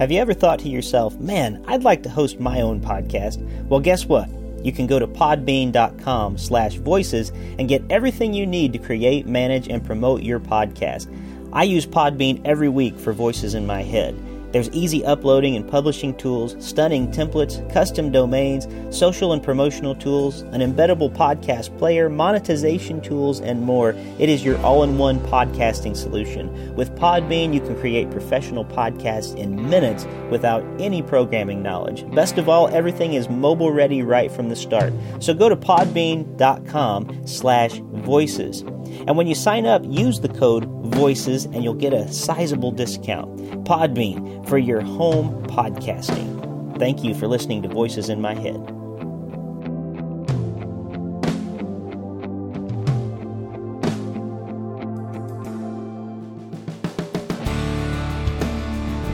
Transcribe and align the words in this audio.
Have 0.00 0.10
you 0.10 0.18
ever 0.18 0.32
thought 0.32 0.60
to 0.60 0.68
yourself, 0.70 1.20
man, 1.20 1.62
I'd 1.68 1.84
like 1.84 2.02
to 2.04 2.08
host 2.08 2.40
my 2.40 2.62
own 2.62 2.80
podcast? 2.80 3.36
Well, 3.66 3.80
guess 3.80 4.06
what? 4.06 4.30
You 4.64 4.72
can 4.72 4.86
go 4.86 4.98
to 4.98 5.06
podbean.com 5.06 6.38
slash 6.38 6.76
voices 6.76 7.28
and 7.58 7.68
get 7.68 7.82
everything 7.90 8.32
you 8.32 8.46
need 8.46 8.72
to 8.72 8.78
create, 8.78 9.26
manage, 9.26 9.68
and 9.68 9.84
promote 9.84 10.22
your 10.22 10.40
podcast. 10.40 11.14
I 11.52 11.64
use 11.64 11.84
Podbean 11.84 12.40
every 12.46 12.70
week 12.70 12.98
for 12.98 13.12
Voices 13.12 13.52
in 13.52 13.66
My 13.66 13.82
Head. 13.82 14.14
There's 14.52 14.68
easy 14.70 15.04
uploading 15.04 15.56
and 15.56 15.68
publishing 15.68 16.16
tools, 16.16 16.56
stunning 16.58 17.10
templates, 17.10 17.72
custom 17.72 18.10
domains, 18.10 18.66
social 18.96 19.32
and 19.32 19.42
promotional 19.42 19.94
tools, 19.94 20.40
an 20.42 20.60
embeddable 20.60 21.14
podcast 21.14 21.76
player, 21.78 22.08
monetization 22.08 23.00
tools, 23.00 23.40
and 23.40 23.62
more. 23.62 23.94
It 24.18 24.28
is 24.28 24.44
your 24.44 24.58
all 24.58 24.82
in 24.82 24.98
one 24.98 25.20
podcasting 25.20 25.96
solution. 25.96 26.74
With 26.74 26.94
Podbean, 26.96 27.54
you 27.54 27.60
can 27.60 27.78
create 27.78 28.10
professional 28.10 28.64
podcasts 28.64 29.36
in 29.36 29.68
minutes 29.68 30.06
without 30.30 30.64
any 30.80 31.02
programming 31.02 31.62
knowledge. 31.62 32.08
Best 32.14 32.38
of 32.38 32.48
all, 32.48 32.68
everything 32.68 33.14
is 33.14 33.28
mobile 33.28 33.72
ready 33.72 34.02
right 34.02 34.30
from 34.32 34.48
the 34.48 34.56
start. 34.56 34.92
So 35.20 35.34
go 35.34 35.48
to 35.48 35.56
podbean.com 35.56 37.26
slash 37.26 37.80
voices. 37.92 38.62
And 39.06 39.16
when 39.16 39.26
you 39.26 39.34
sign 39.34 39.66
up, 39.66 39.82
use 39.84 40.20
the 40.20 40.28
code 40.28 40.64
VOICES 40.90 41.46
and 41.46 41.62
you'll 41.62 41.74
get 41.74 41.92
a 41.92 42.12
sizable 42.12 42.72
discount. 42.72 43.36
Podbean 43.64 44.39
for 44.46 44.58
your 44.58 44.80
home 44.80 45.44
podcasting. 45.44 46.78
Thank 46.78 47.04
you 47.04 47.14
for 47.14 47.26
listening 47.26 47.62
to 47.62 47.68
Voices 47.68 48.08
in 48.08 48.20
My 48.20 48.34
Head. 48.34 48.58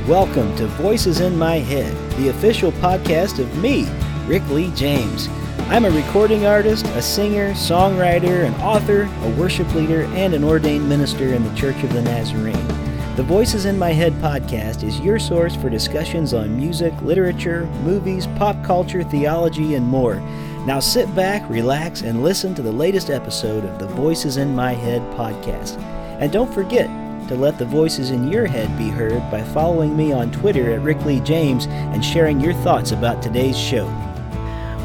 Welcome 0.08 0.54
to 0.56 0.66
Voices 0.68 1.20
in 1.20 1.36
My 1.36 1.56
Head, 1.56 1.92
the 2.18 2.28
official 2.28 2.70
podcast 2.72 3.40
of 3.40 3.58
me, 3.58 3.88
Rick 4.26 4.48
Lee 4.50 4.70
James. 4.76 5.28
I'm 5.68 5.84
a 5.84 5.90
recording 5.90 6.46
artist, 6.46 6.86
a 6.86 7.02
singer, 7.02 7.50
songwriter, 7.54 8.44
an 8.44 8.54
author, 8.60 9.10
a 9.22 9.30
worship 9.30 9.74
leader, 9.74 10.04
and 10.14 10.32
an 10.32 10.44
ordained 10.44 10.88
minister 10.88 11.34
in 11.34 11.42
the 11.42 11.54
Church 11.56 11.82
of 11.82 11.92
the 11.92 12.02
Nazarene. 12.02 12.85
The 13.16 13.22
Voices 13.22 13.64
in 13.64 13.78
My 13.78 13.92
Head 13.92 14.12
podcast 14.20 14.82
is 14.82 15.00
your 15.00 15.18
source 15.18 15.56
for 15.56 15.70
discussions 15.70 16.34
on 16.34 16.54
music, 16.54 16.92
literature, 17.00 17.64
movies, 17.82 18.26
pop 18.36 18.62
culture, 18.62 19.02
theology, 19.02 19.74
and 19.74 19.86
more. 19.86 20.16
Now 20.66 20.80
sit 20.80 21.12
back, 21.14 21.48
relax, 21.48 22.02
and 22.02 22.22
listen 22.22 22.54
to 22.54 22.60
the 22.60 22.70
latest 22.70 23.08
episode 23.08 23.64
of 23.64 23.78
the 23.78 23.86
Voices 23.86 24.36
in 24.36 24.54
My 24.54 24.74
Head 24.74 25.00
podcast. 25.16 25.78
And 26.20 26.30
don't 26.30 26.52
forget 26.52 26.88
to 27.28 27.36
let 27.36 27.56
the 27.56 27.64
voices 27.64 28.10
in 28.10 28.30
your 28.30 28.44
head 28.44 28.76
be 28.76 28.90
heard 28.90 29.30
by 29.30 29.42
following 29.44 29.96
me 29.96 30.12
on 30.12 30.30
Twitter 30.30 30.74
at 30.74 30.82
Rick 30.82 31.02
Lee 31.06 31.20
James 31.20 31.68
and 31.68 32.04
sharing 32.04 32.38
your 32.38 32.52
thoughts 32.52 32.92
about 32.92 33.22
today's 33.22 33.56
show. 33.58 33.86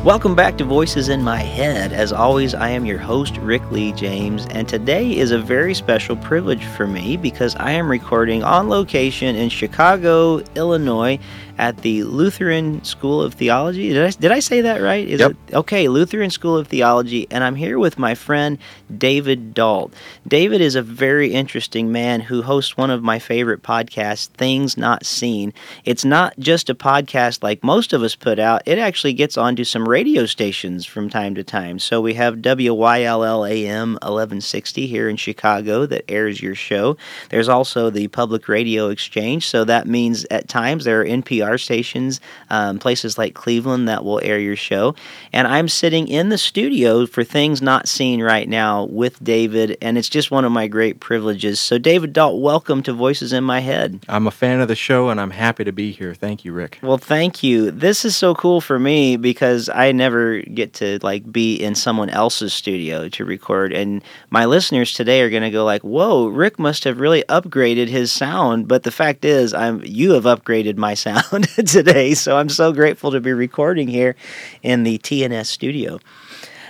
Welcome 0.03 0.33
back 0.33 0.57
to 0.57 0.63
Voices 0.63 1.09
in 1.09 1.21
My 1.21 1.37
Head. 1.37 1.93
As 1.93 2.11
always, 2.11 2.55
I 2.55 2.69
am 2.69 2.87
your 2.87 2.97
host, 2.97 3.37
Rick 3.37 3.61
Lee 3.69 3.91
James, 3.91 4.47
and 4.47 4.67
today 4.67 5.15
is 5.15 5.29
a 5.29 5.37
very 5.37 5.75
special 5.75 6.15
privilege 6.15 6.65
for 6.65 6.87
me 6.87 7.17
because 7.17 7.55
I 7.57 7.73
am 7.73 7.87
recording 7.87 8.43
on 8.43 8.67
location 8.67 9.35
in 9.35 9.49
Chicago, 9.49 10.39
Illinois, 10.55 11.19
at 11.61 11.77
the 11.83 12.03
Lutheran 12.03 12.83
School 12.83 13.21
of 13.21 13.35
Theology. 13.35 13.89
Did 13.89 14.03
I, 14.03 14.09
did 14.09 14.31
I 14.31 14.39
say 14.39 14.61
that 14.61 14.81
right? 14.81 15.07
Is 15.07 15.19
yep. 15.19 15.31
it 15.47 15.53
okay? 15.53 15.87
Lutheran 15.87 16.31
School 16.31 16.57
of 16.57 16.67
Theology, 16.67 17.27
and 17.29 17.43
I'm 17.43 17.55
here 17.55 17.77
with 17.77 17.99
my 17.99 18.15
friend 18.15 18.57
David 18.97 19.53
Dault. 19.53 19.93
David 20.27 20.59
is 20.59 20.73
a 20.73 20.81
very 20.81 21.31
interesting 21.31 21.91
man 21.91 22.19
who 22.19 22.41
hosts 22.41 22.75
one 22.75 22.89
of 22.89 23.03
my 23.03 23.19
favorite 23.19 23.61
podcasts, 23.61 24.27
Things 24.29 24.75
Not 24.75 25.05
Seen. 25.05 25.53
It's 25.85 26.03
not 26.03 26.33
just 26.39 26.67
a 26.67 26.73
podcast 26.73 27.43
like 27.43 27.63
most 27.63 27.93
of 27.93 28.01
us 28.01 28.15
put 28.15 28.39
out. 28.39 28.63
It 28.65 28.79
actually 28.79 29.13
gets 29.13 29.37
onto 29.37 29.63
some 29.63 29.87
radio 29.87 30.25
stations 30.25 30.87
from 30.87 31.11
time 31.11 31.35
to 31.35 31.43
time. 31.43 31.77
So 31.77 32.01
we 32.01 32.15
have 32.15 32.37
WYLL 32.37 33.47
AM 33.47 33.91
1160 33.93 34.87
here 34.87 35.07
in 35.07 35.15
Chicago 35.15 35.85
that 35.85 36.09
airs 36.09 36.41
your 36.41 36.55
show. 36.55 36.97
There's 37.29 37.49
also 37.49 37.91
the 37.91 38.07
Public 38.07 38.47
Radio 38.47 38.89
Exchange, 38.89 39.47
so 39.47 39.63
that 39.65 39.85
means 39.85 40.25
at 40.31 40.47
times 40.47 40.85
there 40.85 41.01
are 41.01 41.05
NPR 41.05 41.50
stations, 41.57 42.19
um, 42.49 42.79
places 42.79 43.17
like 43.17 43.33
Cleveland 43.33 43.87
that 43.87 44.03
will 44.03 44.19
air 44.23 44.39
your 44.39 44.55
show. 44.55 44.95
And 45.33 45.47
I'm 45.47 45.67
sitting 45.67 46.07
in 46.07 46.29
the 46.29 46.37
studio 46.37 47.05
for 47.05 47.23
things 47.23 47.61
not 47.61 47.87
seen 47.87 48.21
right 48.21 48.47
now 48.47 48.85
with 48.85 49.23
David, 49.23 49.77
and 49.81 49.97
it's 49.97 50.09
just 50.09 50.31
one 50.31 50.45
of 50.45 50.51
my 50.51 50.67
great 50.67 50.99
privileges. 50.99 51.59
So, 51.59 51.77
David 51.77 52.13
Dault, 52.13 52.41
welcome 52.41 52.83
to 52.83 52.93
Voices 52.93 53.33
in 53.33 53.43
My 53.43 53.59
Head. 53.59 53.99
I'm 54.07 54.27
a 54.27 54.31
fan 54.31 54.61
of 54.61 54.67
the 54.67 54.75
show, 54.75 55.09
and 55.09 55.19
I'm 55.19 55.31
happy 55.31 55.63
to 55.63 55.71
be 55.71 55.91
here. 55.91 56.13
Thank 56.13 56.45
you, 56.45 56.53
Rick. 56.53 56.79
Well, 56.81 56.97
thank 56.97 57.43
you. 57.43 57.71
This 57.71 58.05
is 58.05 58.15
so 58.15 58.35
cool 58.35 58.61
for 58.61 58.79
me 58.79 59.17
because 59.17 59.69
I 59.69 59.91
never 59.91 60.41
get 60.41 60.73
to 60.75 60.99
like 61.01 61.31
be 61.31 61.55
in 61.55 61.75
someone 61.75 62.09
else's 62.09 62.53
studio 62.53 63.09
to 63.09 63.25
record, 63.25 63.73
and 63.73 64.03
my 64.29 64.45
listeners 64.45 64.93
today 64.93 65.21
are 65.21 65.29
going 65.29 65.43
to 65.43 65.51
go 65.51 65.63
like, 65.65 65.81
"Whoa, 65.81 66.27
Rick 66.27 66.59
must 66.59 66.83
have 66.83 66.99
really 66.99 67.23
upgraded 67.29 67.87
his 67.87 68.11
sound." 68.11 68.67
But 68.67 68.83
the 68.83 68.91
fact 68.91 69.25
is, 69.25 69.53
I'm 69.53 69.81
you 69.83 70.11
have 70.11 70.23
upgraded 70.23 70.77
my 70.77 70.93
sound 71.05 71.40
today. 71.65 72.13
So 72.13 72.37
I'm 72.37 72.49
so 72.49 72.71
grateful 72.73 73.11
to 73.11 73.19
be 73.19 73.33
recording 73.33 73.87
here 73.87 74.15
in 74.61 74.83
the 74.83 74.97
TNS 74.99 75.45
studio. 75.45 75.99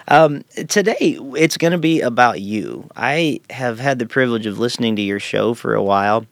Um, 0.08 0.44
today, 0.68 1.18
it's 1.36 1.58
going 1.58 1.72
to 1.72 1.78
be 1.78 2.02
about 2.02 2.42
you. 2.42 2.90
I 2.96 3.42
have 3.50 3.80
had 3.80 4.00
the 4.00 4.06
privilege 4.06 4.46
of 4.46 4.60
listening 4.60 4.96
to 4.98 5.02
your 5.02 5.20
show 5.20 5.54
for 5.54 5.74
a 5.74 5.84
while. 5.84 6.26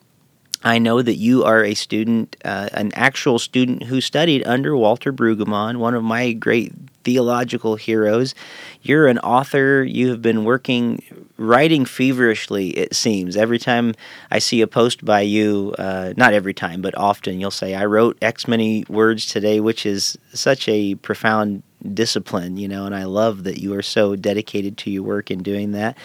I 0.63 0.77
know 0.77 1.01
that 1.01 1.16
you 1.16 1.44
are 1.44 1.63
a 1.63 1.73
student, 1.73 2.35
uh, 2.44 2.69
an 2.73 2.91
actual 2.94 3.39
student 3.39 3.83
who 3.83 4.01
studied 4.01 4.45
under 4.45 4.75
Walter 4.75 5.13
Brueggemann, 5.13 5.77
one 5.77 5.95
of 5.95 6.03
my 6.03 6.33
great 6.33 6.73
theological 7.03 7.75
heroes. 7.75 8.35
You're 8.81 9.07
an 9.07 9.19
author. 9.19 9.83
You 9.83 10.09
have 10.09 10.21
been 10.21 10.44
working, 10.44 11.28
writing 11.39 11.85
feverishly, 11.85 12.69
it 12.72 12.94
seems. 12.94 13.38
Every 13.38 13.57
time 13.57 13.95
I 14.29 14.39
see 14.39 14.61
a 14.61 14.67
post 14.67 15.05
by 15.05 15.22
you, 15.22 15.73
uh, 15.79 16.13
not 16.17 16.33
every 16.33 16.53
time, 16.53 16.81
but 16.81 16.95
often, 16.97 17.39
you'll 17.39 17.50
say, 17.50 17.73
I 17.73 17.85
wrote 17.85 18.17
X 18.22 18.47
many 18.47 18.83
words 18.89 19.25
today, 19.25 19.59
which 19.59 19.85
is 19.85 20.17
such 20.33 20.67
a 20.67 20.95
profound 20.95 21.63
discipline, 21.94 22.57
you 22.57 22.67
know, 22.67 22.85
and 22.85 22.94
I 22.94 23.05
love 23.05 23.45
that 23.45 23.57
you 23.57 23.73
are 23.73 23.81
so 23.81 24.17
dedicated 24.17 24.77
to 24.79 24.91
your 24.91 25.03
work 25.03 25.31
in 25.31 25.41
doing 25.41 25.72
that. 25.72 25.97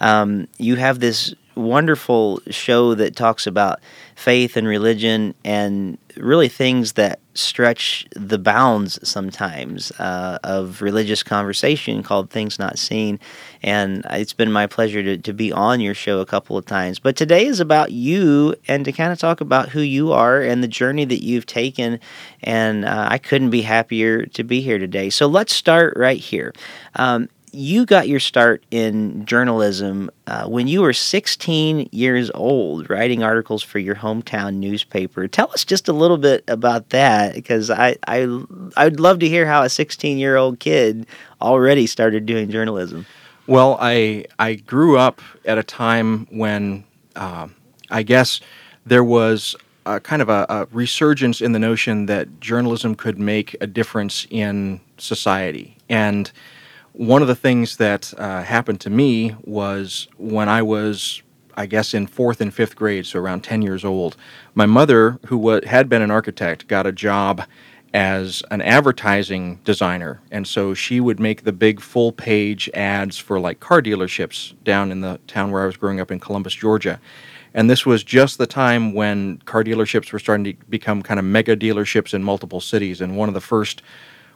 Um, 0.00 0.46
you 0.56 0.76
have 0.76 1.00
this 1.00 1.34
wonderful 1.56 2.40
show 2.50 2.94
that 2.94 3.16
talks 3.16 3.46
about 3.46 3.80
faith 4.16 4.56
and 4.56 4.66
religion 4.66 5.34
and 5.44 5.98
really 6.16 6.48
things 6.48 6.94
that 6.94 7.20
stretch 7.34 8.06
the 8.16 8.38
bounds 8.38 8.98
sometimes 9.06 9.92
uh, 10.00 10.38
of 10.42 10.80
religious 10.80 11.22
conversation 11.22 12.02
called 12.02 12.30
Things 12.30 12.58
Not 12.58 12.78
Seen. 12.78 13.20
And 13.62 14.06
it's 14.08 14.32
been 14.32 14.50
my 14.50 14.66
pleasure 14.66 15.02
to, 15.02 15.18
to 15.18 15.32
be 15.34 15.52
on 15.52 15.80
your 15.80 15.92
show 15.92 16.20
a 16.20 16.26
couple 16.26 16.56
of 16.56 16.64
times. 16.64 16.98
But 16.98 17.14
today 17.14 17.44
is 17.44 17.60
about 17.60 17.92
you 17.92 18.54
and 18.66 18.86
to 18.86 18.92
kind 18.92 19.12
of 19.12 19.18
talk 19.18 19.42
about 19.42 19.68
who 19.68 19.82
you 19.82 20.12
are 20.12 20.40
and 20.40 20.62
the 20.62 20.68
journey 20.68 21.04
that 21.04 21.22
you've 21.22 21.46
taken. 21.46 22.00
And 22.42 22.86
uh, 22.86 23.08
I 23.10 23.18
couldn't 23.18 23.50
be 23.50 23.62
happier 23.62 24.24
to 24.24 24.42
be 24.42 24.62
here 24.62 24.78
today. 24.78 25.10
So 25.10 25.26
let's 25.26 25.54
start 25.54 25.92
right 25.94 26.18
here. 26.18 26.54
Um, 26.94 27.28
you 27.52 27.86
got 27.86 28.08
your 28.08 28.20
start 28.20 28.64
in 28.70 29.24
journalism 29.24 30.10
uh, 30.26 30.46
when 30.46 30.68
you 30.68 30.82
were 30.82 30.92
16 30.92 31.88
years 31.92 32.30
old, 32.34 32.90
writing 32.90 33.22
articles 33.22 33.62
for 33.62 33.78
your 33.78 33.94
hometown 33.94 34.54
newspaper. 34.54 35.26
Tell 35.28 35.50
us 35.52 35.64
just 35.64 35.88
a 35.88 35.92
little 35.92 36.18
bit 36.18 36.44
about 36.48 36.90
that, 36.90 37.34
because 37.34 37.70
I, 37.70 37.96
I 38.06 38.42
I'd 38.76 39.00
love 39.00 39.20
to 39.20 39.28
hear 39.28 39.46
how 39.46 39.62
a 39.62 39.68
16 39.68 40.18
year 40.18 40.36
old 40.36 40.60
kid 40.60 41.06
already 41.40 41.86
started 41.86 42.26
doing 42.26 42.50
journalism. 42.50 43.06
Well, 43.46 43.78
I 43.80 44.26
I 44.38 44.54
grew 44.54 44.98
up 44.98 45.20
at 45.44 45.56
a 45.56 45.62
time 45.62 46.26
when 46.30 46.84
uh, 47.14 47.48
I 47.90 48.02
guess 48.02 48.40
there 48.84 49.04
was 49.04 49.56
a 49.86 50.00
kind 50.00 50.20
of 50.20 50.28
a, 50.28 50.46
a 50.48 50.66
resurgence 50.72 51.40
in 51.40 51.52
the 51.52 51.58
notion 51.58 52.06
that 52.06 52.40
journalism 52.40 52.96
could 52.96 53.18
make 53.18 53.56
a 53.60 53.66
difference 53.66 54.26
in 54.30 54.80
society 54.98 55.76
and 55.88 56.32
one 56.96 57.20
of 57.20 57.28
the 57.28 57.34
things 57.34 57.76
that 57.76 58.14
uh, 58.16 58.42
happened 58.42 58.80
to 58.80 58.90
me 58.90 59.36
was 59.44 60.08
when 60.16 60.48
I 60.48 60.62
was, 60.62 61.22
I 61.54 61.66
guess, 61.66 61.92
in 61.92 62.06
fourth 62.06 62.40
and 62.40 62.52
fifth 62.52 62.74
grade, 62.74 63.04
so 63.04 63.20
around 63.20 63.42
10 63.42 63.60
years 63.60 63.84
old, 63.84 64.16
my 64.54 64.64
mother, 64.64 65.18
who 65.26 65.60
had 65.64 65.90
been 65.90 66.00
an 66.00 66.10
architect, 66.10 66.68
got 66.68 66.86
a 66.86 66.92
job 66.92 67.42
as 67.92 68.42
an 68.50 68.62
advertising 68.62 69.60
designer. 69.64 70.22
And 70.30 70.46
so 70.46 70.72
she 70.72 70.98
would 71.00 71.20
make 71.20 71.44
the 71.44 71.52
big 71.52 71.80
full 71.80 72.12
page 72.12 72.70
ads 72.72 73.18
for 73.18 73.38
like 73.38 73.60
car 73.60 73.82
dealerships 73.82 74.54
down 74.64 74.90
in 74.90 75.02
the 75.02 75.20
town 75.26 75.50
where 75.50 75.62
I 75.62 75.66
was 75.66 75.76
growing 75.76 76.00
up 76.00 76.10
in 76.10 76.18
Columbus, 76.18 76.54
Georgia. 76.54 76.98
And 77.52 77.68
this 77.70 77.84
was 77.86 78.04
just 78.04 78.38
the 78.38 78.46
time 78.46 78.94
when 78.94 79.38
car 79.44 79.62
dealerships 79.64 80.12
were 80.12 80.18
starting 80.18 80.44
to 80.44 80.54
become 80.68 81.02
kind 81.02 81.18
of 81.20 81.26
mega 81.26 81.56
dealerships 81.56 82.12
in 82.14 82.22
multiple 82.22 82.60
cities. 82.60 83.00
And 83.02 83.16
one 83.16 83.28
of 83.28 83.34
the 83.34 83.40
first 83.40 83.82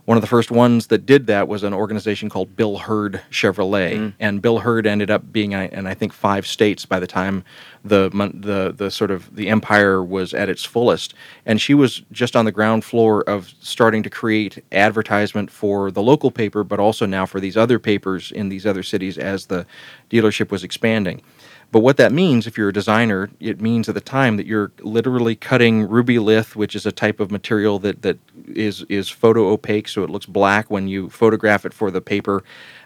one 0.05 0.17
of 0.17 0.23
the 0.23 0.27
first 0.27 0.51
ones 0.51 0.89
that 0.89 1.07
did 1.07 1.27
that 1.27 1.49
was 1.49 1.63
an 1.63 1.75
organization 1.75 2.29
called 2.29 2.57
Bill 2.57 2.79
Heard 2.79 3.21
Chevrolet, 3.31 3.95
mm. 3.95 4.13
and 4.19 4.43
Bill 4.43 4.59
Heard 4.59 4.87
ended 4.87 5.11
up 5.11 5.33
being 5.33 5.53
in 5.53 5.87
I 5.87 5.95
think 5.95 6.13
five 6.13 6.47
states 6.47 6.87
by 6.87 6.99
the 6.99 7.07
time 7.07 7.45
the 7.85 8.09
the 8.35 8.73
the 8.77 8.91
sort 8.91 9.11
of 9.11 9.35
the 9.35 9.49
empire 9.49 10.03
was 10.03 10.35
at 10.35 10.49
its 10.49 10.65
fullest. 10.65 11.15
And 11.47 11.61
she 11.61 11.75
was 11.75 12.03
just 12.13 12.37
on 12.37 12.45
the 12.45 12.53
ground 12.53 12.85
floor 12.85 13.23
of 13.29 13.53
starting 13.61 14.03
to 14.03 14.11
create 14.11 14.63
advertisement 14.73 15.51
for 15.51 15.91
the 15.91 16.03
local 16.03 16.31
paper, 16.31 16.65
but 16.65 16.81
also 16.81 17.07
now 17.07 17.27
for 17.27 17.41
these 17.41 17.57
other 17.57 17.79
papers 17.79 18.33
in 18.33 18.49
these 18.49 18.67
other 18.67 18.83
cities 18.83 19.19
as 19.19 19.47
the 19.47 19.67
dealership 20.11 20.51
was 20.51 20.65
expanding. 20.65 21.23
But 21.73 21.81
what 21.81 21.97
that 21.99 22.13
means, 22.13 22.47
if 22.47 22.59
you're 22.59 22.71
a 22.71 22.73
designer, 22.73 23.31
it 23.39 23.61
means 23.61 23.89
at 23.89 23.95
the 23.95 24.01
time 24.01 24.37
that 24.39 24.47
you're 24.47 24.73
literally 24.81 25.37
cutting 25.37 25.87
Rubylith, 25.87 26.57
which 26.57 26.75
is 26.75 26.85
a 26.85 26.93
type 26.93 27.21
of 27.21 27.31
material 27.31 27.79
that, 27.79 28.03
that 28.03 28.19
is, 28.49 28.83
is 28.89 29.09
photo 29.09 29.49
opaque, 29.49 29.87
so 29.87 30.03
it 30.03 30.11
looks 30.11 30.27
black 30.27 30.69
when 30.71 30.89
you 30.89 31.09
photograph 31.11 31.65
it 31.65 31.73
for 31.73 31.91
the 31.93 32.01
paper. 32.01 32.43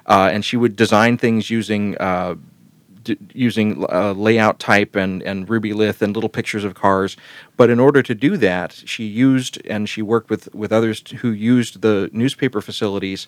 Uh, 0.06 0.28
and 0.30 0.44
she 0.44 0.56
would 0.58 0.76
design 0.76 1.16
things 1.16 1.48
using 1.48 1.96
uh, 1.98 2.34
using 3.32 3.84
uh, 3.90 4.12
layout 4.12 4.58
type 4.58 4.96
and, 4.96 5.22
and 5.22 5.46
Rubylith 5.46 6.00
and 6.02 6.14
little 6.14 6.28
pictures 6.28 6.64
of 6.64 6.74
cars. 6.74 7.16
But 7.56 7.70
in 7.70 7.78
order 7.78 8.02
to 8.02 8.14
do 8.14 8.36
that, 8.38 8.72
she 8.72 9.04
used 9.04 9.60
and 9.66 9.88
she 9.88 10.02
worked 10.02 10.30
with, 10.30 10.54
with 10.54 10.72
others 10.72 11.02
who 11.18 11.30
used 11.30 11.82
the 11.82 12.10
newspaper 12.12 12.60
facilities 12.60 13.26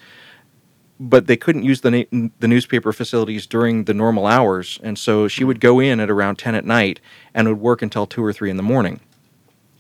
but 0.99 1.27
they 1.27 1.37
couldn't 1.37 1.63
use 1.63 1.83
the 1.83 1.91
na- 1.91 2.29
the 2.41 2.49
newspaper 2.49 2.93
facilities 2.93 3.47
during 3.47 3.85
the 3.85 3.95
normal 3.95 4.27
hours, 4.27 4.79
and 4.83 4.99
so 4.99 5.29
she 5.29 5.45
would 5.45 5.61
go 5.61 5.81
in 5.81 6.01
at 6.01 6.11
around 6.11 6.37
ten 6.37 6.55
at 6.55 6.65
night 6.65 7.01
and 7.35 7.49
would 7.49 7.61
work 7.61 7.83
until 7.83 8.07
two 8.07 8.25
or 8.25 8.33
three 8.33 8.51
in 8.51 8.57
the 8.57 8.63
morning. 8.63 9.01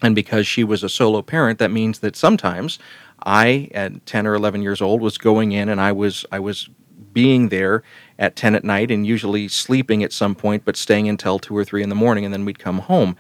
And 0.02 0.14
because 0.14 0.46
she 0.46 0.62
was 0.62 0.82
a 0.82 0.88
solo 0.88 1.22
parent, 1.22 1.58
that 1.58 1.70
means 1.70 2.00
that 2.00 2.16
sometimes 2.16 2.78
I, 3.24 3.70
at 3.72 4.04
ten 4.04 4.26
or 4.26 4.34
eleven 4.34 4.62
years 4.62 4.80
old, 4.82 5.00
was 5.00 5.16
going 5.18 5.52
in 5.52 5.68
and 5.68 5.80
I 5.80 5.92
was 5.92 6.26
I 6.30 6.38
was 6.38 6.68
being 7.12 7.48
there 7.48 7.82
at 8.18 8.36
ten 8.36 8.54
at 8.54 8.62
night 8.62 8.90
and 8.90 9.06
usually 9.06 9.48
sleeping 9.48 10.04
at 10.04 10.12
some 10.12 10.34
point, 10.34 10.64
but 10.66 10.76
staying 10.76 11.08
until 11.08 11.38
two 11.38 11.56
or 11.56 11.64
three 11.64 11.82
in 11.82 11.88
the 11.88 11.94
morning, 11.94 12.24
and 12.26 12.34
then 12.34 12.44
we'd 12.44 12.58
come 12.58 12.80
home. 12.80 13.16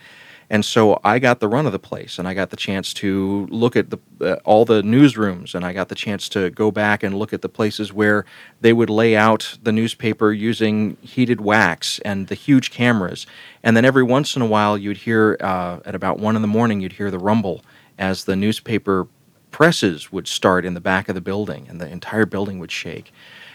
And 0.48 0.64
so 0.64 1.00
I 1.02 1.18
got 1.18 1.40
the 1.40 1.48
run 1.48 1.66
of 1.66 1.72
the 1.72 1.78
place, 1.78 2.18
and 2.18 2.28
I 2.28 2.34
got 2.34 2.50
the 2.50 2.56
chance 2.56 2.94
to 2.94 3.48
look 3.50 3.74
at 3.74 3.90
the 3.90 3.98
uh, 4.20 4.36
all 4.44 4.64
the 4.64 4.80
newsrooms, 4.82 5.54
and 5.54 5.64
I 5.64 5.72
got 5.72 5.88
the 5.88 5.94
chance 5.94 6.28
to 6.30 6.50
go 6.50 6.70
back 6.70 7.02
and 7.02 7.18
look 7.18 7.32
at 7.32 7.42
the 7.42 7.48
places 7.48 7.92
where 7.92 8.24
they 8.60 8.72
would 8.72 8.88
lay 8.88 9.16
out 9.16 9.58
the 9.62 9.72
newspaper 9.72 10.32
using 10.32 10.96
heated 11.00 11.40
wax 11.40 11.98
and 12.04 12.28
the 12.28 12.36
huge 12.36 12.70
cameras. 12.70 13.26
And 13.62 13.76
then 13.76 13.84
every 13.84 14.04
once 14.04 14.36
in 14.36 14.42
a 14.42 14.46
while, 14.46 14.78
you'd 14.78 14.98
hear 14.98 15.36
uh, 15.40 15.80
at 15.84 15.94
about 15.94 16.20
one 16.20 16.36
in 16.36 16.42
the 16.42 16.48
morning, 16.48 16.80
you'd 16.80 16.92
hear 16.92 17.10
the 17.10 17.18
rumble 17.18 17.62
as 17.98 18.24
the 18.24 18.36
newspaper 18.36 19.08
presses 19.50 20.12
would 20.12 20.28
start 20.28 20.64
in 20.64 20.74
the 20.74 20.80
back 20.80 21.08
of 21.08 21.14
the 21.14 21.20
building, 21.20 21.66
and 21.68 21.80
the 21.80 21.88
entire 21.88 22.26
building 22.26 22.58
would 22.60 22.70
shake. 22.70 23.12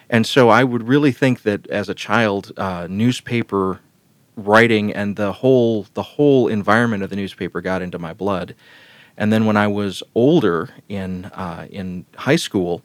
And 0.09 0.27
so 0.27 0.49
I 0.49 0.65
would 0.65 0.89
really 0.89 1.13
think 1.13 1.43
that 1.43 1.67
as 1.67 1.87
a 1.87 1.93
child, 1.93 2.51
uh, 2.57 2.87
newspaper 2.89 3.79
writing 4.35 4.93
and 4.93 5.15
the 5.15 5.31
whole 5.31 5.85
the 5.93 6.03
whole 6.03 6.47
environment 6.47 7.03
of 7.03 7.09
the 7.09 7.15
newspaper 7.15 7.61
got 7.61 7.81
into 7.81 7.99
my 7.99 8.13
blood. 8.13 8.55
And 9.17 9.31
then 9.31 9.45
when 9.45 9.57
I 9.57 9.67
was 9.67 10.01
older 10.15 10.69
in 10.89 11.25
uh, 11.25 11.67
in 11.69 12.05
high 12.15 12.37
school, 12.37 12.81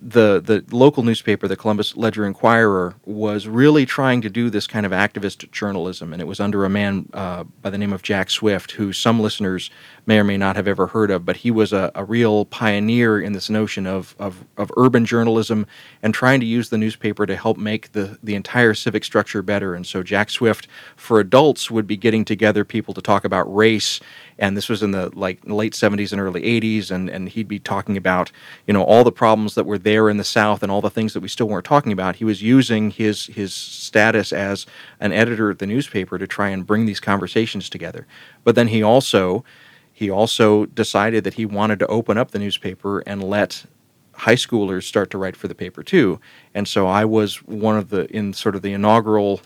the 0.00 0.40
the 0.40 0.64
local 0.74 1.02
newspaper, 1.02 1.48
the 1.48 1.56
Columbus 1.56 1.96
Ledger 1.96 2.26
Enquirer, 2.26 2.94
was 3.04 3.48
really 3.48 3.86
trying 3.86 4.20
to 4.22 4.30
do 4.30 4.50
this 4.50 4.66
kind 4.66 4.86
of 4.86 4.92
activist 4.92 5.50
journalism, 5.50 6.12
and 6.12 6.20
it 6.20 6.26
was 6.26 6.40
under 6.40 6.64
a 6.64 6.68
man 6.68 7.08
uh, 7.12 7.44
by 7.62 7.70
the 7.70 7.78
name 7.78 7.92
of 7.92 8.02
Jack 8.02 8.30
Swift, 8.30 8.72
who 8.72 8.92
some 8.92 9.20
listeners 9.20 9.70
may 10.06 10.18
or 10.18 10.24
may 10.24 10.36
not 10.36 10.56
have 10.56 10.68
ever 10.68 10.86
heard 10.86 11.10
of, 11.10 11.24
but 11.24 11.38
he 11.38 11.50
was 11.50 11.72
a, 11.72 11.90
a 11.94 12.04
real 12.04 12.44
pioneer 12.44 13.20
in 13.20 13.32
this 13.32 13.50
notion 13.50 13.86
of, 13.86 14.14
of, 14.18 14.44
of 14.56 14.70
urban 14.76 15.04
journalism 15.04 15.66
and 16.02 16.14
trying 16.14 16.38
to 16.38 16.46
use 16.46 16.70
the 16.70 16.78
newspaper 16.78 17.26
to 17.26 17.36
help 17.36 17.56
make 17.56 17.90
the, 17.92 18.16
the 18.22 18.36
entire 18.36 18.72
civic 18.72 19.02
structure 19.02 19.42
better. 19.42 19.74
And 19.74 19.84
so 19.84 20.04
Jack 20.04 20.30
Swift, 20.30 20.68
for 20.94 21.18
adults, 21.18 21.70
would 21.70 21.88
be 21.88 21.96
getting 21.96 22.24
together 22.24 22.64
people 22.64 22.94
to 22.94 23.02
talk 23.02 23.24
about 23.24 23.52
race 23.52 24.00
and 24.38 24.56
this 24.56 24.68
was 24.68 24.82
in 24.82 24.90
the 24.90 25.10
like 25.16 25.40
late 25.44 25.72
70s 25.72 26.12
and 26.12 26.20
early 26.20 26.42
80s 26.42 26.90
and, 26.90 27.08
and 27.08 27.28
he'd 27.30 27.48
be 27.48 27.58
talking 27.58 27.96
about 27.96 28.30
you 28.66 28.74
know 28.74 28.82
all 28.82 29.04
the 29.04 29.12
problems 29.12 29.54
that 29.54 29.64
were 29.64 29.78
there 29.78 30.08
in 30.08 30.16
the 30.16 30.24
south 30.24 30.62
and 30.62 30.70
all 30.70 30.80
the 30.80 30.90
things 30.90 31.14
that 31.14 31.20
we 31.20 31.28
still 31.28 31.48
weren't 31.48 31.64
talking 31.64 31.92
about. 31.92 32.16
He 32.16 32.24
was 32.24 32.42
using 32.42 32.90
his 32.90 33.26
his 33.26 33.54
status 33.54 34.32
as 34.32 34.66
an 35.00 35.12
editor 35.12 35.50
at 35.50 35.58
the 35.58 35.66
newspaper 35.66 36.18
to 36.18 36.26
try 36.26 36.48
and 36.50 36.66
bring 36.66 36.86
these 36.86 37.00
conversations 37.00 37.68
together. 37.68 38.06
But 38.44 38.54
then 38.54 38.68
he 38.68 38.82
also 38.82 39.44
he 39.92 40.10
also 40.10 40.66
decided 40.66 41.24
that 41.24 41.34
he 41.34 41.46
wanted 41.46 41.78
to 41.78 41.86
open 41.86 42.18
up 42.18 42.32
the 42.32 42.38
newspaper 42.38 43.00
and 43.00 43.22
let 43.24 43.64
high 44.12 44.34
schoolers 44.34 44.84
start 44.84 45.10
to 45.10 45.18
write 45.18 45.36
for 45.36 45.48
the 45.48 45.54
paper 45.54 45.82
too. 45.82 46.20
And 46.54 46.68
so 46.68 46.86
i 46.86 47.04
was 47.04 47.42
one 47.44 47.76
of 47.76 47.90
the 47.90 48.06
in 48.14 48.32
sort 48.32 48.54
of 48.54 48.62
the 48.62 48.72
inaugural 48.72 49.40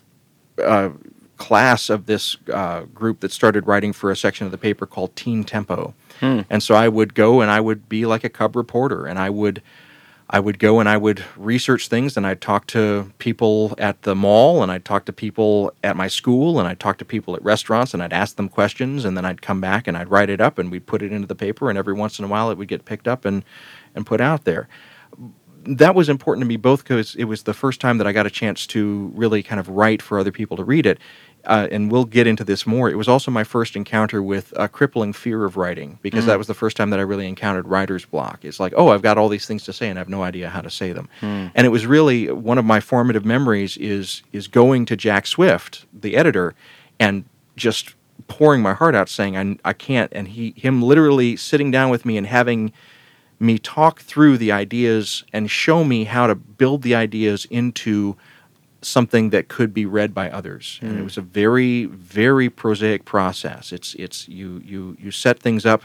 uh, 0.62 0.90
class 1.40 1.88
of 1.88 2.04
this 2.04 2.36
uh, 2.52 2.82
group 2.94 3.20
that 3.20 3.32
started 3.32 3.66
writing 3.66 3.94
for 3.94 4.10
a 4.10 4.16
section 4.16 4.44
of 4.44 4.52
the 4.52 4.58
paper 4.58 4.84
called 4.86 5.16
Teen 5.16 5.42
Tempo. 5.42 5.94
Hmm. 6.20 6.40
And 6.50 6.62
so 6.62 6.74
I 6.74 6.86
would 6.86 7.14
go 7.14 7.40
and 7.40 7.50
I 7.50 7.60
would 7.60 7.88
be 7.88 8.04
like 8.04 8.24
a 8.24 8.28
cub 8.28 8.54
reporter 8.54 9.06
and 9.06 9.18
I 9.18 9.30
would 9.30 9.62
I 10.32 10.38
would 10.38 10.60
go 10.60 10.78
and 10.78 10.88
I 10.88 10.96
would 10.96 11.24
research 11.36 11.88
things 11.88 12.16
and 12.16 12.24
I'd 12.24 12.40
talk 12.40 12.68
to 12.68 13.10
people 13.18 13.74
at 13.78 14.02
the 14.02 14.14
mall 14.14 14.62
and 14.62 14.70
I'd 14.70 14.84
talk 14.84 15.06
to 15.06 15.12
people 15.12 15.72
at 15.82 15.96
my 15.96 16.06
school 16.06 16.60
and 16.60 16.68
I'd 16.68 16.78
talk 16.78 16.98
to 16.98 17.04
people 17.04 17.34
at 17.34 17.42
restaurants 17.42 17.94
and 17.94 18.02
I'd 18.02 18.12
ask 18.12 18.36
them 18.36 18.48
questions 18.48 19.04
and 19.04 19.16
then 19.16 19.24
I'd 19.24 19.42
come 19.42 19.60
back 19.60 19.88
and 19.88 19.96
I'd 19.96 20.10
write 20.10 20.30
it 20.30 20.40
up 20.40 20.58
and 20.58 20.70
we'd 20.70 20.86
put 20.86 21.02
it 21.02 21.10
into 21.10 21.26
the 21.26 21.34
paper 21.34 21.68
and 21.68 21.78
every 21.78 21.94
once 21.94 22.18
in 22.18 22.24
a 22.26 22.28
while 22.28 22.50
it 22.50 22.58
would 22.58 22.68
get 22.68 22.84
picked 22.84 23.08
up 23.08 23.24
and 23.24 23.44
and 23.94 24.06
put 24.06 24.20
out 24.20 24.44
there 24.44 24.68
that 25.64 25.94
was 25.94 26.08
important 26.08 26.42
to 26.42 26.48
me 26.48 26.56
both 26.56 26.82
because 26.82 27.14
it 27.16 27.24
was 27.24 27.42
the 27.42 27.54
first 27.54 27.80
time 27.80 27.98
that 27.98 28.06
I 28.06 28.12
got 28.12 28.26
a 28.26 28.30
chance 28.30 28.66
to 28.68 29.12
really 29.14 29.42
kind 29.42 29.60
of 29.60 29.68
write 29.68 30.00
for 30.00 30.18
other 30.18 30.32
people 30.32 30.56
to 30.56 30.64
read 30.64 30.86
it 30.86 30.98
uh, 31.44 31.68
and 31.70 31.90
we'll 31.90 32.04
get 32.04 32.26
into 32.26 32.44
this 32.44 32.66
more. 32.66 32.90
It 32.90 32.96
was 32.96 33.08
also 33.08 33.30
my 33.30 33.44
first 33.44 33.76
encounter 33.76 34.22
with 34.22 34.52
a 34.56 34.68
crippling 34.68 35.12
fear 35.12 35.44
of 35.44 35.56
writing 35.56 35.98
because 36.02 36.24
mm. 36.24 36.28
that 36.28 36.38
was 36.38 36.46
the 36.46 36.54
first 36.54 36.76
time 36.76 36.90
that 36.90 36.98
I 36.98 37.02
really 37.02 37.26
encountered 37.26 37.66
writer's 37.66 38.04
block. 38.04 38.44
It's 38.44 38.60
like, 38.60 38.72
oh, 38.76 38.88
I've 38.88 39.02
got 39.02 39.18
all 39.18 39.28
these 39.28 39.46
things 39.46 39.64
to 39.64 39.72
say 39.72 39.88
and 39.88 39.98
I 39.98 40.00
have 40.00 40.08
no 40.08 40.22
idea 40.22 40.50
how 40.50 40.60
to 40.60 40.70
say 40.70 40.92
them. 40.92 41.08
Mm. 41.20 41.52
And 41.54 41.66
it 41.66 41.70
was 41.70 41.86
really 41.86 42.30
one 42.30 42.58
of 42.58 42.64
my 42.64 42.80
formative 42.80 43.24
memories 43.24 43.76
is 43.76 44.22
is 44.32 44.48
going 44.48 44.86
to 44.86 44.96
Jack 44.96 45.26
Swift, 45.26 45.86
the 45.92 46.16
editor, 46.16 46.54
and 46.98 47.24
just 47.56 47.94
pouring 48.28 48.62
my 48.62 48.74
heart 48.74 48.94
out, 48.94 49.08
saying 49.08 49.36
I, 49.36 49.56
I 49.68 49.72
can't, 49.72 50.12
and 50.14 50.28
he 50.28 50.54
him 50.56 50.82
literally 50.82 51.36
sitting 51.36 51.70
down 51.70 51.90
with 51.90 52.04
me 52.04 52.16
and 52.16 52.26
having 52.26 52.72
me 53.38 53.58
talk 53.58 54.00
through 54.00 54.36
the 54.36 54.52
ideas 54.52 55.24
and 55.32 55.50
show 55.50 55.82
me 55.82 56.04
how 56.04 56.26
to 56.26 56.34
build 56.34 56.82
the 56.82 56.94
ideas 56.94 57.46
into 57.50 58.16
something 58.82 59.30
that 59.30 59.48
could 59.48 59.74
be 59.74 59.86
read 59.86 60.14
by 60.14 60.30
others. 60.30 60.78
Mm. 60.82 60.88
And 60.88 60.92
it 60.92 60.98
hmm. 60.98 61.04
was 61.04 61.18
a 61.18 61.22
very, 61.22 61.84
very 61.86 62.48
prosaic 62.48 63.04
process. 63.04 63.72
It's 63.72 63.94
it's 63.94 64.28
you 64.28 64.62
you 64.64 64.96
you 64.98 65.10
set 65.10 65.38
things 65.38 65.66
up 65.66 65.82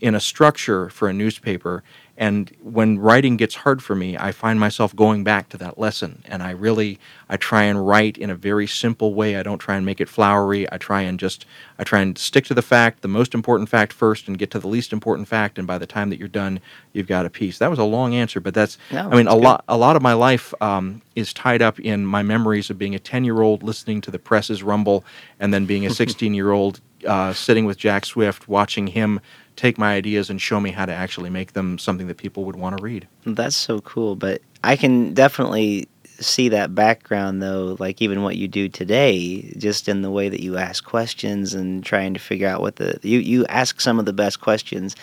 in 0.00 0.14
a 0.14 0.20
structure 0.20 0.88
for 0.90 1.08
a 1.08 1.12
newspaper 1.12 1.82
and 2.18 2.52
when 2.62 2.98
writing 2.98 3.36
gets 3.36 3.56
hard 3.56 3.82
for 3.82 3.94
me 3.94 4.16
i 4.18 4.32
find 4.32 4.58
myself 4.58 4.94
going 4.94 5.24
back 5.24 5.48
to 5.48 5.56
that 5.56 5.78
lesson. 5.78 6.22
And 6.26 6.42
i 6.42 6.50
really 6.50 6.98
i 7.28 7.36
try 7.36 7.64
and 7.64 7.86
write 7.86 8.16
in 8.18 8.30
a 8.30 8.34
very 8.34 8.66
simple 8.66 9.14
way. 9.14 9.36
I 9.36 9.42
don't 9.42 9.58
try 9.58 9.76
and 9.76 9.84
make 9.84 10.00
it 10.00 10.08
flowery. 10.08 10.70
I 10.72 10.78
try 10.78 11.02
and 11.02 11.18
just 11.18 11.44
i 11.78 11.84
try 11.84 12.00
and 12.00 12.16
stick 12.16 12.44
to 12.46 12.54
the 12.54 12.62
fact 12.62 13.02
the 13.02 13.08
most 13.08 13.34
important 13.34 13.68
fact 13.68 13.92
first 13.92 14.28
and 14.28 14.38
get 14.38 14.50
to 14.52 14.58
the 14.58 14.68
least 14.68 14.92
important 14.92 15.28
fact. 15.28 15.58
And 15.58 15.66
by 15.66 15.78
the 15.78 15.86
time 15.86 16.10
that 16.10 16.18
you're 16.18 16.28
done 16.28 16.60
you've 16.92 17.06
got 17.06 17.26
a 17.26 17.30
piece. 17.30 17.58
That 17.58 17.70
was 17.70 17.78
a 17.78 17.84
long 17.84 18.14
answer 18.14 18.40
but 18.40 18.54
that's 18.54 18.78
no, 18.92 19.08
i 19.10 19.16
mean 19.16 19.28
a 19.28 19.34
good. 19.34 19.42
lot 19.42 19.64
a 19.68 19.76
lot 19.76 19.96
of 19.96 20.02
my 20.02 20.12
life 20.12 20.54
um, 20.60 21.02
is 21.14 21.32
tied 21.32 21.62
up 21.62 21.78
in 21.80 22.06
my 22.06 22.22
memories 22.22 22.70
of 22.70 22.78
being 22.78 22.94
a 22.94 22.98
10 22.98 23.24
year 23.24 23.40
old 23.42 23.62
listening 23.62 24.00
to 24.02 24.10
the 24.10 24.18
presses 24.18 24.62
rumble 24.62 25.04
and 25.40 25.52
then 25.52 25.66
being 25.66 25.86
a 25.86 25.90
16 26.02 26.34
year 26.34 26.52
old 26.52 26.80
uh, 27.06 27.32
sitting 27.32 27.64
with 27.64 27.76
jack 27.78 28.04
swift 28.04 28.48
watching 28.48 28.88
him 28.88 29.20
take 29.56 29.78
my 29.78 29.94
ideas 29.94 30.30
and 30.30 30.40
show 30.40 30.60
me 30.60 30.70
how 30.70 30.86
to 30.86 30.92
actually 30.92 31.30
make 31.30 31.54
them 31.54 31.78
something 31.78 32.06
that 32.06 32.18
people 32.18 32.44
would 32.44 32.56
want 32.56 32.76
to 32.76 32.82
read. 32.82 33.08
That's 33.24 33.56
so 33.56 33.80
cool. 33.80 34.14
But 34.14 34.42
I 34.62 34.76
can 34.76 35.14
definitely 35.14 35.88
see 36.18 36.48
that 36.48 36.74
background 36.74 37.42
though 37.42 37.76
like 37.78 38.00
even 38.00 38.22
what 38.22 38.36
you 38.36 38.48
do 38.48 38.68
today 38.68 39.52
just 39.58 39.88
in 39.88 40.00
the 40.00 40.10
way 40.10 40.28
that 40.30 40.42
you 40.42 40.56
ask 40.56 40.82
questions 40.82 41.52
and 41.52 41.84
trying 41.84 42.14
to 42.14 42.20
figure 42.20 42.48
out 42.48 42.60
what 42.60 42.76
the 42.76 42.98
you 43.02 43.18
you 43.18 43.44
ask 43.46 43.82
some 43.82 43.98
of 43.98 44.06
the 44.06 44.14
best 44.14 44.40
questions 44.40 44.96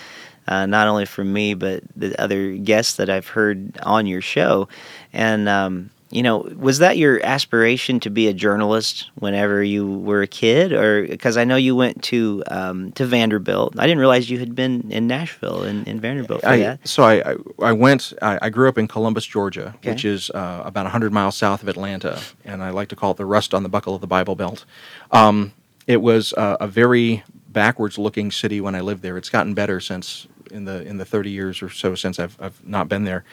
uh, 0.48 0.66
not 0.66 0.88
only 0.88 1.06
from 1.06 1.32
me 1.32 1.54
but 1.54 1.84
the 1.96 2.20
other 2.20 2.54
guests 2.54 2.96
that 2.96 3.12
I've 3.12 3.28
heard 3.28 3.78
on 3.84 4.08
your 4.08 4.22
show 4.22 4.68
and 5.12 5.48
um, 5.48 5.92
you 6.14 6.22
know, 6.22 6.48
was 6.58 6.78
that 6.78 6.98
your 6.98 7.20
aspiration 7.26 8.00
to 8.02 8.12
be 8.12 8.28
a 8.28 8.34
journalist 8.34 9.10
whenever 9.16 9.64
you 9.64 10.00
were 10.00 10.22
a 10.22 10.28
kid, 10.28 10.72
or 10.72 11.08
because 11.08 11.38
I 11.38 11.44
know 11.44 11.56
you 11.56 11.76
went 11.76 12.04
to 12.04 12.44
um, 12.48 12.92
to 12.94 13.06
Vanderbilt? 13.06 13.80
I 13.80 13.84
didn't 13.84 13.98
realize 13.98 14.30
you 14.30 14.38
had 14.38 14.54
been 14.54 14.92
in 14.92 15.08
Nashville 15.08 15.64
in, 15.64 15.84
in 15.86 16.00
Vanderbilt 16.00 16.42
for 16.42 16.48
I, 16.48 16.58
that. 16.58 16.88
So 16.88 17.04
I 17.04 17.36
I 17.60 17.72
went. 17.72 18.14
I, 18.22 18.38
I 18.44 18.50
grew 18.50 18.70
up 18.70 18.78
in 18.78 18.88
Columbus, 18.88 19.26
Georgia, 19.26 19.74
okay. 19.78 19.90
which 19.90 20.06
is 20.06 20.30
uh, 20.30 20.62
about 20.64 20.86
hundred 20.86 21.14
miles 21.14 21.36
south 21.36 21.64
of 21.64 21.68
Atlanta, 21.68 22.22
and 22.46 22.62
I 22.62 22.70
like 22.70 22.90
to 22.90 22.96
call 22.96 23.12
it 23.12 23.18
the 23.18 23.26
rust 23.26 23.56
on 23.56 23.64
the 23.64 23.70
buckle 23.70 23.96
of 23.96 24.02
the 24.02 24.08
Bible 24.08 24.36
Belt. 24.36 24.66
Um, 25.12 25.54
it 25.88 26.02
was 26.02 26.32
uh, 26.34 26.58
a 26.60 26.68
very 26.68 27.24
backwards 27.48 27.98
looking 27.98 28.32
city 28.32 28.62
when 28.62 28.76
I 28.76 28.82
lived 28.82 29.02
there. 29.02 29.18
It's 29.18 29.30
gotten 29.32 29.56
better 29.56 29.80
since 29.80 30.28
in 30.52 30.66
the 30.66 30.84
in 30.84 30.98
the 30.98 31.06
30 31.06 31.32
years 31.32 31.64
or 31.64 31.70
so 31.70 31.96
since 31.96 32.20
I've 32.20 32.38
I've 32.40 32.64
not 32.64 32.88
been 32.88 33.04
there. 33.04 33.26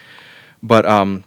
But 0.63 0.87
um, 0.87 1.25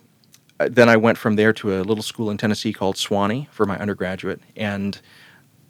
then 0.60 0.90
I 0.90 0.98
went 0.98 1.18
from 1.18 1.36
there 1.36 1.54
to 1.54 1.80
a 1.80 1.84
little 1.84 2.04
school 2.04 2.30
in 2.30 2.38
Tennessee 2.38 2.74
called 2.74 2.96
Sewanee 2.96 3.50
for 3.50 3.66
my 3.66 3.78
undergraduate, 3.78 4.42
and 4.56 5.00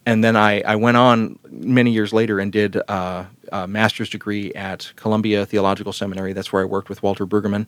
and 0.06 0.24
then 0.24 0.36
I, 0.36 0.62
I 0.62 0.75
went 0.75 0.98
on 0.98 1.40
many 1.50 1.92
years 1.92 2.12
later 2.12 2.40
and 2.40 2.52
did 2.52 2.78
uh, 2.90 3.25
a 3.52 3.68
master's 3.68 4.10
degree 4.10 4.54
at 4.54 4.92
Columbia 4.96 5.46
Theological 5.46 5.94
Seminary. 5.94 6.34
That's 6.34 6.52
where 6.52 6.62
I 6.62 6.66
worked 6.66 6.90
with 6.90 7.02
Walter 7.02 7.25
Brueggemann. 7.25 7.68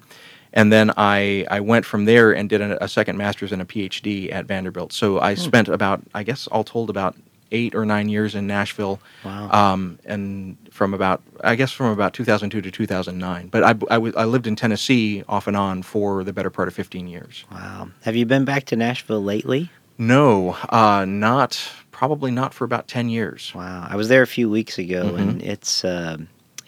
And 0.52 0.72
then 0.72 0.92
I, 0.98 1.46
I 1.50 1.60
went 1.60 1.86
from 1.86 2.06
there 2.06 2.34
and 2.34 2.50
did 2.50 2.62
a, 2.62 2.84
a 2.84 2.88
second 2.88 3.18
master's 3.18 3.52
and 3.52 3.62
a 3.62 3.66
PhD 3.66 4.32
at 4.32 4.46
Vanderbilt. 4.46 4.94
So 4.94 5.20
I 5.20 5.36
hmm. 5.36 5.42
spent 5.42 5.68
about, 5.68 6.02
I 6.14 6.24
guess, 6.24 6.48
all 6.48 6.64
told, 6.64 6.90
about 6.90 7.16
eight 7.52 7.76
or 7.76 7.86
nine 7.86 8.10
years 8.10 8.36
in 8.36 8.48
Nashville. 8.48 9.00
Wow. 9.24 9.50
Um, 9.52 10.00
and 10.06 10.58
from 10.72 10.94
about, 10.94 11.22
I 11.44 11.56
guess, 11.56 11.72
from 11.72 11.88
about 11.88 12.14
2002 12.14 12.62
to 12.62 12.72
2009. 12.72 13.48
But 13.48 13.64
I, 13.64 13.70
I, 13.70 13.74
w- 13.74 14.14
I 14.16 14.26
lived 14.26 14.48
in 14.48 14.56
Tennessee 14.56 15.24
off 15.28 15.48
and 15.48 15.56
on 15.56 15.84
for 15.84 16.24
the 16.24 16.34
better 16.34 16.50
part 16.50 16.68
of 16.68 16.74
15 16.74 17.08
years. 17.08 17.46
Wow. 17.52 17.90
Have 18.04 18.16
you 18.16 18.26
been 18.26 18.46
back 18.46 18.66
to 18.66 18.76
Nashville 18.76 19.24
lately? 19.24 19.70
No, 19.98 20.58
uh, 20.70 21.06
not 21.08 21.72
probably 21.92 22.32
not 22.32 22.54
for 22.54 22.66
about 22.66 22.88
10 22.88 23.10
years. 23.10 23.54
Wow. 23.56 23.88
I 23.90 23.96
was 23.96 24.10
there 24.10 24.22
a 24.22 24.28
few 24.28 24.50
weeks 24.50 24.78
ago 24.78 25.06
mm-hmm. 25.06 25.18
and 25.18 25.42
it's 25.42 25.86
uh, 25.86 26.18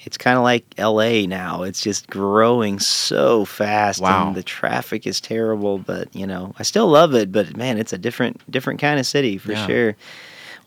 it's 0.05 0.17
kind 0.17 0.37
of 0.37 0.43
like 0.43 0.63
LA 0.77 1.25
now. 1.25 1.63
It's 1.63 1.81
just 1.81 2.07
growing 2.07 2.79
so 2.79 3.43
fast 3.43 3.99
wow. 3.99 4.27
and 4.27 4.35
the 4.35 4.43
traffic 4.43 5.05
is 5.05 5.19
terrible, 5.19 5.79
but 5.79 6.15
you 6.15 6.25
know, 6.25 6.53
I 6.57 6.63
still 6.63 6.87
love 6.87 7.13
it, 7.13 7.31
but 7.31 7.57
man, 7.57 7.77
it's 7.77 7.91
a 7.91 7.97
different 7.97 8.49
different 8.49 8.79
kind 8.79 8.99
of 8.99 9.05
city 9.05 9.37
for 9.37 9.51
yeah. 9.51 9.67
sure. 9.67 9.95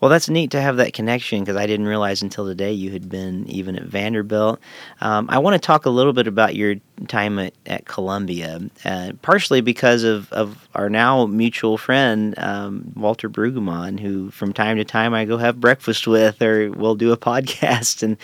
Well, 0.01 0.09
that's 0.09 0.29
neat 0.29 0.49
to 0.51 0.61
have 0.61 0.77
that 0.77 0.93
connection 0.93 1.41
because 1.41 1.55
I 1.55 1.67
didn't 1.67 1.85
realize 1.85 2.23
until 2.23 2.47
today 2.47 2.73
you 2.73 2.89
had 2.89 3.07
been 3.07 3.47
even 3.47 3.75
at 3.75 3.83
Vanderbilt. 3.83 4.59
Um, 4.99 5.27
I 5.29 5.37
want 5.37 5.53
to 5.53 5.59
talk 5.59 5.85
a 5.85 5.91
little 5.91 6.11
bit 6.11 6.25
about 6.25 6.55
your 6.55 6.77
time 7.07 7.37
at, 7.37 7.53
at 7.67 7.85
Columbia, 7.85 8.61
uh, 8.83 9.11
partially 9.21 9.61
because 9.61 10.03
of, 10.03 10.33
of 10.33 10.67
our 10.73 10.89
now 10.89 11.27
mutual 11.27 11.77
friend, 11.77 12.33
um, 12.39 12.91
Walter 12.95 13.29
Brueggemann, 13.29 13.99
who 13.99 14.31
from 14.31 14.53
time 14.53 14.77
to 14.77 14.83
time 14.83 15.13
I 15.13 15.23
go 15.25 15.37
have 15.37 15.61
breakfast 15.61 16.07
with 16.07 16.41
or 16.41 16.71
we'll 16.71 16.95
do 16.95 17.11
a 17.11 17.17
podcast. 17.31 18.01
And 18.01 18.17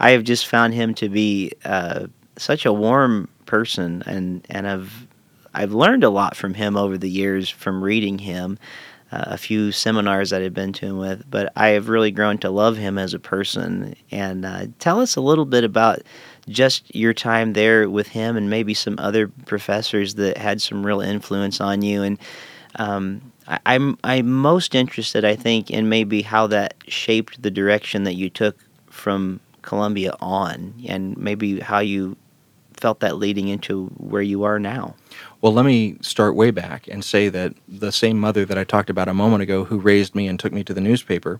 I 0.00 0.10
have 0.10 0.24
just 0.24 0.46
found 0.46 0.74
him 0.74 0.92
to 0.96 1.08
be 1.08 1.52
uh, 1.64 2.06
such 2.36 2.66
a 2.66 2.72
warm 2.72 3.30
person, 3.46 4.02
and, 4.04 4.46
and 4.50 4.68
I've, 4.68 5.06
I've 5.54 5.72
learned 5.72 6.04
a 6.04 6.10
lot 6.10 6.36
from 6.36 6.52
him 6.52 6.76
over 6.76 6.98
the 6.98 7.08
years 7.08 7.48
from 7.48 7.82
reading 7.82 8.18
him 8.18 8.58
uh, 9.14 9.24
a 9.26 9.38
few 9.38 9.70
seminars 9.70 10.30
that 10.30 10.42
I've 10.42 10.54
been 10.54 10.72
to 10.74 10.86
him 10.86 10.98
with, 10.98 11.30
but 11.30 11.52
I 11.54 11.68
have 11.68 11.88
really 11.88 12.10
grown 12.10 12.38
to 12.38 12.50
love 12.50 12.76
him 12.76 12.98
as 12.98 13.14
a 13.14 13.18
person. 13.20 13.94
And 14.10 14.44
uh, 14.44 14.66
tell 14.80 15.00
us 15.00 15.14
a 15.14 15.20
little 15.20 15.44
bit 15.44 15.62
about 15.62 16.02
just 16.48 16.92
your 16.94 17.14
time 17.14 17.52
there 17.52 17.88
with 17.88 18.08
him 18.08 18.36
and 18.36 18.50
maybe 18.50 18.74
some 18.74 18.96
other 18.98 19.28
professors 19.46 20.16
that 20.16 20.36
had 20.36 20.60
some 20.60 20.84
real 20.84 21.00
influence 21.00 21.60
on 21.60 21.82
you. 21.82 22.02
And 22.02 22.18
um, 22.76 23.32
I, 23.46 23.60
I'm 23.66 23.96
I'm 24.02 24.30
most 24.30 24.74
interested, 24.74 25.24
I 25.24 25.36
think, 25.36 25.70
in 25.70 25.88
maybe 25.88 26.22
how 26.22 26.48
that 26.48 26.74
shaped 26.88 27.40
the 27.40 27.50
direction 27.52 28.02
that 28.04 28.14
you 28.14 28.28
took 28.30 28.56
from 28.90 29.38
Columbia 29.62 30.16
on, 30.20 30.74
and 30.88 31.16
maybe 31.16 31.60
how 31.60 31.78
you 31.78 32.16
felt 32.76 33.00
that 33.00 33.16
leading 33.16 33.48
into 33.48 33.86
where 33.96 34.22
you 34.22 34.42
are 34.42 34.58
now. 34.58 34.94
Well, 35.44 35.52
let 35.52 35.66
me 35.66 35.98
start 36.00 36.36
way 36.36 36.52
back 36.52 36.88
and 36.88 37.04
say 37.04 37.28
that 37.28 37.52
the 37.68 37.92
same 37.92 38.18
mother 38.18 38.46
that 38.46 38.56
I 38.56 38.64
talked 38.64 38.88
about 38.88 39.08
a 39.08 39.12
moment 39.12 39.42
ago, 39.42 39.64
who 39.64 39.78
raised 39.78 40.14
me 40.14 40.26
and 40.26 40.40
took 40.40 40.54
me 40.54 40.64
to 40.64 40.72
the 40.72 40.80
newspaper, 40.80 41.38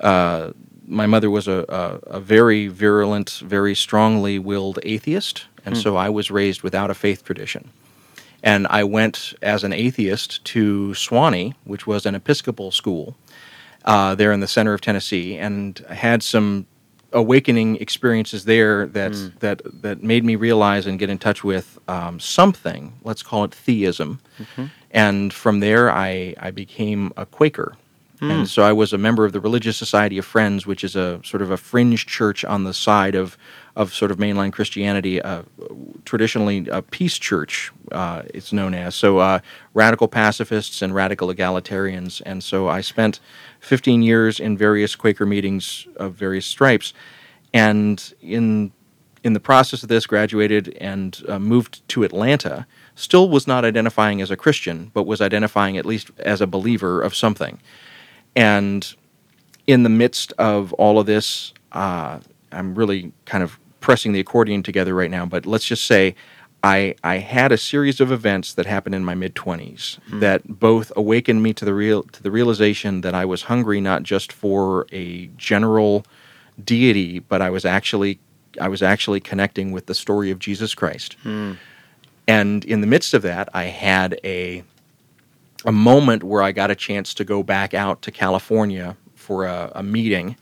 uh, 0.00 0.50
my 0.86 1.06
mother 1.06 1.30
was 1.30 1.48
a, 1.48 1.64
a, 1.66 2.16
a, 2.16 2.20
very 2.20 2.68
virulent, 2.68 3.40
very 3.42 3.74
strongly 3.74 4.38
willed 4.38 4.78
atheist, 4.82 5.46
and 5.64 5.74
mm. 5.74 5.82
so 5.82 5.96
I 5.96 6.10
was 6.10 6.30
raised 6.30 6.60
without 6.60 6.90
a 6.90 6.94
faith 6.94 7.24
tradition. 7.24 7.70
And 8.42 8.66
I 8.66 8.84
went 8.84 9.32
as 9.40 9.64
an 9.64 9.72
atheist 9.72 10.44
to 10.52 10.90
Sewanee, 10.90 11.54
which 11.64 11.86
was 11.86 12.04
an 12.04 12.14
Episcopal 12.14 12.70
school 12.70 13.16
uh, 13.86 14.14
there 14.14 14.30
in 14.30 14.40
the 14.40 14.46
center 14.46 14.74
of 14.74 14.82
Tennessee, 14.82 15.38
and 15.38 15.78
had 15.88 16.22
some 16.22 16.66
awakening 17.12 17.76
experiences 17.76 18.44
there 18.44 18.86
that 18.86 19.12
mm. 19.12 19.38
that 19.40 19.62
that 19.82 20.02
made 20.02 20.24
me 20.24 20.36
realize 20.36 20.86
and 20.86 20.98
get 20.98 21.10
in 21.10 21.18
touch 21.18 21.42
with 21.42 21.78
um, 21.88 22.20
something. 22.20 22.92
Let's 23.02 23.22
call 23.22 23.44
it 23.44 23.54
theism. 23.54 24.20
Mm-hmm. 24.38 24.66
And 24.90 25.32
from 25.32 25.60
there, 25.60 25.90
I 25.90 26.34
I 26.38 26.50
became 26.50 27.12
a 27.16 27.26
Quaker. 27.26 27.76
Mm. 28.20 28.30
And 28.30 28.48
so 28.48 28.62
I 28.62 28.72
was 28.72 28.92
a 28.92 28.98
member 28.98 29.24
of 29.24 29.32
the 29.32 29.40
Religious 29.40 29.76
Society 29.76 30.18
of 30.18 30.24
Friends, 30.24 30.66
which 30.66 30.82
is 30.82 30.96
a 30.96 31.20
sort 31.24 31.40
of 31.40 31.50
a 31.50 31.56
fringe 31.56 32.06
church 32.06 32.44
on 32.44 32.64
the 32.64 32.74
side 32.74 33.14
of 33.14 33.38
of 33.78 33.94
sort 33.94 34.10
of 34.10 34.18
mainline 34.18 34.52
Christianity, 34.52 35.22
uh, 35.22 35.42
traditionally 36.04 36.66
a 36.68 36.82
peace 36.82 37.16
church, 37.16 37.72
uh, 37.92 38.22
it's 38.34 38.52
known 38.52 38.74
as. 38.74 38.96
So 38.96 39.18
uh, 39.18 39.38
radical 39.72 40.08
pacifists 40.08 40.82
and 40.82 40.92
radical 40.92 41.28
egalitarians. 41.28 42.20
And 42.26 42.42
so 42.42 42.68
I 42.68 42.80
spent 42.80 43.20
15 43.60 44.02
years 44.02 44.40
in 44.40 44.58
various 44.58 44.96
Quaker 44.96 45.24
meetings 45.24 45.86
of 45.94 46.14
various 46.14 46.44
stripes, 46.44 46.92
and 47.54 48.12
in 48.20 48.72
in 49.24 49.32
the 49.32 49.40
process 49.40 49.82
of 49.82 49.88
this, 49.88 50.06
graduated 50.06 50.76
and 50.80 51.22
uh, 51.28 51.38
moved 51.40 51.86
to 51.88 52.04
Atlanta. 52.04 52.66
Still 52.94 53.28
was 53.28 53.46
not 53.48 53.64
identifying 53.64 54.22
as 54.22 54.30
a 54.30 54.36
Christian, 54.36 54.90
but 54.94 55.04
was 55.04 55.20
identifying 55.20 55.76
at 55.76 55.84
least 55.84 56.10
as 56.18 56.40
a 56.40 56.46
believer 56.46 57.02
of 57.02 57.16
something. 57.16 57.60
And 58.36 58.94
in 59.66 59.82
the 59.82 59.88
midst 59.88 60.32
of 60.38 60.72
all 60.74 61.00
of 61.00 61.06
this, 61.06 61.52
uh, 61.72 62.20
I'm 62.52 62.74
really 62.76 63.12
kind 63.24 63.42
of 63.42 63.58
pressing 63.80 64.12
the 64.12 64.20
accordion 64.20 64.62
together 64.62 64.94
right 64.94 65.10
now, 65.10 65.26
but 65.26 65.46
let's 65.46 65.64
just 65.64 65.86
say 65.86 66.14
I, 66.62 66.96
I 67.04 67.18
had 67.18 67.52
a 67.52 67.56
series 67.58 68.00
of 68.00 68.10
events 68.10 68.52
that 68.54 68.66
happened 68.66 68.94
in 68.94 69.04
my 69.04 69.14
mid 69.14 69.34
20s 69.34 69.98
mm. 70.10 70.20
that 70.20 70.58
both 70.58 70.90
awakened 70.96 71.42
me 71.42 71.52
to 71.54 71.64
the 71.64 71.74
real 71.74 72.02
to 72.02 72.22
the 72.22 72.30
realization 72.30 73.02
that 73.02 73.14
I 73.14 73.24
was 73.24 73.42
hungry 73.42 73.80
not 73.80 74.02
just 74.02 74.32
for 74.32 74.86
a 74.90 75.26
general 75.36 76.04
deity, 76.62 77.20
but 77.20 77.40
I 77.40 77.50
was 77.50 77.64
actually 77.64 78.18
I 78.60 78.68
was 78.68 78.82
actually 78.82 79.20
connecting 79.20 79.70
with 79.70 79.86
the 79.86 79.94
story 79.94 80.30
of 80.30 80.40
Jesus 80.40 80.74
Christ. 80.74 81.16
Mm. 81.24 81.58
And 82.26 82.64
in 82.64 82.80
the 82.80 82.86
midst 82.86 83.14
of 83.14 83.22
that, 83.22 83.48
I 83.54 83.64
had 83.64 84.18
a 84.24 84.64
a 85.64 85.72
moment 85.72 86.24
where 86.24 86.42
I 86.42 86.52
got 86.52 86.70
a 86.70 86.74
chance 86.74 87.14
to 87.14 87.24
go 87.24 87.42
back 87.42 87.72
out 87.72 88.02
to 88.02 88.10
California 88.10 88.96
for 89.14 89.44
a, 89.46 89.70
a 89.76 89.82
meeting, 89.82 90.36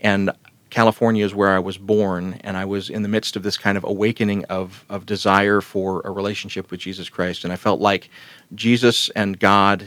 and 0.00 0.30
California 0.72 1.22
is 1.22 1.34
where 1.34 1.50
I 1.50 1.58
was 1.58 1.76
born, 1.76 2.40
and 2.40 2.56
I 2.56 2.64
was 2.64 2.88
in 2.88 3.02
the 3.02 3.08
midst 3.08 3.36
of 3.36 3.42
this 3.42 3.58
kind 3.58 3.76
of 3.76 3.84
awakening 3.84 4.46
of, 4.46 4.86
of 4.88 5.04
desire 5.04 5.60
for 5.60 6.00
a 6.02 6.10
relationship 6.10 6.70
with 6.70 6.80
Jesus 6.80 7.10
Christ. 7.10 7.44
And 7.44 7.52
I 7.52 7.56
felt 7.56 7.78
like 7.78 8.08
Jesus 8.54 9.10
and 9.10 9.38
God, 9.38 9.84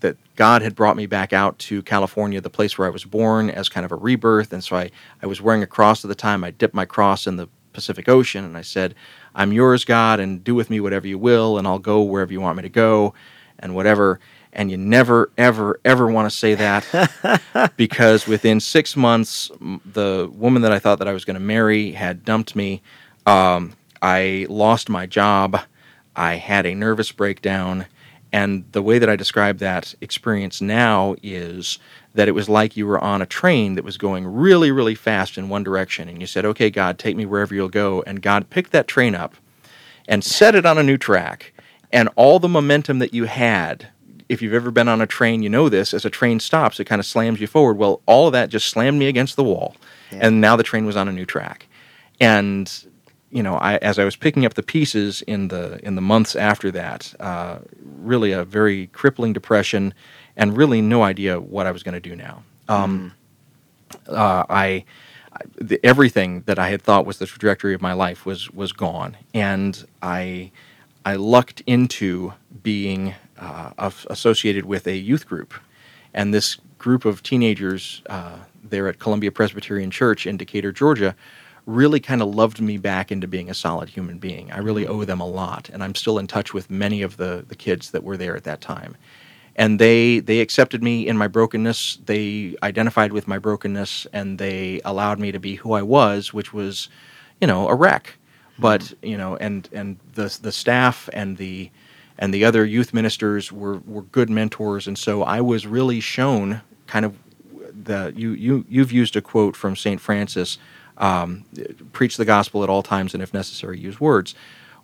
that 0.00 0.16
God 0.34 0.62
had 0.62 0.74
brought 0.74 0.96
me 0.96 1.04
back 1.04 1.34
out 1.34 1.58
to 1.60 1.82
California, 1.82 2.40
the 2.40 2.48
place 2.48 2.78
where 2.78 2.88
I 2.88 2.90
was 2.90 3.04
born, 3.04 3.50
as 3.50 3.68
kind 3.68 3.84
of 3.84 3.92
a 3.92 3.96
rebirth. 3.96 4.54
And 4.54 4.64
so 4.64 4.76
I, 4.76 4.90
I 5.22 5.26
was 5.26 5.42
wearing 5.42 5.62
a 5.62 5.66
cross 5.66 6.02
at 6.02 6.08
the 6.08 6.14
time. 6.14 6.44
I 6.44 6.50
dipped 6.50 6.74
my 6.74 6.86
cross 6.86 7.26
in 7.26 7.36
the 7.36 7.46
Pacific 7.74 8.08
Ocean, 8.08 8.42
and 8.42 8.56
I 8.56 8.62
said, 8.62 8.94
I'm 9.34 9.52
yours, 9.52 9.84
God, 9.84 10.18
and 10.18 10.42
do 10.42 10.54
with 10.54 10.70
me 10.70 10.80
whatever 10.80 11.06
you 11.06 11.18
will, 11.18 11.58
and 11.58 11.66
I'll 11.68 11.78
go 11.78 12.00
wherever 12.00 12.32
you 12.32 12.40
want 12.40 12.56
me 12.56 12.62
to 12.62 12.70
go, 12.70 13.12
and 13.58 13.74
whatever 13.74 14.18
and 14.52 14.70
you 14.70 14.76
never, 14.76 15.30
ever, 15.38 15.80
ever 15.84 16.06
want 16.06 16.30
to 16.30 16.36
say 16.36 16.54
that 16.54 17.72
because 17.76 18.26
within 18.26 18.60
six 18.60 18.96
months, 18.96 19.50
the 19.84 20.30
woman 20.32 20.62
that 20.62 20.72
I 20.72 20.78
thought 20.78 20.98
that 20.98 21.08
I 21.08 21.12
was 21.12 21.24
going 21.24 21.34
to 21.34 21.40
marry 21.40 21.92
had 21.92 22.24
dumped 22.24 22.54
me. 22.54 22.82
Um, 23.26 23.74
I 24.02 24.46
lost 24.50 24.88
my 24.90 25.06
job. 25.06 25.58
I 26.14 26.34
had 26.34 26.66
a 26.66 26.74
nervous 26.74 27.12
breakdown. 27.12 27.86
And 28.32 28.64
the 28.72 28.82
way 28.82 28.98
that 28.98 29.08
I 29.10 29.16
describe 29.16 29.58
that 29.58 29.94
experience 30.00 30.60
now 30.60 31.16
is 31.22 31.78
that 32.14 32.28
it 32.28 32.32
was 32.32 32.48
like 32.48 32.76
you 32.76 32.86
were 32.86 33.02
on 33.02 33.22
a 33.22 33.26
train 33.26 33.74
that 33.74 33.84
was 33.84 33.96
going 33.98 34.26
really, 34.26 34.70
really 34.70 34.94
fast 34.94 35.38
in 35.38 35.48
one 35.48 35.62
direction. 35.62 36.08
And 36.08 36.20
you 36.20 36.26
said, 36.26 36.44
Okay, 36.44 36.70
God, 36.70 36.98
take 36.98 37.16
me 37.16 37.26
wherever 37.26 37.54
you'll 37.54 37.68
go. 37.68 38.02
And 38.06 38.22
God 38.22 38.50
picked 38.50 38.72
that 38.72 38.88
train 38.88 39.14
up 39.14 39.34
and 40.08 40.24
set 40.24 40.54
it 40.54 40.66
on 40.66 40.78
a 40.78 40.82
new 40.82 40.96
track. 40.98 41.52
And 41.90 42.08
all 42.16 42.38
the 42.38 42.48
momentum 42.48 42.98
that 43.00 43.12
you 43.12 43.24
had 43.24 43.88
if 44.32 44.40
you've 44.40 44.54
ever 44.54 44.70
been 44.70 44.88
on 44.88 45.02
a 45.02 45.06
train, 45.06 45.42
you 45.42 45.50
know 45.50 45.68
this. 45.68 45.92
As 45.92 46.06
a 46.06 46.10
train 46.10 46.40
stops, 46.40 46.80
it 46.80 46.86
kind 46.86 46.98
of 47.00 47.04
slams 47.04 47.38
you 47.38 47.46
forward. 47.46 47.76
Well, 47.76 48.00
all 48.06 48.28
of 48.28 48.32
that 48.32 48.48
just 48.48 48.70
slammed 48.70 48.98
me 48.98 49.06
against 49.06 49.36
the 49.36 49.44
wall, 49.44 49.76
yeah. 50.10 50.20
and 50.22 50.40
now 50.40 50.56
the 50.56 50.62
train 50.62 50.86
was 50.86 50.96
on 50.96 51.06
a 51.06 51.12
new 51.12 51.26
track. 51.26 51.66
And 52.18 52.72
you 53.30 53.42
know, 53.42 53.56
I, 53.56 53.76
as 53.76 53.98
I 53.98 54.04
was 54.04 54.16
picking 54.16 54.46
up 54.46 54.54
the 54.54 54.62
pieces 54.62 55.20
in 55.22 55.48
the 55.48 55.78
in 55.84 55.96
the 55.96 56.00
months 56.00 56.34
after 56.34 56.70
that, 56.70 57.12
uh, 57.20 57.58
really 58.00 58.32
a 58.32 58.42
very 58.42 58.86
crippling 58.88 59.34
depression, 59.34 59.92
and 60.34 60.56
really 60.56 60.80
no 60.80 61.02
idea 61.02 61.38
what 61.38 61.66
I 61.66 61.70
was 61.70 61.82
going 61.82 61.94
to 61.94 62.00
do 62.00 62.16
now. 62.16 62.42
Um, 62.68 63.12
mm. 63.90 64.16
uh, 64.16 64.46
I 64.48 64.84
the, 65.56 65.78
everything 65.84 66.42
that 66.46 66.58
I 66.58 66.70
had 66.70 66.80
thought 66.80 67.04
was 67.04 67.18
the 67.18 67.26
trajectory 67.26 67.74
of 67.74 67.82
my 67.82 67.92
life 67.92 68.24
was 68.24 68.50
was 68.50 68.72
gone, 68.72 69.18
and 69.34 69.86
I 70.00 70.52
I 71.04 71.16
lucked 71.16 71.62
into 71.66 72.32
being 72.62 73.14
uh, 73.42 73.90
associated 74.08 74.64
with 74.64 74.86
a 74.86 74.96
youth 74.96 75.26
group. 75.26 75.54
And 76.14 76.32
this 76.32 76.58
group 76.78 77.04
of 77.04 77.22
teenagers 77.22 78.02
uh, 78.08 78.38
there 78.62 78.88
at 78.88 78.98
Columbia 78.98 79.32
Presbyterian 79.32 79.90
Church 79.90 80.26
in 80.26 80.36
Decatur, 80.36 80.72
Georgia, 80.72 81.14
really 81.66 82.00
kind 82.00 82.22
of 82.22 82.34
loved 82.34 82.60
me 82.60 82.76
back 82.76 83.12
into 83.12 83.28
being 83.28 83.48
a 83.50 83.54
solid 83.54 83.88
human 83.88 84.18
being. 84.18 84.50
I 84.52 84.58
really 84.58 84.86
owe 84.86 85.04
them 85.04 85.20
a 85.20 85.26
lot, 85.26 85.68
and 85.70 85.82
I'm 85.82 85.94
still 85.94 86.18
in 86.18 86.26
touch 86.26 86.52
with 86.52 86.70
many 86.70 87.02
of 87.02 87.16
the 87.16 87.44
the 87.46 87.54
kids 87.54 87.90
that 87.92 88.02
were 88.04 88.16
there 88.16 88.36
at 88.36 88.44
that 88.44 88.60
time. 88.60 88.96
And 89.56 89.78
they 89.78 90.20
they 90.20 90.40
accepted 90.40 90.82
me 90.82 91.06
in 91.06 91.16
my 91.16 91.28
brokenness. 91.28 91.98
They 92.06 92.56
identified 92.62 93.12
with 93.12 93.28
my 93.28 93.38
brokenness, 93.38 94.06
and 94.12 94.38
they 94.38 94.80
allowed 94.84 95.18
me 95.20 95.32
to 95.32 95.38
be 95.38 95.56
who 95.56 95.72
I 95.72 95.82
was, 95.82 96.32
which 96.32 96.52
was, 96.52 96.88
you 97.40 97.46
know, 97.46 97.68
a 97.68 97.74
wreck. 97.74 98.18
But 98.58 98.92
you 99.02 99.16
know, 99.16 99.36
and 99.36 99.68
and 99.72 99.98
the 100.14 100.36
the 100.42 100.52
staff 100.52 101.08
and 101.12 101.36
the 101.36 101.70
and 102.22 102.32
the 102.32 102.44
other 102.44 102.64
youth 102.64 102.94
ministers 102.94 103.50
were 103.50 103.78
were 103.78 104.02
good 104.02 104.30
mentors, 104.30 104.86
and 104.86 104.96
so 104.96 105.24
I 105.24 105.40
was 105.40 105.66
really 105.66 105.98
shown 105.98 106.60
kind 106.86 107.04
of 107.04 107.18
the 107.84 108.12
you 108.14 108.30
you 108.30 108.64
you've 108.68 108.92
used 108.92 109.16
a 109.16 109.20
quote 109.20 109.56
from 109.56 109.74
Saint 109.74 110.00
Francis, 110.00 110.56
um, 110.98 111.44
preach 111.92 112.16
the 112.16 112.24
gospel 112.24 112.62
at 112.62 112.70
all 112.70 112.84
times, 112.84 113.12
and 113.12 113.24
if 113.24 113.34
necessary, 113.34 113.76
use 113.80 114.00
words. 114.00 114.36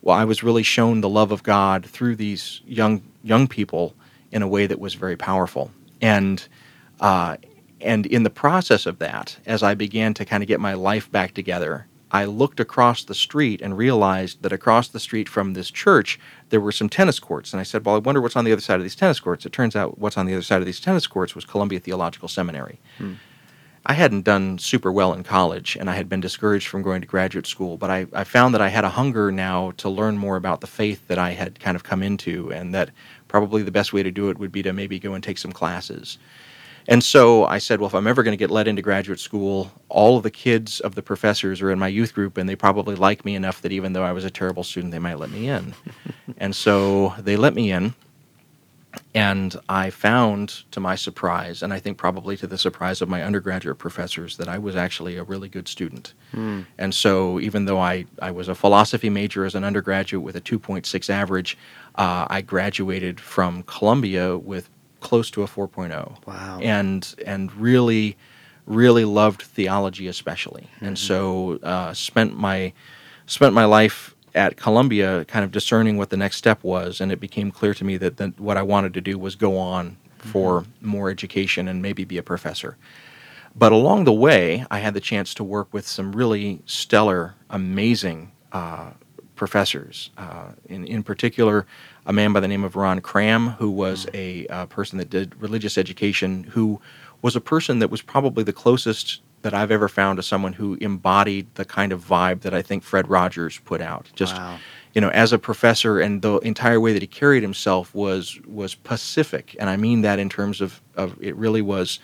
Well, 0.03 0.17
I 0.17 0.25
was 0.25 0.43
really 0.43 0.65
shown 0.65 1.01
the 1.01 1.09
love 1.09 1.31
of 1.31 1.45
God 1.45 1.87
through 1.87 2.17
these 2.17 2.61
young 2.67 3.03
young 3.23 3.47
people 3.47 3.95
in 4.33 4.43
a 4.43 4.49
way 4.49 4.67
that 4.67 4.81
was 4.81 4.95
very 4.95 5.17
powerful, 5.17 5.71
and 6.01 6.45
uh, 6.99 7.37
and 7.81 8.05
in 8.07 8.25
the 8.25 8.31
process 8.31 8.85
of 8.85 8.99
that, 8.99 9.37
as 9.47 9.63
I 9.63 9.75
began 9.75 10.13
to 10.15 10.25
kind 10.25 10.43
of 10.43 10.49
get 10.49 10.59
my 10.59 10.75
life 10.75 11.09
back 11.13 11.35
together, 11.35 11.87
I 12.11 12.25
looked 12.25 12.61
across 12.61 13.05
the 13.05 13.15
street 13.15 13.61
and 13.61 13.77
realized 13.77 14.43
that 14.43 14.53
across 14.53 14.89
the 14.89 15.01
street 15.01 15.29
from 15.29 15.53
this 15.53 15.71
church 15.71 16.19
there 16.49 16.61
were 16.61 16.73
some 16.73 16.89
tennis 16.89 17.19
courts. 17.19 17.53
And 17.53 17.61
I 17.61 17.65
said, 17.65 17.85
Well, 17.85 17.97
I 17.97 17.99
wonder 17.99 18.21
what's 18.21 18.37
on 18.37 18.45
the 18.45 18.53
other 18.53 18.63
side 18.63 18.77
of 18.77 18.83
these 18.83 18.97
tennis 18.97 19.21
courts. 19.21 19.45
It 19.45 19.53
turns 19.53 19.77
out 19.77 19.99
what's 19.99 20.17
on 20.17 20.27
the 20.27 20.35
other 20.35 20.43
side 20.43 20.61
of 20.61 20.67
these 20.67 20.81
tennis 20.81 21.07
courts 21.07 21.35
was 21.35 21.45
Columbia 21.45 21.81
Theological 21.81 22.29
Seminary. 22.29 22.81
Hmm. 22.99 23.15
I 23.87 23.95
hadn't 23.95 24.25
done 24.25 24.59
super 24.59 24.93
well 24.93 25.15
in 25.15 25.23
college 25.23 25.77
and 25.77 25.89
I 25.89 25.95
had 25.95 26.09
been 26.11 26.21
discouraged 26.21 26.69
from 26.69 26.83
going 26.83 27.01
to 27.01 27.07
graduate 27.07 27.47
school, 27.47 27.79
but 27.79 27.91
I, 27.91 28.07
I 28.13 28.25
found 28.25 28.53
that 28.55 28.61
I 28.61 28.69
had 28.69 28.85
a 28.85 28.91
hunger 28.91 29.33
now 29.33 29.73
to 29.79 29.89
learn 29.89 30.19
more 30.19 30.37
about 30.37 30.61
the 30.61 30.67
faith 30.67 31.07
that 31.09 31.19
I 31.19 31.31
had 31.31 31.59
kind 31.59 31.75
of 31.75 31.85
come 31.85 32.03
into, 32.03 32.53
and 32.53 32.75
that 32.75 32.91
probably 33.29 33.63
the 33.63 33.71
best 33.71 33.95
way 33.95 34.03
to 34.03 34.11
do 34.11 34.29
it 34.29 34.39
would 34.39 34.53
be 34.53 34.63
to 34.63 34.75
maybe 34.75 34.99
go 34.99 35.15
and 35.15 35.25
take 35.25 35.39
some 35.39 35.53
classes. 35.53 36.19
And 36.89 37.05
so 37.05 37.45
I 37.45 37.59
said, 37.59 37.81
well, 37.81 37.89
if 37.89 37.95
I'm 37.95 38.07
ever 38.07 38.23
going 38.23 38.33
to 38.33 38.39
get 38.39 38.51
let 38.51 38.67
into 38.67 38.81
graduate 38.81 39.21
school, 39.21 39.71
all 39.91 40.17
of 40.17 40.23
the 40.23 40.31
kids 40.31 40.81
of 40.81 40.95
the 40.95 41.03
professors 41.03 41.61
are 41.61 41.71
in 41.71 41.79
my 41.79 41.89
youth 41.89 42.15
group, 42.15 42.39
and 42.39 42.49
they 42.49 42.57
probably 42.57 42.97
like 42.97 43.27
me 43.27 43.35
enough 43.35 43.61
that 43.61 43.73
even 43.73 43.93
though 43.93 44.05
I 44.05 44.13
was 44.13 44.25
a 44.25 44.31
terrible 44.31 44.65
student, 44.65 44.91
they 44.91 44.99
might 44.99 45.19
let 45.19 45.31
me 45.31 45.51
in. 45.51 45.75
and 46.39 46.57
so 46.57 47.15
they 47.19 47.37
let 47.37 47.55
me 47.55 47.71
in. 47.71 47.95
And 49.15 49.55
I 49.69 49.91
found, 49.91 50.65
to 50.71 50.81
my 50.81 50.95
surprise, 50.95 51.63
and 51.63 51.75
I 51.75 51.79
think 51.79 51.99
probably 51.99 52.39
to 52.39 52.47
the 52.47 52.57
surprise 52.57 53.03
of 53.03 53.09
my 53.09 53.23
undergraduate 53.23 53.77
professors, 53.77 54.39
that 54.39 54.49
I 54.49 54.57
was 54.57 54.75
actually 54.75 55.17
a 55.19 55.23
really 55.23 55.49
good 55.51 55.69
student. 55.69 56.15
Mm. 56.33 56.65
And 56.79 56.95
so, 56.95 57.39
even 57.39 57.67
though 57.67 57.79
I, 57.79 58.07
I 58.23 58.31
was 58.31 58.49
a 58.49 58.55
philosophy 58.55 59.11
major 59.11 59.45
as 59.45 59.55
an 59.55 59.63
undergraduate 59.63 60.25
with 60.25 60.37
a 60.37 60.41
2.6 60.41 61.11
average, 61.11 61.59
uh, 61.97 62.27
I 62.31 62.41
graduated 62.41 63.21
from 63.21 63.63
Columbia 63.65 64.39
with 64.39 64.71
close 65.01 65.31
to 65.33 65.43
a 65.43 65.47
4.0. 65.47 66.27
Wow. 66.27 66.61
And 66.63 67.15
and 67.27 67.53
really 67.55 68.17
really 68.67 69.05
loved 69.05 69.43
theology 69.43 70.07
especially. 70.09 70.69
Mm-hmm. 70.77 70.85
And 70.85 70.99
so 70.99 71.59
uh, 71.63 71.95
spent 71.95 72.37
my 72.37 72.73
spent 73.27 73.55
my 73.55 73.65
life 73.65 74.15
at 74.35 74.57
Columbia 74.57 75.25
kind 75.25 75.45
of 75.45 75.51
discerning 75.51 75.97
what 75.97 76.11
the 76.11 76.17
next 76.17 76.37
step 76.37 76.63
was 76.63 77.01
and 77.01 77.11
it 77.11 77.19
became 77.19 77.51
clear 77.51 77.75
to 77.75 77.85
me 77.85 77.97
that, 77.97 78.19
that 78.19 78.39
what 78.39 78.57
I 78.57 78.63
wanted 78.63 78.95
to 78.95 79.01
do 79.01 79.19
was 79.19 79.35
go 79.35 79.57
on 79.57 79.97
for 80.19 80.61
mm-hmm. 80.61 80.89
more 80.89 81.11
education 81.11 81.69
and 81.69 81.81
maybe 81.81 82.05
be 82.05 82.19
a 82.19 82.23
professor. 82.23 82.77
But 83.57 83.73
along 83.73 84.05
the 84.05 84.13
way, 84.13 84.65
I 84.71 84.79
had 84.79 84.95
the 84.95 85.01
chance 85.01 85.35
to 85.35 85.45
work 85.45 85.73
with 85.73 85.87
some 85.87 86.13
really 86.13 86.61
stellar, 86.67 87.35
amazing 87.51 88.31
uh, 88.53 88.91
professors. 89.39 90.11
Uh, 90.19 90.51
in, 90.67 90.85
in 90.85 91.03
particular, 91.03 91.67
a 92.05 92.13
man 92.13 92.35
by 92.35 92.41
the 92.41 92.49
name 92.49 92.65
of 92.65 92.77
Ron 92.77 93.01
Cram, 93.01 93.51
who 93.51 93.71
was 93.71 94.07
a 94.13 94.47
uh, 94.49 94.67
person 94.67 94.99
that 94.99 95.09
did 95.09 95.41
religious 95.41 95.79
education, 95.79 96.45
who 96.45 96.81
was 97.23 97.35
a 97.35 97.41
person 97.41 97.79
that 97.79 97.91
was 97.91 98.03
probably 98.03 98.45
the 98.45 98.53
closest 98.53 99.23
that 99.43 99.55
I've 99.55 99.71
ever 99.71 99.89
found 99.89 100.17
to 100.17 100.23
someone 100.23 100.53
who 100.53 100.75
embodied 100.81 101.47
the 101.55 101.65
kind 101.65 101.93
of 101.93 102.05
vibe 102.05 102.41
that 102.43 102.53
I 102.53 102.61
think 102.61 102.83
Fred 102.83 103.09
Rogers 103.09 103.59
put 103.65 103.81
out. 103.81 104.11
Just 104.15 104.37
wow. 104.37 104.59
you 104.95 105.01
know, 105.01 105.11
as 105.11 105.33
a 105.33 105.39
professor, 105.39 106.01
and 106.01 106.23
the 106.23 106.39
entire 106.39 106.81
way 106.81 106.93
that 106.93 107.03
he 107.03 107.09
carried 107.09 107.43
himself 107.43 107.95
was 107.95 108.41
was 108.47 108.75
pacific, 108.75 109.57
and 109.59 109.71
I 109.71 109.77
mean 109.77 110.03
that 110.03 110.19
in 110.19 110.29
terms 110.29 110.61
of 110.61 110.83
of 110.97 111.17
it 111.23 111.35
really 111.37 111.63
was 111.63 112.01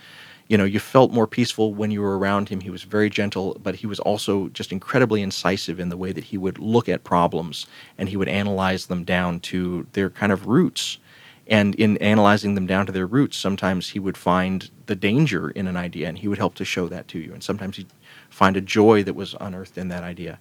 you 0.49 0.59
know, 0.59 0.65
you 0.65 0.79
felt 0.79 1.11
more 1.11 1.27
peaceful 1.27 1.73
when 1.73 1.91
you 1.91 2.03
were 2.03 2.19
around 2.19 2.49
him. 2.49 2.61
He 2.61 2.71
was 2.71 2.83
very 2.83 3.09
gentle, 3.09 3.57
but 3.63 3.77
he 3.77 3.87
was 3.87 3.99
also 4.01 4.49
just 4.49 4.73
incredibly 4.73 5.23
incisive 5.23 5.81
in 5.81 5.89
the 5.89 5.97
way 5.97 6.13
that 6.13 6.25
he 6.25 6.37
would 6.37 6.59
look 6.59 6.89
at 6.89 7.05
problems 7.05 7.67
and 7.97 8.09
he 8.09 8.17
would 8.17 8.29
analyze 8.29 8.87
them 8.87 9.05
down 9.05 9.41
to 9.41 9.87
their 9.93 10.11
kind 10.11 10.33
of 10.33 10.47
roots. 10.47 10.99
And 11.47 11.75
in 11.75 11.97
analyzing 11.99 12.55
them 12.55 12.67
down 12.67 12.87
to 12.87 12.93
their 12.93 13.07
roots, 13.07 13.37
sometimes 13.37 13.91
he 13.91 13.99
would 13.99 14.17
find 14.17 14.71
the 14.87 14.97
danger 14.97 15.51
in 15.51 15.67
an 15.67 15.77
idea 15.77 16.09
and 16.09 16.19
he 16.19 16.29
would 16.29 16.39
help 16.39 16.55
to 16.57 16.65
show 16.65 16.89
that 16.89 17.09
to 17.09 17.19
you. 17.19 17.33
And 17.33 17.43
sometimes 17.43 17.77
he'd 17.77 17.89
find 18.29 18.57
a 18.57 18.61
joy 18.61 19.03
that 19.03 19.15
was 19.15 19.35
unearthed 19.41 19.79
in 19.79 19.89
that 19.89 20.03
idea. 20.03 20.39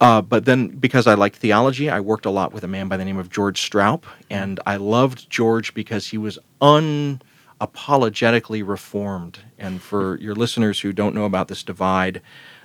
Uh, 0.00 0.20
but 0.20 0.44
then, 0.44 0.68
because 0.68 1.06
I 1.06 1.14
liked 1.14 1.36
theology, 1.36 1.88
I 1.88 2.00
worked 2.00 2.26
a 2.26 2.30
lot 2.30 2.52
with 2.52 2.64
a 2.64 2.68
man 2.68 2.88
by 2.88 2.96
the 2.96 3.04
name 3.04 3.16
of 3.16 3.30
George 3.30 3.70
Stroup, 3.70 4.02
and 4.28 4.60
I 4.66 4.76
loved 4.76 5.30
George 5.30 5.72
because 5.72 6.08
he 6.08 6.18
was 6.18 6.38
un 6.60 7.22
apologetically 7.64 8.62
reformed. 8.62 9.38
And 9.58 9.80
for 9.80 10.18
your 10.20 10.34
listeners 10.34 10.80
who 10.80 10.92
don't 10.92 11.14
know 11.14 11.24
about 11.24 11.48
this 11.48 11.62
divide, 11.62 12.20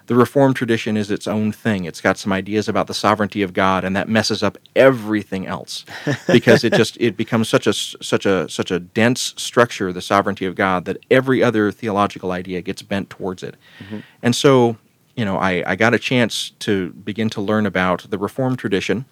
the 0.08 0.16
reformed 0.16 0.58
tradition 0.58 0.98
is 0.98 1.10
its 1.10 1.26
own 1.26 1.52
thing. 1.54 1.86
It's 1.86 2.02
got 2.02 2.18
some 2.18 2.34
ideas 2.34 2.68
about 2.68 2.88
the 2.88 2.94
sovereignty 2.94 3.42
of 3.42 3.54
God, 3.54 3.86
and 3.86 3.96
that 3.96 4.10
messes 4.10 4.44
up 4.44 4.58
everything 4.76 5.48
else 5.48 5.86
because 6.28 6.64
it 6.64 6.74
just 6.74 6.98
it 7.00 7.16
becomes 7.16 7.48
such 7.48 7.66
a 7.66 7.74
such 7.74 8.26
a 8.26 8.50
such 8.50 8.72
a 8.72 8.80
dense 8.80 9.34
structure, 9.38 9.94
the 9.94 10.02
sovereignty 10.02 10.46
of 10.46 10.56
God, 10.56 10.86
that 10.86 10.98
every 11.10 11.42
other 11.42 11.72
theological 11.72 12.32
idea 12.32 12.62
gets 12.62 12.82
bent 12.82 13.10
towards 13.10 13.42
it. 13.42 13.56
Mm-hmm. 13.80 14.00
And 14.22 14.36
so, 14.36 14.78
you 15.16 15.24
know, 15.24 15.38
I, 15.38 15.64
I 15.66 15.76
got 15.76 15.94
a 15.94 16.00
chance 16.00 16.52
to 16.60 16.90
begin 16.92 17.30
to 17.30 17.42
learn 17.42 17.66
about 17.66 18.08
the 18.10 18.18
reformed 18.18 18.60
tradition 18.60 19.06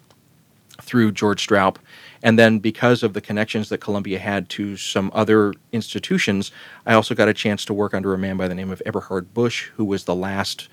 through 0.82 1.12
George 1.12 1.46
Stroup 1.46 1.76
and 2.22 2.38
then 2.38 2.58
because 2.58 3.02
of 3.02 3.12
the 3.12 3.20
connections 3.20 3.68
that 3.68 3.78
Columbia 3.78 4.18
had 4.18 4.48
to 4.50 4.76
some 4.76 5.10
other 5.14 5.54
institutions, 5.72 6.50
I 6.86 6.94
also 6.94 7.14
got 7.14 7.28
a 7.28 7.34
chance 7.34 7.64
to 7.66 7.74
work 7.74 7.94
under 7.94 8.14
a 8.14 8.18
man 8.18 8.36
by 8.36 8.48
the 8.48 8.54
name 8.54 8.70
of 8.70 8.82
Eberhard 8.84 9.32
Busch, 9.34 9.68
who 9.76 9.84
was 9.84 10.04
the 10.04 10.14
last 10.14 10.68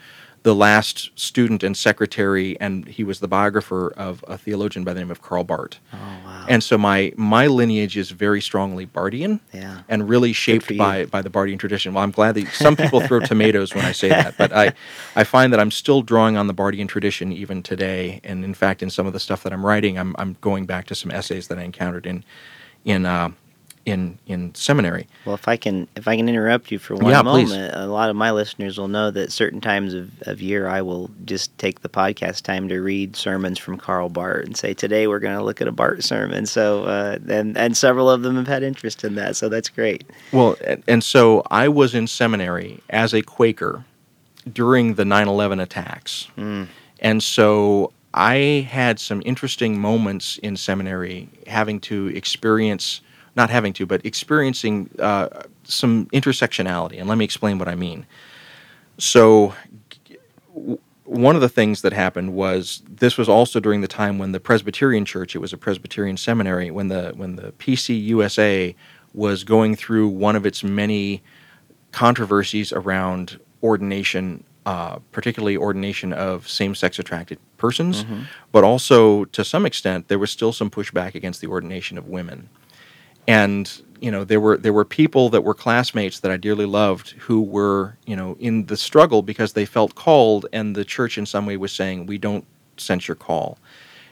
the 0.45 0.53
last 0.53 1.09
student 1.15 1.63
and 1.63 1.75
secretary, 1.75 2.55
and 2.61 2.87
he 2.87 3.03
was 3.03 3.19
the 3.19 3.27
biographer 3.27 3.91
of 3.97 4.23
a 4.27 4.37
theologian 4.37 4.85
by 4.85 4.93
the 4.93 4.99
name 4.99 5.09
of 5.09 5.19
Karl 5.19 5.43
Barth. 5.43 5.79
Oh, 5.91 5.97
wow. 5.97 6.45
And 6.47 6.63
so 6.63 6.77
my 6.77 7.11
my 7.17 7.47
lineage 7.47 7.97
is 7.97 8.11
very 8.11 8.39
strongly 8.41 8.85
Barthian, 8.85 9.39
yeah. 9.51 9.81
and 9.89 10.07
really 10.07 10.33
shaped 10.33 10.77
by 10.77 11.05
by 11.05 11.23
the 11.23 11.31
Barthian 11.31 11.57
tradition. 11.57 11.95
Well, 11.95 12.03
I'm 12.03 12.11
glad 12.11 12.35
that 12.35 12.47
some 12.53 12.75
people 12.75 13.01
throw 13.01 13.19
tomatoes 13.31 13.73
when 13.73 13.85
I 13.85 13.91
say 13.91 14.09
that, 14.09 14.37
but 14.37 14.53
I 14.53 14.73
I 15.15 15.23
find 15.23 15.51
that 15.51 15.59
I'm 15.59 15.71
still 15.71 16.03
drawing 16.03 16.37
on 16.37 16.45
the 16.45 16.53
Barthian 16.53 16.87
tradition 16.87 17.33
even 17.33 17.63
today. 17.63 18.21
And 18.23 18.45
in 18.45 18.53
fact, 18.53 18.83
in 18.83 18.91
some 18.91 19.07
of 19.07 19.13
the 19.13 19.19
stuff 19.19 19.41
that 19.41 19.51
I'm 19.51 19.65
writing, 19.65 19.97
I'm 19.97 20.15
I'm 20.19 20.37
going 20.41 20.67
back 20.67 20.85
to 20.87 20.95
some 20.95 21.09
essays 21.09 21.47
that 21.47 21.57
I 21.57 21.63
encountered 21.63 22.05
in 22.05 22.23
in 22.83 23.07
uh, 23.07 23.31
in 23.85 24.17
in 24.25 24.53
seminary. 24.55 25.07
Well, 25.25 25.35
if 25.35 25.47
I 25.47 25.57
can 25.57 25.87
if 25.95 26.07
I 26.07 26.17
can 26.17 26.27
interrupt 26.27 26.71
you 26.71 26.79
for 26.79 26.95
one 26.95 27.11
yeah, 27.11 27.21
moment, 27.21 27.49
please. 27.49 27.71
a 27.73 27.85
lot 27.85 28.09
of 28.09 28.15
my 28.15 28.31
listeners 28.31 28.77
will 28.77 28.87
know 28.87 29.11
that 29.11 29.31
certain 29.31 29.61
times 29.61 29.93
of, 29.93 30.09
of 30.23 30.41
year 30.41 30.67
I 30.67 30.81
will 30.81 31.11
just 31.25 31.55
take 31.59 31.81
the 31.81 31.89
podcast 31.89 32.41
time 32.41 32.67
to 32.69 32.79
read 32.79 33.15
sermons 33.15 33.59
from 33.59 33.77
Karl 33.77 34.09
Barth 34.09 34.45
and 34.45 34.57
say 34.57 34.73
today 34.73 35.07
we're 35.07 35.19
going 35.19 35.37
to 35.37 35.43
look 35.43 35.61
at 35.61 35.67
a 35.67 35.71
Barth 35.71 36.03
sermon. 36.03 36.45
So 36.47 36.83
uh, 36.85 37.19
and 37.29 37.55
and 37.57 37.77
several 37.77 38.09
of 38.09 38.23
them 38.23 38.35
have 38.35 38.47
had 38.47 38.63
interest 38.63 39.03
in 39.03 39.15
that, 39.15 39.35
so 39.35 39.49
that's 39.49 39.69
great. 39.69 40.03
Well, 40.31 40.57
and, 40.65 40.83
and 40.87 41.03
so 41.03 41.43
I 41.51 41.67
was 41.67 41.93
in 41.93 42.07
seminary 42.07 42.81
as 42.89 43.13
a 43.13 43.21
Quaker 43.21 43.85
during 44.51 44.95
the 44.95 45.03
9/11 45.03 45.61
attacks, 45.61 46.27
mm. 46.37 46.67
and 46.99 47.21
so 47.21 47.93
I 48.15 48.67
had 48.71 48.99
some 48.99 49.21
interesting 49.25 49.79
moments 49.79 50.39
in 50.39 50.55
seminary 50.55 51.29
having 51.47 51.79
to 51.81 52.07
experience 52.07 53.01
not 53.35 53.49
having 53.49 53.73
to, 53.73 53.85
but 53.85 54.05
experiencing 54.05 54.89
uh, 54.99 55.43
some 55.63 56.07
intersectionality. 56.07 56.99
And 56.99 57.09
let 57.09 57.17
me 57.17 57.25
explain 57.25 57.57
what 57.57 57.67
I 57.67 57.75
mean. 57.75 58.05
So, 58.97 59.53
one 61.03 61.35
of 61.35 61.41
the 61.41 61.49
things 61.49 61.81
that 61.81 61.93
happened 61.93 62.33
was 62.33 62.81
this 62.89 63.17
was 63.17 63.29
also 63.29 63.59
during 63.59 63.81
the 63.81 63.87
time 63.87 64.17
when 64.17 64.31
the 64.31 64.39
Presbyterian 64.39 65.05
Church, 65.05 65.35
it 65.35 65.39
was 65.39 65.53
a 65.53 65.57
Presbyterian 65.57 66.17
seminary, 66.17 66.71
when 66.71 66.87
the 66.87 67.13
when 67.15 67.35
the 67.35 67.51
PCUSA 67.53 68.75
was 69.13 69.43
going 69.43 69.75
through 69.75 70.07
one 70.09 70.35
of 70.35 70.45
its 70.45 70.63
many 70.63 71.21
controversies 71.91 72.73
around 72.73 73.39
ordination, 73.63 74.43
uh, 74.65 74.97
particularly 75.11 75.55
ordination 75.55 76.11
of 76.11 76.49
same-sex 76.49 76.99
attracted 76.99 77.39
persons, 77.57 78.03
mm-hmm. 78.03 78.23
but 78.51 78.63
also 78.63 79.25
to 79.25 79.45
some 79.45 79.65
extent 79.65 80.09
there 80.09 80.19
was 80.19 80.31
still 80.31 80.51
some 80.51 80.69
pushback 80.69 81.15
against 81.15 81.39
the 81.39 81.47
ordination 81.47 81.97
of 81.97 82.07
women. 82.07 82.49
And 83.27 83.81
you 84.01 84.11
know 84.11 84.23
there 84.23 84.39
were 84.39 84.57
there 84.57 84.73
were 84.73 84.85
people 84.85 85.29
that 85.29 85.43
were 85.43 85.53
classmates 85.53 86.19
that 86.19 86.31
I 86.31 86.37
dearly 86.37 86.65
loved 86.65 87.11
who 87.11 87.41
were 87.41 87.97
you 88.05 88.15
know 88.15 88.35
in 88.39 88.65
the 88.65 88.77
struggle 88.77 89.21
because 89.21 89.53
they 89.53 89.65
felt 89.65 89.95
called, 89.95 90.45
and 90.53 90.75
the 90.75 90.85
church 90.85 91.17
in 91.17 91.25
some 91.25 91.45
way 91.45 91.57
was 91.57 91.71
saying 91.71 92.05
we 92.05 92.17
don't 92.17 92.45
sense 92.77 93.07
your 93.07 93.15
call. 93.15 93.57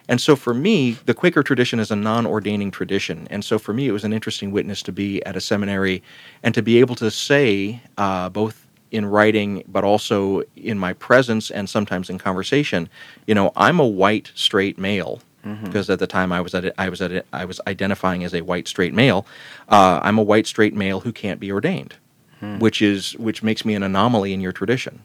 And 0.09 0.19
so 0.19 0.35
for 0.35 0.53
me, 0.53 0.97
the 1.05 1.13
Quaker 1.13 1.43
tradition 1.43 1.79
is 1.79 1.89
a 1.91 1.95
non 1.95 2.25
ordaining 2.25 2.71
tradition. 2.71 3.27
And 3.29 3.43
so 3.43 3.57
for 3.57 3.73
me, 3.73 3.87
it 3.87 3.91
was 3.91 4.03
an 4.03 4.13
interesting 4.13 4.51
witness 4.51 4.81
to 4.83 4.91
be 4.91 5.23
at 5.25 5.35
a 5.35 5.41
seminary 5.41 6.03
and 6.43 6.53
to 6.55 6.61
be 6.61 6.79
able 6.79 6.95
to 6.95 7.09
say, 7.09 7.81
uh, 7.97 8.29
both 8.29 8.67
in 8.91 9.05
writing, 9.05 9.63
but 9.67 9.83
also 9.83 10.43
in 10.55 10.77
my 10.77 10.93
presence 10.93 11.49
and 11.49 11.69
sometimes 11.69 12.09
in 12.09 12.17
conversation, 12.17 12.87
you 13.25 13.33
know, 13.33 13.51
I'm 13.55 13.79
a 13.79 13.87
white, 13.87 14.31
straight 14.35 14.77
male. 14.77 15.21
Mm-hmm. 15.45 15.65
Because 15.65 15.89
at 15.89 15.99
the 15.99 16.07
time 16.07 16.31
I 16.31 16.39
was 16.39 16.55
at 16.55 16.73
I 16.77 16.87
was 16.87 17.01
at 17.01 17.25
I 17.33 17.43
was 17.43 17.59
identifying 17.67 18.23
as 18.23 18.33
a 18.33 18.41
white 18.41 18.67
straight 18.67 18.93
male, 18.93 19.25
uh, 19.67 19.99
I'm 20.01 20.17
a 20.17 20.23
white 20.23 20.47
straight 20.47 20.73
male 20.73 21.01
who 21.01 21.11
can't 21.11 21.39
be 21.39 21.51
ordained, 21.51 21.95
hmm. 22.39 22.59
which 22.59 22.81
is 22.81 23.13
which 23.17 23.43
makes 23.43 23.65
me 23.65 23.75
an 23.75 23.83
anomaly 23.83 24.31
in 24.33 24.39
your 24.39 24.53
tradition. 24.53 25.01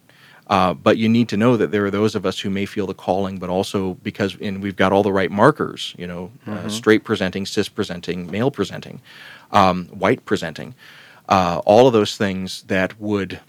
Uh, 0.49 0.73
but 0.73 0.97
you 0.97 1.09
need 1.09 1.29
to 1.29 1.37
know 1.37 1.57
that 1.57 1.73
there 1.73 1.85
are 1.85 1.91
those 1.91 2.15
of 2.15 2.25
us 2.25 2.41
who 2.41 2.49
may 2.49 2.65
feel 2.65 2.87
the 2.87 2.95
calling, 2.95 3.39
but 3.39 3.51
also 3.51 3.95
because 4.03 4.37
and 4.41 4.63
we've 4.63 4.77
got 4.77 4.93
all 4.93 5.03
the 5.03 5.13
right 5.13 5.31
markers, 5.31 5.95
you 5.99 6.07
know, 6.07 6.31
uh, 6.47 6.51
mm-hmm. 6.51 6.67
uh, 6.67 6.71
straight 6.71 7.05
presenting, 7.05 7.45
cis 7.45 7.69
presenting, 7.69 8.31
male 8.31 8.51
presenting, 8.51 9.03
um, 9.53 9.87
white 9.87 10.25
presenting, 10.25 10.75
uh, 11.29 11.61
all 11.67 11.87
of 11.87 11.93
those 11.93 12.17
things 12.17 12.63
that 12.65 12.99
would 12.99 13.41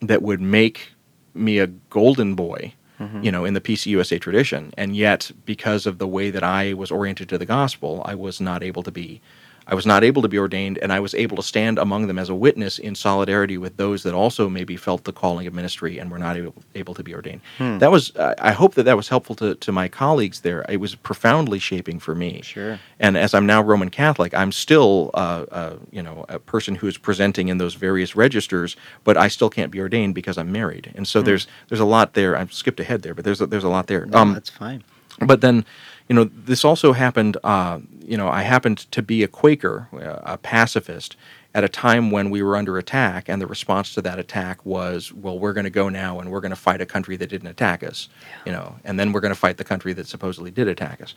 that 0.00 0.22
would 0.22 0.40
make 0.40 0.92
me 1.34 1.58
a 1.58 1.68
golden 1.68 2.34
boy, 2.34 2.74
mm-hmm. 3.00 3.22
you 3.22 3.32
know, 3.32 3.44
in 3.44 3.54
the 3.54 3.60
PCUSA 3.60 4.20
tradition. 4.20 4.72
And 4.76 4.94
yet, 4.94 5.30
because 5.44 5.86
of 5.86 5.98
the 5.98 6.06
way 6.06 6.30
that 6.30 6.44
I 6.44 6.74
was 6.74 6.90
oriented 6.90 7.28
to 7.30 7.38
the 7.38 7.46
gospel, 7.46 8.02
I 8.04 8.14
was 8.14 8.40
not 8.40 8.62
able 8.62 8.82
to 8.82 8.92
be 8.92 9.20
I 9.66 9.74
was 9.74 9.86
not 9.86 10.02
able 10.02 10.22
to 10.22 10.28
be 10.28 10.38
ordained, 10.38 10.78
and 10.78 10.92
I 10.92 11.00
was 11.00 11.14
able 11.14 11.36
to 11.36 11.42
stand 11.42 11.78
among 11.78 12.06
them 12.06 12.18
as 12.18 12.28
a 12.28 12.34
witness 12.34 12.78
in 12.78 12.94
solidarity 12.94 13.58
with 13.58 13.76
those 13.76 14.02
that 14.02 14.14
also 14.14 14.48
maybe 14.48 14.76
felt 14.76 15.04
the 15.04 15.12
calling 15.12 15.46
of 15.46 15.54
ministry 15.54 15.98
and 15.98 16.10
were 16.10 16.18
not 16.18 16.36
able, 16.36 16.54
able 16.74 16.94
to 16.94 17.02
be 17.02 17.14
ordained. 17.14 17.40
Hmm. 17.58 17.78
That 17.78 17.90
was, 17.90 18.14
I 18.16 18.52
hope 18.52 18.74
that 18.74 18.84
that 18.84 18.96
was 18.96 19.08
helpful 19.08 19.36
to, 19.36 19.54
to 19.54 19.72
my 19.72 19.88
colleagues 19.88 20.40
there. 20.40 20.64
It 20.68 20.78
was 20.78 20.94
profoundly 20.94 21.58
shaping 21.58 21.98
for 22.00 22.14
me. 22.14 22.42
Sure. 22.42 22.78
And 22.98 23.16
as 23.16 23.34
I'm 23.34 23.46
now 23.46 23.62
Roman 23.62 23.90
Catholic, 23.90 24.34
I'm 24.34 24.52
still, 24.52 25.10
uh, 25.14 25.46
uh, 25.50 25.76
you 25.90 26.02
know, 26.02 26.24
a 26.28 26.38
person 26.38 26.74
who 26.74 26.86
is 26.86 26.98
presenting 26.98 27.48
in 27.48 27.58
those 27.58 27.74
various 27.74 28.16
registers, 28.16 28.76
but 29.04 29.16
I 29.16 29.28
still 29.28 29.50
can't 29.50 29.70
be 29.70 29.80
ordained 29.80 30.14
because 30.14 30.36
I'm 30.38 30.50
married. 30.50 30.92
And 30.94 31.06
so 31.06 31.20
hmm. 31.20 31.26
there's 31.26 31.46
there's 31.68 31.80
a 31.80 31.84
lot 31.84 32.14
there. 32.14 32.36
I 32.36 32.46
skipped 32.46 32.80
ahead 32.80 33.02
there, 33.02 33.14
but 33.14 33.24
there's 33.24 33.40
a, 33.40 33.46
there's 33.46 33.64
a 33.64 33.68
lot 33.68 33.86
there. 33.86 34.06
No, 34.06 34.18
um, 34.18 34.34
that's 34.34 34.50
fine. 34.50 34.82
But 35.20 35.40
then 35.42 35.64
you 36.10 36.16
know, 36.16 36.24
this 36.24 36.64
also 36.64 36.92
happened. 36.92 37.36
Uh, 37.44 37.78
you 38.10 38.16
know, 38.16 38.28
I 38.28 38.42
happened 38.42 38.78
to 38.90 39.02
be 39.02 39.22
a 39.22 39.28
Quaker, 39.28 39.86
uh, 39.92 40.32
a 40.34 40.36
pacifist, 40.36 41.16
at 41.54 41.62
a 41.62 41.68
time 41.68 42.10
when 42.10 42.28
we 42.28 42.42
were 42.42 42.56
under 42.56 42.76
attack, 42.76 43.28
and 43.28 43.40
the 43.40 43.46
response 43.46 43.94
to 43.94 44.02
that 44.02 44.18
attack 44.18 44.66
was, 44.66 45.12
"Well, 45.12 45.38
we're 45.38 45.52
going 45.52 45.64
to 45.64 45.70
go 45.70 45.88
now, 45.88 46.18
and 46.18 46.28
we're 46.30 46.40
going 46.40 46.50
to 46.50 46.56
fight 46.56 46.80
a 46.80 46.86
country 46.86 47.16
that 47.16 47.30
didn't 47.30 47.46
attack 47.46 47.84
us." 47.84 48.08
Yeah. 48.20 48.38
You 48.46 48.52
know, 48.52 48.76
and 48.84 48.98
then 48.98 49.12
we're 49.12 49.20
going 49.20 49.34
to 49.34 49.38
fight 49.38 49.58
the 49.58 49.64
country 49.64 49.92
that 49.92 50.08
supposedly 50.08 50.50
did 50.50 50.66
attack 50.66 51.00
us. 51.00 51.14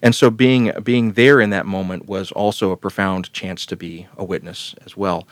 And 0.00 0.14
so, 0.14 0.30
being 0.30 0.70
being 0.84 1.12
there 1.12 1.40
in 1.40 1.50
that 1.50 1.66
moment 1.66 2.06
was 2.06 2.30
also 2.30 2.70
a 2.70 2.76
profound 2.76 3.32
chance 3.32 3.66
to 3.66 3.76
be 3.76 4.06
a 4.16 4.24
witness 4.24 4.76
as 4.86 4.96
well. 4.96 5.26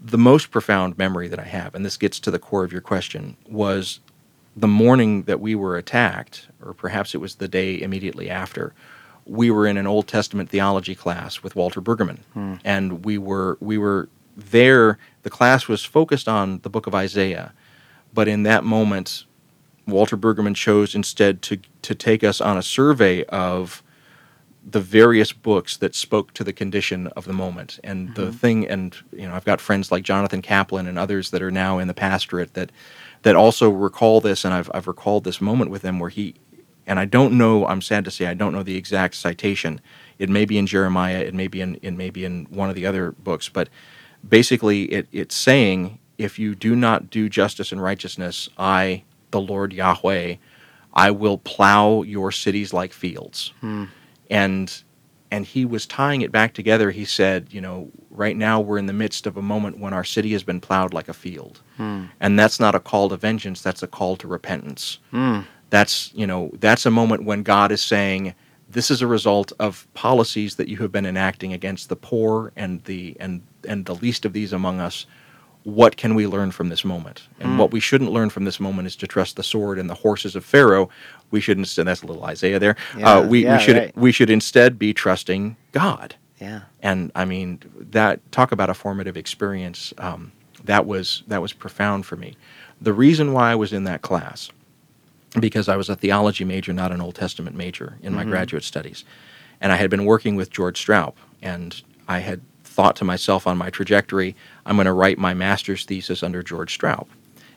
The 0.00 0.18
most 0.18 0.50
profound 0.50 0.98
memory 0.98 1.28
that 1.28 1.38
I 1.38 1.44
have, 1.44 1.76
and 1.76 1.84
this 1.86 1.96
gets 1.96 2.18
to 2.18 2.32
the 2.32 2.40
core 2.40 2.64
of 2.64 2.72
your 2.72 2.80
question, 2.80 3.36
was 3.48 4.00
the 4.56 4.68
morning 4.68 5.22
that 5.22 5.40
we 5.40 5.54
were 5.54 5.76
attacked, 5.76 6.48
or 6.64 6.74
perhaps 6.74 7.14
it 7.14 7.18
was 7.18 7.36
the 7.36 7.48
day 7.48 7.80
immediately 7.80 8.28
after, 8.28 8.74
we 9.26 9.50
were 9.50 9.66
in 9.66 9.76
an 9.76 9.86
Old 9.86 10.08
Testament 10.08 10.50
theology 10.50 10.94
class 10.94 11.42
with 11.42 11.56
Walter 11.56 11.80
Brueggemann, 11.80 12.18
hmm. 12.32 12.54
and 12.64 13.04
we 13.04 13.18
were 13.18 13.56
we 13.60 13.78
were 13.78 14.08
there. 14.36 14.98
The 15.22 15.30
class 15.30 15.68
was 15.68 15.84
focused 15.84 16.28
on 16.28 16.60
the 16.60 16.70
book 16.70 16.86
of 16.86 16.94
Isaiah, 16.94 17.52
but 18.12 18.28
in 18.28 18.42
that 18.44 18.64
moment, 18.64 19.24
Walter 19.86 20.16
Brueggemann 20.16 20.56
chose 20.56 20.94
instead 20.94 21.42
to 21.42 21.58
to 21.82 21.94
take 21.94 22.24
us 22.24 22.40
on 22.40 22.56
a 22.56 22.62
survey 22.62 23.24
of 23.24 23.82
the 24.64 24.80
various 24.80 25.32
books 25.32 25.76
that 25.78 25.92
spoke 25.92 26.32
to 26.34 26.44
the 26.44 26.52
condition 26.52 27.08
of 27.08 27.24
the 27.24 27.32
moment 27.32 27.80
and 27.82 28.10
mm-hmm. 28.10 28.14
the 28.14 28.32
thing 28.32 28.64
and 28.68 28.96
you 29.10 29.26
know 29.26 29.34
I've 29.34 29.44
got 29.44 29.60
friends 29.60 29.90
like 29.90 30.04
Jonathan 30.04 30.40
Kaplan 30.40 30.86
and 30.86 30.96
others 30.96 31.30
that 31.30 31.42
are 31.42 31.50
now 31.50 31.78
in 31.78 31.88
the 31.88 31.94
pastorate 31.94 32.54
that 32.54 32.70
that 33.22 33.36
also 33.36 33.70
recall 33.70 34.20
this, 34.20 34.44
and 34.44 34.52
I've 34.52 34.70
I've 34.74 34.86
recalled 34.86 35.24
this 35.24 35.40
moment 35.40 35.70
with 35.70 35.82
him 35.82 35.98
where 35.98 36.10
he, 36.10 36.34
and 36.86 36.98
I 36.98 37.04
don't 37.04 37.36
know. 37.38 37.66
I'm 37.66 37.82
sad 37.82 38.04
to 38.04 38.10
say 38.10 38.26
I 38.26 38.34
don't 38.34 38.52
know 38.52 38.62
the 38.62 38.76
exact 38.76 39.14
citation. 39.14 39.80
It 40.18 40.28
may 40.28 40.44
be 40.44 40.58
in 40.58 40.66
Jeremiah. 40.66 41.18
It 41.18 41.34
may 41.34 41.48
be 41.48 41.60
in 41.60 41.78
it 41.82 41.92
may 41.92 42.10
be 42.10 42.24
in 42.24 42.46
one 42.50 42.68
of 42.68 42.74
the 42.74 42.86
other 42.86 43.12
books, 43.12 43.48
but 43.48 43.68
basically 44.28 44.84
it, 44.84 45.08
it's 45.12 45.34
saying 45.34 45.98
if 46.18 46.38
you 46.38 46.54
do 46.54 46.76
not 46.76 47.10
do 47.10 47.28
justice 47.28 47.72
and 47.72 47.82
righteousness, 47.82 48.48
I, 48.58 49.04
the 49.30 49.40
Lord 49.40 49.72
Yahweh, 49.72 50.36
I 50.94 51.10
will 51.10 51.38
plow 51.38 52.02
your 52.02 52.30
cities 52.32 52.72
like 52.72 52.92
fields. 52.92 53.52
Hmm. 53.60 53.84
And 54.30 54.82
and 55.30 55.46
he 55.46 55.64
was 55.64 55.86
tying 55.86 56.20
it 56.20 56.30
back 56.30 56.52
together. 56.52 56.90
He 56.90 57.06
said, 57.06 57.48
you 57.50 57.62
know, 57.62 57.90
right 58.10 58.36
now 58.36 58.60
we're 58.60 58.76
in 58.76 58.84
the 58.84 58.92
midst 58.92 59.26
of 59.26 59.38
a 59.38 59.42
moment 59.42 59.78
when 59.78 59.94
our 59.94 60.04
city 60.04 60.32
has 60.32 60.42
been 60.42 60.60
plowed 60.60 60.92
like 60.92 61.08
a 61.08 61.14
field. 61.14 61.62
Hmm. 61.78 62.04
And 62.20 62.38
that's 62.38 62.60
not 62.60 62.74
a 62.74 62.80
call 62.80 63.08
to 63.08 63.16
vengeance, 63.16 63.62
that's 63.62 63.82
a 63.82 63.86
call 63.86 64.16
to 64.16 64.28
repentance. 64.28 64.98
Hmm. 65.10 65.40
That's, 65.72 66.12
you 66.14 66.26
know, 66.26 66.50
that's 66.60 66.84
a 66.84 66.90
moment 66.90 67.24
when 67.24 67.42
God 67.42 67.72
is 67.72 67.80
saying, 67.80 68.34
this 68.68 68.90
is 68.90 69.00
a 69.00 69.06
result 69.06 69.54
of 69.58 69.86
policies 69.94 70.56
that 70.56 70.68
you 70.68 70.76
have 70.78 70.92
been 70.92 71.06
enacting 71.06 71.54
against 71.54 71.88
the 71.88 71.96
poor 71.96 72.52
and 72.56 72.84
the 72.84 73.16
and 73.18 73.42
and 73.66 73.86
the 73.86 73.94
least 73.94 74.24
of 74.26 74.32
these 74.32 74.52
among 74.52 74.80
us 74.80 75.06
what 75.64 75.96
can 75.96 76.14
we 76.14 76.26
learn 76.26 76.50
from 76.50 76.68
this 76.68 76.84
moment? 76.84 77.28
And 77.38 77.52
mm. 77.52 77.58
what 77.58 77.70
we 77.70 77.80
shouldn't 77.80 78.10
learn 78.10 78.30
from 78.30 78.44
this 78.44 78.58
moment 78.58 78.86
is 78.86 78.96
to 78.96 79.06
trust 79.06 79.36
the 79.36 79.42
sword 79.42 79.78
and 79.78 79.88
the 79.88 79.94
horses 79.94 80.34
of 80.34 80.44
Pharaoh. 80.44 80.88
We 81.30 81.40
should 81.40 81.58
instead. 81.58 81.86
That's 81.86 82.02
a 82.02 82.06
little 82.06 82.24
Isaiah 82.24 82.58
there. 82.58 82.76
Yeah, 82.98 83.18
uh, 83.18 83.26
we, 83.26 83.44
yeah, 83.44 83.56
we 83.56 83.62
should 83.62 83.76
right. 83.76 83.96
we 83.96 84.12
should 84.12 84.30
instead 84.30 84.78
be 84.78 84.92
trusting 84.92 85.56
God. 85.70 86.16
Yeah. 86.40 86.62
And 86.82 87.12
I 87.14 87.24
mean 87.24 87.60
that 87.92 88.20
talk 88.32 88.52
about 88.52 88.70
a 88.70 88.74
formative 88.74 89.16
experience. 89.16 89.94
Um, 89.98 90.32
that 90.64 90.86
was 90.86 91.22
that 91.28 91.40
was 91.40 91.52
profound 91.52 92.06
for 92.06 92.16
me. 92.16 92.36
The 92.80 92.92
reason 92.92 93.32
why 93.32 93.52
I 93.52 93.54
was 93.54 93.72
in 93.72 93.84
that 93.84 94.02
class, 94.02 94.50
because 95.40 95.68
I 95.68 95.76
was 95.76 95.88
a 95.88 95.96
theology 95.96 96.44
major, 96.44 96.72
not 96.72 96.92
an 96.92 97.00
Old 97.00 97.14
Testament 97.14 97.56
major 97.56 97.98
in 98.02 98.14
my 98.14 98.22
mm-hmm. 98.22 98.30
graduate 98.30 98.64
studies, 98.64 99.04
and 99.60 99.72
I 99.72 99.76
had 99.76 99.90
been 99.90 100.04
working 100.04 100.36
with 100.36 100.50
George 100.50 100.84
Stroup, 100.84 101.14
and 101.40 101.80
I 102.08 102.18
had 102.18 102.40
thought 102.64 102.96
to 102.96 103.04
myself 103.04 103.46
on 103.46 103.58
my 103.58 103.70
trajectory, 103.70 104.34
I'm 104.66 104.76
going 104.76 104.86
to 104.86 104.92
write 104.92 105.18
my 105.18 105.34
master's 105.34 105.84
thesis 105.84 106.22
under 106.22 106.42
George 106.42 106.76
Stroup. 106.78 107.06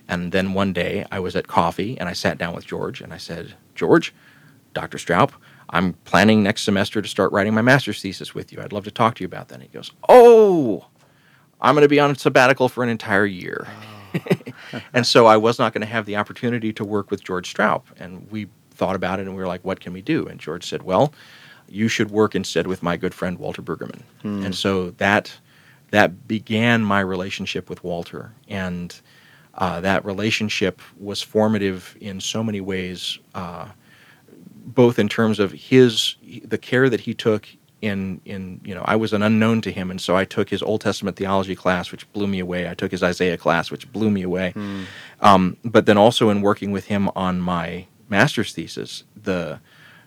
And 0.08 0.32
then 0.32 0.54
one 0.54 0.74
day 0.74 1.06
I 1.12 1.20
was 1.20 1.36
at 1.36 1.48
coffee 1.48 1.98
and 2.00 2.08
I 2.08 2.14
sat 2.14 2.38
down 2.38 2.54
with 2.54 2.66
George 2.66 3.02
and 3.02 3.14
I 3.14 3.18
said, 3.18 3.56
George, 3.74 4.14
Dr. 4.74 4.98
Stroup, 4.98 5.32
I'm 5.70 5.94
planning 6.04 6.44
next 6.44 6.62
semester 6.64 7.02
to 7.02 7.08
start 7.08 7.32
writing 7.32 7.54
my 7.54 7.62
master's 7.62 8.02
thesis 8.02 8.36
with 8.36 8.52
you. 8.52 8.62
I'd 8.62 8.74
love 8.74 8.84
to 8.84 8.92
talk 8.92 9.16
to 9.16 9.24
you 9.24 9.26
about 9.26 9.48
that. 9.48 9.56
And 9.56 9.64
he 9.64 9.70
goes, 9.70 9.92
Oh, 10.08 10.86
I'm 11.60 11.74
going 11.74 11.84
to 11.84 11.90
be 11.90 12.00
on 12.00 12.16
sabbatical 12.16 12.70
for 12.70 12.84
an 12.84 12.90
entire 12.90 13.26
year. 13.26 13.66
And 14.94 15.06
so 15.06 15.26
I 15.26 15.38
was 15.38 15.60
not 15.60 15.74
going 15.74 15.82
to 15.82 15.88
have 15.88 16.06
the 16.06 16.16
opportunity 16.16 16.74
to 16.74 16.84
work 16.84 17.12
with 17.12 17.24
George 17.24 17.54
Stroup. 17.54 17.84
And 17.98 18.30
we 18.32 18.48
thought 18.72 18.96
about 18.96 19.20
it 19.20 19.24
and 19.24 19.36
we 19.36 19.42
were 19.42 19.48
like, 19.48 19.64
what 19.64 19.80
can 19.80 19.94
we 19.94 20.02
do? 20.02 20.26
And 20.28 20.40
George 20.40 20.66
said, 20.66 20.84
well, 20.84 21.14
you 21.68 21.88
should 21.88 22.12
work 22.12 22.36
instead 22.36 22.68
with 22.68 22.84
my 22.84 22.98
good 22.98 23.14
friend 23.14 23.38
Walter 23.38 23.62
Brueggemann. 23.62 24.02
Hmm. 24.22 24.46
And 24.46 24.56
so 24.56 24.92
that 24.92 25.38
that 25.92 26.28
began 26.28 26.84
my 26.84 27.00
relationship 27.00 27.70
with 27.70 27.84
Walter, 27.84 28.34
and 28.50 29.00
uh, 29.56 29.80
that 29.82 30.04
relationship 30.04 30.82
was 31.00 31.22
formative 31.22 31.96
in 32.02 32.20
so 32.20 32.44
many 32.44 32.60
ways, 32.60 33.20
uh, 33.34 33.68
both 34.66 35.00
in 35.00 35.08
terms 35.08 35.40
of 35.40 35.52
his 35.52 36.16
the 36.44 36.58
care 36.58 36.90
that 36.90 37.02
he 37.02 37.14
took 37.14 37.48
in 37.86 38.22
in 38.26 38.62
you 38.64 38.74
know 38.76 38.84
I 38.86 38.96
was 38.96 39.14
an 39.14 39.22
unknown 39.22 39.62
to 39.62 39.72
him, 39.72 39.92
and 39.92 40.02
so 40.02 40.16
I 40.16 40.26
took 40.26 40.50
his 40.50 40.62
Old 40.62 40.82
Testament 40.82 41.18
theology 41.18 41.56
class, 41.56 41.92
which 41.92 42.12
blew 42.14 42.28
me 42.28 42.40
away. 42.40 42.70
I 42.70 42.74
took 42.74 42.92
his 42.92 43.04
Isaiah 43.04 43.38
class, 43.38 43.72
which 43.72 43.92
blew 43.92 44.10
me 44.10 44.24
away. 44.24 44.52
Hmm. 44.52 44.84
Um, 45.22 45.58
but 45.64 45.86
then 45.86 45.98
also 45.98 46.30
in 46.30 46.42
working 46.42 46.72
with 46.72 46.86
him 46.86 47.10
on 47.16 47.42
my 47.42 47.88
master's 48.10 48.54
thesis, 48.54 49.04
the 49.16 49.60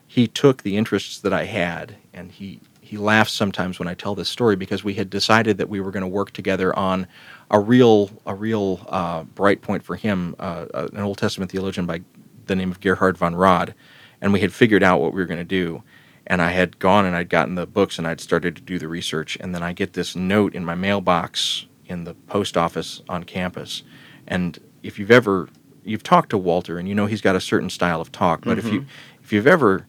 he 0.06 0.26
took 0.26 0.62
the 0.62 0.76
interests 0.76 1.20
that 1.20 1.32
I 1.32 1.44
had 1.44 1.96
and 2.14 2.32
he 2.32 2.60
he 2.80 2.96
laughs 2.96 3.32
sometimes 3.32 3.78
when 3.78 3.86
I 3.86 3.92
tell 3.92 4.14
this 4.14 4.30
story 4.30 4.56
because 4.56 4.82
we 4.82 4.94
had 4.94 5.10
decided 5.10 5.58
that 5.58 5.68
we 5.68 5.78
were 5.78 5.90
going 5.90 6.02
to 6.02 6.08
work 6.08 6.30
together 6.30 6.76
on 6.76 7.06
a 7.50 7.60
real 7.60 8.10
a 8.24 8.34
real 8.34 8.80
uh, 8.88 9.24
bright 9.24 9.60
point 9.60 9.82
for 9.82 9.96
him, 9.96 10.34
uh, 10.38 10.66
an 10.74 11.00
Old 11.00 11.18
Testament 11.18 11.52
theologian 11.52 11.84
by 11.84 12.00
the 12.46 12.56
name 12.56 12.70
of 12.70 12.80
Gerhard 12.80 13.18
von 13.18 13.36
Rad, 13.36 13.74
and 14.22 14.32
we 14.32 14.40
had 14.40 14.54
figured 14.54 14.82
out 14.82 15.00
what 15.00 15.12
we 15.12 15.20
were 15.20 15.26
going 15.26 15.38
to 15.38 15.44
do. 15.44 15.82
And 16.28 16.40
I 16.40 16.50
had 16.50 16.78
gone 16.78 17.06
and 17.06 17.16
I'd 17.16 17.30
gotten 17.30 17.56
the 17.56 17.66
books 17.66 17.98
and 17.98 18.06
I'd 18.06 18.20
started 18.20 18.54
to 18.56 18.62
do 18.62 18.78
the 18.78 18.86
research, 18.86 19.36
and 19.40 19.54
then 19.54 19.62
I 19.62 19.72
get 19.72 19.94
this 19.94 20.14
note 20.14 20.54
in 20.54 20.64
my 20.64 20.74
mailbox 20.74 21.66
in 21.86 22.04
the 22.04 22.14
post 22.14 22.56
office 22.56 23.02
on 23.08 23.24
campus. 23.24 23.82
And 24.26 24.58
if 24.82 24.98
you've 24.98 25.10
ever 25.10 25.48
you've 25.84 26.02
talked 26.02 26.30
to 26.30 26.38
Walter 26.38 26.78
and 26.78 26.86
you 26.86 26.94
know 26.94 27.06
he's 27.06 27.22
got 27.22 27.34
a 27.34 27.40
certain 27.40 27.70
style 27.70 28.00
of 28.00 28.12
talk, 28.12 28.42
but 28.44 28.58
mm-hmm. 28.58 28.66
if 28.66 28.72
you 28.72 28.86
if 29.22 29.32
you've 29.32 29.46
ever 29.46 29.86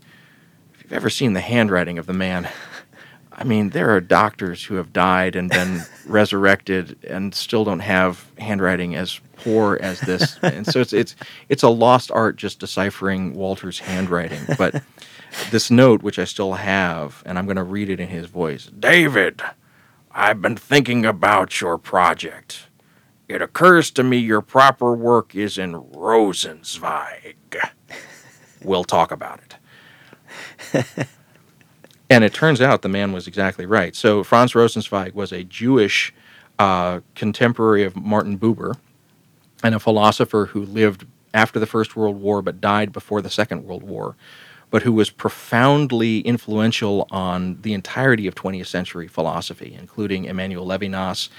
if 0.73 0.83
you've 0.83 0.93
ever 0.93 1.09
seen 1.09 1.33
the 1.33 1.41
handwriting 1.41 1.97
of 1.97 2.05
the 2.05 2.13
man, 2.13 2.47
I 3.39 3.43
mean, 3.45 3.69
there 3.69 3.89
are 3.95 4.01
doctors 4.01 4.65
who 4.65 4.75
have 4.75 4.91
died 4.91 5.35
and 5.35 5.49
been 5.49 5.83
resurrected 6.05 6.97
and 7.05 7.33
still 7.33 7.63
don't 7.63 7.79
have 7.79 8.29
handwriting 8.37 8.95
as 8.95 9.19
poor 9.37 9.77
as 9.81 10.01
this. 10.01 10.37
and 10.43 10.65
so 10.65 10.81
it's 10.81 10.93
it's 10.93 11.15
it's 11.47 11.63
a 11.63 11.69
lost 11.69 12.11
art 12.11 12.35
just 12.35 12.59
deciphering 12.59 13.33
Walter's 13.33 13.79
handwriting. 13.79 14.41
But 14.57 14.83
this 15.51 15.69
note, 15.71 16.03
which 16.03 16.19
I 16.19 16.25
still 16.25 16.53
have, 16.53 17.23
and 17.25 17.37
I'm 17.37 17.45
going 17.45 17.57
to 17.57 17.63
read 17.63 17.89
it 17.89 17.99
in 17.99 18.09
his 18.09 18.27
voice. 18.27 18.67
David, 18.67 19.41
I've 20.11 20.41
been 20.41 20.55
thinking 20.55 21.05
about 21.05 21.61
your 21.61 21.77
project. 21.77 22.67
It 23.27 23.41
occurs 23.41 23.91
to 23.91 24.03
me 24.03 24.17
your 24.17 24.41
proper 24.41 24.93
work 24.93 25.35
is 25.35 25.57
in 25.57 25.73
Rosenzweig. 25.73 27.35
We'll 28.63 28.83
talk 28.83 29.11
about 29.11 29.39
it. 30.73 31.07
and 32.09 32.23
it 32.23 32.33
turns 32.33 32.59
out 32.59 32.81
the 32.81 32.89
man 32.89 33.11
was 33.11 33.27
exactly 33.27 33.65
right. 33.65 33.95
So 33.95 34.23
Franz 34.23 34.53
Rosenzweig 34.53 35.13
was 35.13 35.31
a 35.31 35.43
Jewish 35.43 36.13
uh, 36.57 37.01
contemporary 37.15 37.83
of 37.83 37.95
Martin 37.95 38.37
Buber 38.37 38.75
and 39.63 39.75
a 39.75 39.79
philosopher 39.79 40.47
who 40.47 40.65
lived 40.65 41.05
after 41.33 41.59
the 41.59 41.65
First 41.65 41.95
World 41.95 42.19
War 42.19 42.41
but 42.41 42.59
died 42.59 42.91
before 42.91 43.21
the 43.21 43.29
Second 43.29 43.63
World 43.63 43.83
War, 43.83 44.15
but 44.71 44.83
who 44.83 44.93
was 44.93 45.09
profoundly 45.09 46.19
influential 46.19 47.07
on 47.11 47.61
the 47.61 47.73
entirety 47.73 48.27
of 48.27 48.35
20th 48.35 48.67
century 48.67 49.07
philosophy, 49.07 49.75
including 49.79 50.25
Emmanuel 50.25 50.65
Levinas 50.65 51.29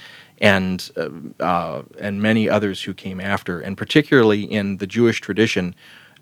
and 0.40 0.90
uh, 0.96 1.42
uh, 1.42 1.82
and 1.98 2.22
many 2.22 2.48
others 2.48 2.82
who 2.82 2.94
came 2.94 3.20
after, 3.20 3.60
and 3.60 3.76
particularly 3.76 4.42
in 4.42 4.78
the 4.78 4.86
Jewish 4.86 5.20
tradition. 5.20 5.74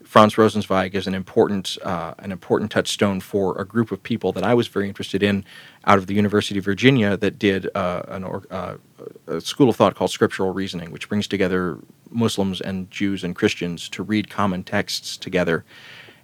Franz 0.05 0.37
Rosenzweig 0.37 0.95
is 0.95 1.07
an 1.07 1.15
important 1.15 1.77
uh, 1.83 2.15
an 2.19 2.33
important 2.33 2.71
touchstone 2.71 3.21
for 3.21 3.61
a 3.61 3.65
group 3.65 3.93
of 3.93 4.03
people 4.03 4.33
that 4.33 4.43
I 4.43 4.55
was 4.55 4.67
very 4.67 4.89
interested 4.89 5.23
in 5.23 5.45
out 5.85 5.99
of 5.99 6.07
the 6.07 6.15
University 6.15 6.59
of 6.59 6.65
Virginia 6.65 7.17
that 7.19 7.39
did 7.39 7.69
uh, 7.75 8.03
an, 8.09 8.25
uh, 8.51 8.77
a 9.27 9.41
school 9.41 9.69
of 9.69 9.77
thought 9.77 9.97
called 9.97 10.11
scriptural 10.11 10.53
reasoning, 10.53 10.93
which 10.93 11.09
brings 11.09 11.27
together 11.27 11.79
Muslims 12.11 12.61
and 12.61 12.91
Jews 12.91 13.23
and 13.23 13.37
Christians 13.37 13.89
to 13.91 14.03
read 14.03 14.31
common 14.31 14.65
texts 14.65 15.17
together 15.17 15.65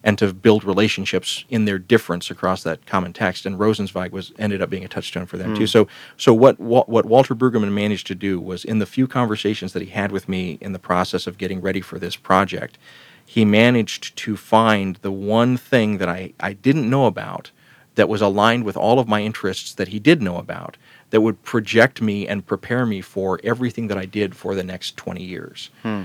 and 0.04 0.16
to 0.18 0.32
build 0.32 0.62
relationships 0.62 1.44
in 1.48 1.64
their 1.64 1.78
difference 1.78 2.30
across 2.30 2.62
that 2.62 2.86
common 2.86 3.12
text. 3.12 3.44
And 3.46 3.58
Rosenzweig 3.58 4.12
was 4.12 4.32
ended 4.38 4.62
up 4.62 4.70
being 4.70 4.84
a 4.84 4.88
touchstone 4.88 5.26
for 5.26 5.36
them 5.36 5.54
mm. 5.54 5.58
too. 5.58 5.66
So, 5.66 5.88
so 6.16 6.32
what 6.32 6.60
what 6.60 7.06
Walter 7.06 7.34
Brueggemann 7.34 7.72
managed 7.72 8.06
to 8.08 8.14
do 8.14 8.38
was 8.38 8.64
in 8.64 8.78
the 8.78 8.86
few 8.86 9.08
conversations 9.08 9.72
that 9.72 9.82
he 9.82 9.88
had 9.88 10.12
with 10.12 10.28
me 10.28 10.58
in 10.60 10.72
the 10.72 10.78
process 10.78 11.26
of 11.26 11.38
getting 11.38 11.60
ready 11.60 11.80
for 11.80 11.98
this 11.98 12.14
project 12.14 12.78
he 13.26 13.44
managed 13.44 14.16
to 14.16 14.36
find 14.36 14.96
the 14.96 15.12
one 15.12 15.56
thing 15.56 15.98
that 15.98 16.08
I, 16.08 16.32
I 16.40 16.52
didn't 16.52 16.88
know 16.88 17.06
about 17.06 17.50
that 17.94 18.08
was 18.08 18.20
aligned 18.20 18.64
with 18.64 18.76
all 18.76 18.98
of 18.98 19.08
my 19.08 19.22
interests 19.22 19.72
that 19.74 19.88
he 19.88 19.98
did 19.98 20.20
know 20.20 20.36
about 20.36 20.76
that 21.10 21.20
would 21.20 21.42
project 21.42 22.02
me 22.02 22.26
and 22.26 22.44
prepare 22.44 22.84
me 22.84 23.00
for 23.00 23.40
everything 23.44 23.86
that 23.88 23.98
I 23.98 24.04
did 24.04 24.34
for 24.34 24.54
the 24.54 24.64
next 24.64 24.96
20 24.96 25.22
years. 25.22 25.70
Hmm. 25.82 26.02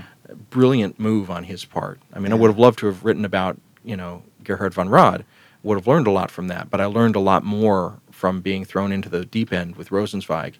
Brilliant 0.50 1.00
move 1.00 1.30
on 1.30 1.44
his 1.44 1.64
part. 1.64 2.00
I 2.12 2.20
mean, 2.20 2.30
yeah. 2.30 2.36
I 2.36 2.38
would 2.38 2.48
have 2.48 2.58
loved 2.58 2.78
to 2.80 2.86
have 2.86 3.04
written 3.04 3.24
about, 3.24 3.60
you 3.84 3.96
know, 3.96 4.22
Gerhard 4.44 4.74
von 4.74 4.88
Rad 4.88 5.24
would 5.62 5.76
have 5.76 5.86
learned 5.86 6.06
a 6.06 6.10
lot 6.10 6.30
from 6.30 6.48
that, 6.48 6.70
but 6.70 6.80
I 6.80 6.86
learned 6.86 7.16
a 7.16 7.20
lot 7.20 7.44
more 7.44 7.98
from 8.10 8.40
being 8.40 8.64
thrown 8.64 8.92
into 8.92 9.08
the 9.08 9.24
deep 9.24 9.52
end 9.52 9.76
with 9.76 9.90
Rosenzweig. 9.90 10.54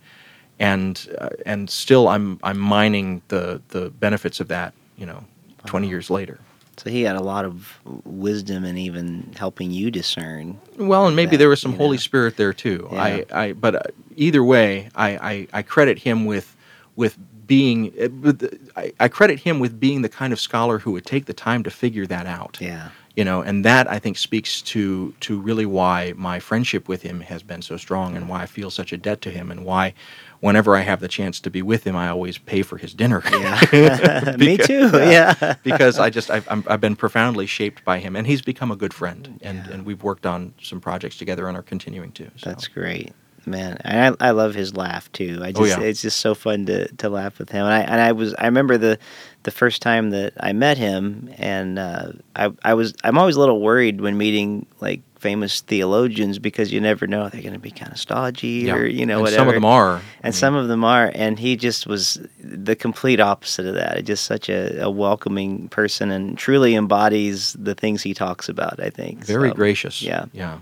And 0.59 1.09
uh, 1.19 1.31
and 1.47 1.71
still 1.71 2.09
I'm 2.09 2.39
I'm 2.43 2.59
mining 2.59 3.23
the 3.29 3.63
the 3.69 3.89
benefits 3.91 4.41
of 4.41 4.49
that, 4.49 4.75
you 4.99 5.07
know, 5.07 5.25
20 5.65 5.89
years 5.89 6.11
later. 6.11 6.39
So 6.77 6.89
he 6.89 7.03
had 7.03 7.17
a 7.17 7.23
lot 7.23 7.45
of 7.45 7.79
wisdom 8.05 8.65
and 8.65 8.79
even 8.79 9.35
helping 9.37 9.71
you 9.71 9.91
discern. 9.91 10.59
Well, 10.79 11.07
and 11.07 11.15
maybe 11.15 11.33
that, 11.33 11.37
there 11.37 11.51
was 11.51 11.61
some 11.61 11.77
Holy 11.77 11.99
know. 11.99 12.01
Spirit 12.01 12.39
there 12.39 12.55
too. 12.55 12.89
Yeah. 12.91 13.03
I, 13.03 13.25
I, 13.33 13.53
but 13.53 13.75
uh, 13.75 13.83
either 14.17 14.43
way, 14.43 14.89
I, 14.95 15.11
I, 15.11 15.49
I 15.53 15.63
credit 15.63 15.99
him 15.99 16.25
with, 16.25 16.57
with 16.97 17.19
being, 17.47 17.93
uh, 18.25 18.33
I, 18.77 18.95
I 18.99 19.09
credit 19.09 19.41
him 19.41 19.61
with 19.61 19.79
being 19.79 20.01
the 20.01 20.09
kind 20.09 20.33
of 20.33 20.41
scholar 20.41 20.79
who 20.79 20.93
would 20.93 21.05
take 21.05 21.27
the 21.27 21.35
time 21.35 21.63
to 21.65 21.71
figure 21.71 22.07
that 22.07 22.25
out. 22.25 22.57
Yeah. 22.63 22.89
You 23.17 23.25
know, 23.25 23.43
and 23.43 23.65
that 23.65 23.91
I 23.91 23.99
think 23.99 24.17
speaks 24.17 24.63
to 24.63 25.13
to 25.21 25.41
really 25.41 25.67
why 25.67 26.15
my 26.17 26.39
friendship 26.39 26.89
with 26.89 27.03
him 27.03 27.21
has 27.21 27.43
been 27.43 27.63
so 27.63 27.77
strong, 27.77 28.17
and 28.17 28.29
why 28.29 28.43
I 28.43 28.47
feel 28.47 28.71
such 28.71 28.93
a 28.93 28.97
debt 28.97 29.21
to 29.23 29.31
him, 29.31 29.51
and 29.51 29.65
why 29.65 29.95
whenever 30.41 30.77
I 30.77 30.81
have 30.81 31.01
the 31.01 31.09
chance 31.09 31.39
to 31.41 31.51
be 31.51 31.63
with 31.63 31.85
him, 31.85 31.95
I 31.97 32.09
always 32.09 32.39
pay 32.39 32.63
for 32.63 32.79
his 32.79 32.95
dinner. 32.95 33.23
Yeah. 33.31 33.61
because, 33.71 34.39
Me 34.39 34.57
too. 34.57 34.91
Yeah. 34.93 35.55
because 35.63 35.99
I 35.99 36.11
just 36.11 36.31
I've, 36.31 36.49
i 36.49 36.73
have 36.73 36.81
been 36.81 36.97
profoundly 36.97 37.47
shaped 37.47 37.85
by 37.85 37.99
him, 37.99 38.17
and 38.17 38.27
he's 38.27 38.43
become 38.43 38.71
a 38.71 38.77
good 38.77 38.95
friend, 38.95 39.39
and 39.43 39.59
yeah. 39.59 39.73
and 39.73 39.87
we've 39.87 40.03
worked 40.03 40.27
on 40.27 40.55
some 40.63 40.81
projects 40.81 41.19
together 41.19 41.47
and 41.49 41.57
are 41.57 41.63
continuing 41.63 42.13
to. 42.13 42.31
So. 42.37 42.51
That's 42.51 42.69
great. 42.69 43.13
Man, 43.47 43.79
and 43.85 44.17
I, 44.21 44.29
I 44.29 44.31
love 44.33 44.55
his 44.55 44.77
laugh 44.77 45.11
too. 45.13 45.41
I 45.43 45.49
oh, 45.49 45.53
just 45.53 45.79
oh, 45.79 45.81
yeah. 45.81 45.87
it's 45.87 46.03
just 46.03 46.21
so 46.21 46.35
fun 46.35 46.67
to, 46.67 46.89
to 46.97 47.09
laugh 47.09 47.39
with 47.39 47.49
him. 47.49 47.65
And 47.65 47.73
I 47.73 47.81
and 47.81 48.01
I 48.01 48.13
was 48.13 48.35
I 48.35 48.45
remember 48.45 48.77
the 48.77 48.99
the 49.43 49.51
first 49.51 49.83
time 49.83 50.11
that 50.11 50.35
I 50.41 50.53
met 50.53 50.79
him, 50.79 51.33
and 51.39 51.79
uh, 51.79 52.13
I 52.37 52.53
I 52.63 52.75
was 52.75 52.95
I'm 53.05 53.19
always 53.19 53.37
a 53.37 53.41
little 53.41 53.61
worried 53.61 54.01
when 54.01 54.19
meeting 54.19 54.67
like 54.81 55.01
famous 55.21 55.61
theologians 55.61 56.39
because 56.39 56.73
you 56.73 56.81
never 56.81 57.07
know 57.07 57.29
they're 57.29 57.43
going 57.43 57.53
to 57.53 57.59
be 57.59 57.71
kind 57.71 57.93
of 57.93 57.99
stodgy 57.99 58.65
yeah. 58.67 58.75
or 58.75 58.87
you 58.87 59.05
know 59.05 59.17
and 59.17 59.23
whatever. 59.23 59.41
Some 59.41 59.49
of 59.49 59.55
them 59.55 59.65
are, 59.65 60.01
and 60.23 60.35
some 60.35 60.55
of 60.55 60.69
them 60.69 60.85
are. 60.85 61.13
And 61.15 61.39
he 61.39 61.57
just 61.57 61.87
was 61.87 62.19
the 62.39 62.75
complete 62.75 63.21
opposite 63.21 63.67
of 63.67 63.75
that. 63.75 64.05
Just 64.05 64.25
such 64.25 64.49
a, 64.49 64.85
a 64.85 64.91
welcoming 64.91 65.69
person 65.69 66.11
and 66.11 66.37
truly 66.39 66.75
embodies 66.75 67.53
the 67.59 67.75
things 67.75 68.03
he 68.03 68.15
talks 68.15 68.49
about. 68.49 68.81
I 68.81 68.91
think 68.91 69.25
very 69.25 69.51
so, 69.51 69.55
gracious. 69.55 70.03
Yeah, 70.03 70.25
yeah. 70.33 70.61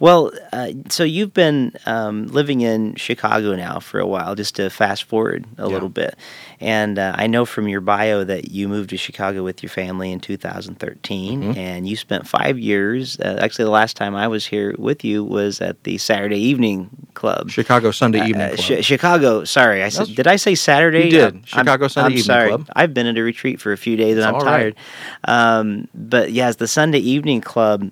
Well, 0.00 0.32
uh, 0.52 0.72
so 0.88 1.04
you've 1.04 1.34
been 1.34 1.72
um, 1.86 2.28
living 2.28 2.60
in 2.60 2.94
Chicago 2.94 3.56
now 3.56 3.80
for 3.80 3.98
a 3.98 4.06
while. 4.06 4.34
Just 4.34 4.56
to 4.56 4.70
fast 4.70 5.04
forward 5.04 5.44
a 5.58 5.62
yeah. 5.62 5.66
little 5.66 5.88
bit, 5.88 6.16
and 6.60 6.98
uh, 6.98 7.14
I 7.16 7.26
know 7.26 7.44
from 7.44 7.68
your 7.68 7.80
bio 7.80 8.24
that 8.24 8.50
you 8.50 8.68
moved 8.68 8.90
to 8.90 8.96
Chicago 8.96 9.42
with 9.42 9.62
your 9.62 9.70
family 9.70 10.12
in 10.12 10.20
2013, 10.20 11.40
mm-hmm. 11.40 11.58
and 11.58 11.88
you 11.88 11.96
spent 11.96 12.26
five 12.26 12.58
years. 12.58 13.18
Uh, 13.18 13.38
actually, 13.40 13.64
the 13.64 13.70
last 13.70 13.95
time 13.96 14.14
I 14.14 14.28
was 14.28 14.46
here 14.46 14.74
with 14.78 15.04
you 15.04 15.24
was 15.24 15.60
at 15.60 15.82
the 15.84 15.98
Saturday 15.98 16.38
Evening 16.38 16.90
Club, 17.14 17.50
Chicago 17.50 17.90
Sunday 17.90 18.20
uh, 18.20 18.26
Evening 18.26 18.48
Club. 18.56 18.58
Sh- 18.58 18.84
Chicago. 18.84 19.44
Sorry, 19.44 19.82
I 19.82 19.88
said. 19.88 20.14
Did 20.14 20.26
I 20.26 20.36
say 20.36 20.54
Saturday? 20.54 21.04
You 21.04 21.10
did. 21.10 21.34
I'm, 21.34 21.42
Chicago 21.44 21.88
Sunday 21.88 22.06
I'm 22.06 22.12
Evening 22.12 22.24
sorry. 22.24 22.48
Club. 22.48 22.68
I've 22.74 22.94
been 22.94 23.06
at 23.06 23.18
a 23.18 23.22
retreat 23.22 23.60
for 23.60 23.72
a 23.72 23.76
few 23.76 23.96
days 23.96 24.16
and 24.16 24.24
I'm 24.24 24.40
tired. 24.40 24.76
Right. 25.26 25.58
Um, 25.58 25.88
but 25.94 26.32
yeah, 26.32 26.48
it's 26.48 26.58
the 26.58 26.68
Sunday 26.68 26.98
Evening 26.98 27.40
Club 27.40 27.90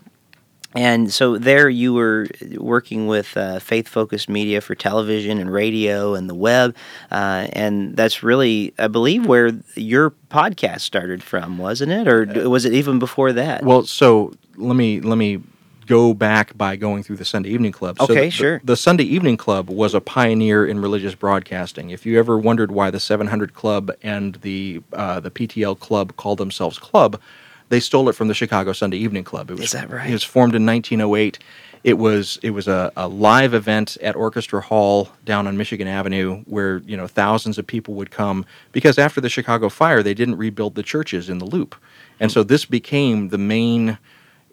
and 0.75 1.13
so 1.13 1.39
there 1.39 1.69
you 1.69 1.95
were 1.95 2.27
working 2.57 3.07
with 3.07 3.37
uh, 3.37 3.61
faith 3.61 3.87
focused 3.87 4.29
media 4.29 4.61
for 4.61 4.75
television 4.75 5.39
and 5.39 5.53
radio 5.53 6.15
and 6.15 6.29
the 6.29 6.35
web. 6.35 6.75
Uh, 7.13 7.47
and 7.53 7.97
that's 7.97 8.25
really, 8.25 8.75
I 8.77 8.89
believe, 8.89 9.25
where 9.27 9.53
your 9.77 10.11
podcast 10.31 10.81
started 10.81 11.23
from, 11.23 11.59
wasn't 11.59 11.93
it? 11.93 12.09
Or 12.09 12.49
was 12.49 12.65
it 12.65 12.73
even 12.73 12.99
before 12.99 13.33
that? 13.35 13.63
Well, 13.63 13.85
so 13.85 14.35
let 14.57 14.75
me, 14.75 15.01
let 15.01 15.17
me 15.17 15.43
go 15.87 16.15
back 16.15 16.57
by 16.57 16.77
going 16.77 17.03
through 17.03 17.17
the 17.17 17.25
Sunday 17.25 17.51
Evening 17.51 17.73
Club. 17.73 17.99
So 17.99 18.05
okay, 18.05 18.27
the, 18.27 18.31
sure. 18.31 18.59
The, 18.61 18.67
the, 18.67 18.77
Sunday 18.77 19.05
Evening 19.05 19.37
Club 19.37 19.69
was 19.69 19.95
a 19.95 20.01
pioneer 20.01 20.67
in 20.67 20.81
religious 20.81 21.15
broadcasting. 21.15 21.91
If 21.91 22.07
you 22.07 22.19
ever 22.19 22.39
wondered 22.39 22.71
why 22.71 22.91
the 22.91 23.01
700 23.01 23.55
Club 23.55 23.91
and 24.03 24.37
the 24.37 24.83
uh, 24.93 25.21
the 25.21 25.31
PTL 25.31 25.79
Club 25.79 26.17
called 26.17 26.39
themselves 26.39 26.79
Club, 26.79 27.21
they 27.69 27.81
stole 27.81 28.09
it 28.09 28.15
from 28.15 28.29
the 28.29 28.35
Chicago 28.35 28.73
Sunday 28.73 28.99
Evening 28.99 29.25
Club. 29.25 29.51
It 29.51 29.55
was, 29.55 29.65
Is 29.67 29.73
that 29.73 29.91
right? 29.91 30.09
It 30.09 30.13
was 30.13 30.25
formed 30.25 30.55
in 30.55 30.67
1908. 30.67 31.39
It 31.83 31.99
was 31.99 32.39
it 32.43 32.51
was 32.51 32.67
a, 32.67 32.91
a 32.97 33.09
live 33.09 33.53
event 33.53 33.99
at 34.01 34.17
Orchestra 34.17 34.63
Hall 34.63 35.11
down 35.25 35.47
on 35.47 35.57
Michigan 35.59 35.87
Avenue 35.87 36.43
where 36.45 36.79
you 36.79 36.97
know 36.97 37.07
thousands 37.07 37.59
of 37.59 37.67
people 37.67 37.95
would 37.95 38.11
come 38.11 38.47
because 38.73 38.99
after 38.99 39.21
the 39.21 39.29
Chicago 39.29 39.69
fire 39.69 40.03
they 40.03 40.15
didn't 40.15 40.37
rebuild 40.37 40.77
the 40.77 40.83
churches 40.83 41.29
in 41.29 41.39
the 41.39 41.45
loop, 41.45 41.75
and 42.19 42.33
so 42.33 42.43
this 42.43 42.65
became 42.65 43.29
the 43.29 43.39
main. 43.39 43.99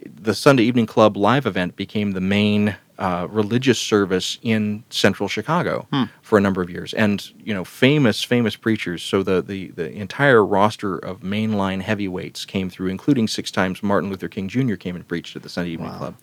The 0.05 0.33
Sunday 0.33 0.63
Evening 0.63 0.85
Club 0.85 1.17
live 1.17 1.45
event 1.45 1.75
became 1.75 2.11
the 2.11 2.21
main 2.21 2.75
uh, 3.01 3.27
religious 3.31 3.79
service 3.79 4.37
in 4.43 4.83
central 4.91 5.27
Chicago 5.27 5.87
hmm. 5.91 6.03
for 6.21 6.37
a 6.37 6.41
number 6.41 6.61
of 6.61 6.69
years, 6.69 6.93
and 6.93 7.31
you 7.43 7.53
know, 7.53 7.63
famous 7.63 8.23
famous 8.23 8.55
preachers. 8.55 9.01
So 9.01 9.23
the, 9.23 9.41
the 9.41 9.69
the 9.71 9.91
entire 9.91 10.45
roster 10.45 10.97
of 10.97 11.21
mainline 11.21 11.81
heavyweights 11.81 12.45
came 12.45 12.69
through, 12.69 12.89
including 12.89 13.27
six 13.27 13.49
times 13.49 13.81
Martin 13.81 14.11
Luther 14.11 14.27
King 14.27 14.47
Jr. 14.47 14.75
came 14.75 14.95
and 14.95 15.07
preached 15.07 15.35
at 15.35 15.41
the 15.41 15.49
Sunday 15.49 15.71
Evening 15.71 15.89
wow. 15.89 15.97
Club. 15.97 16.15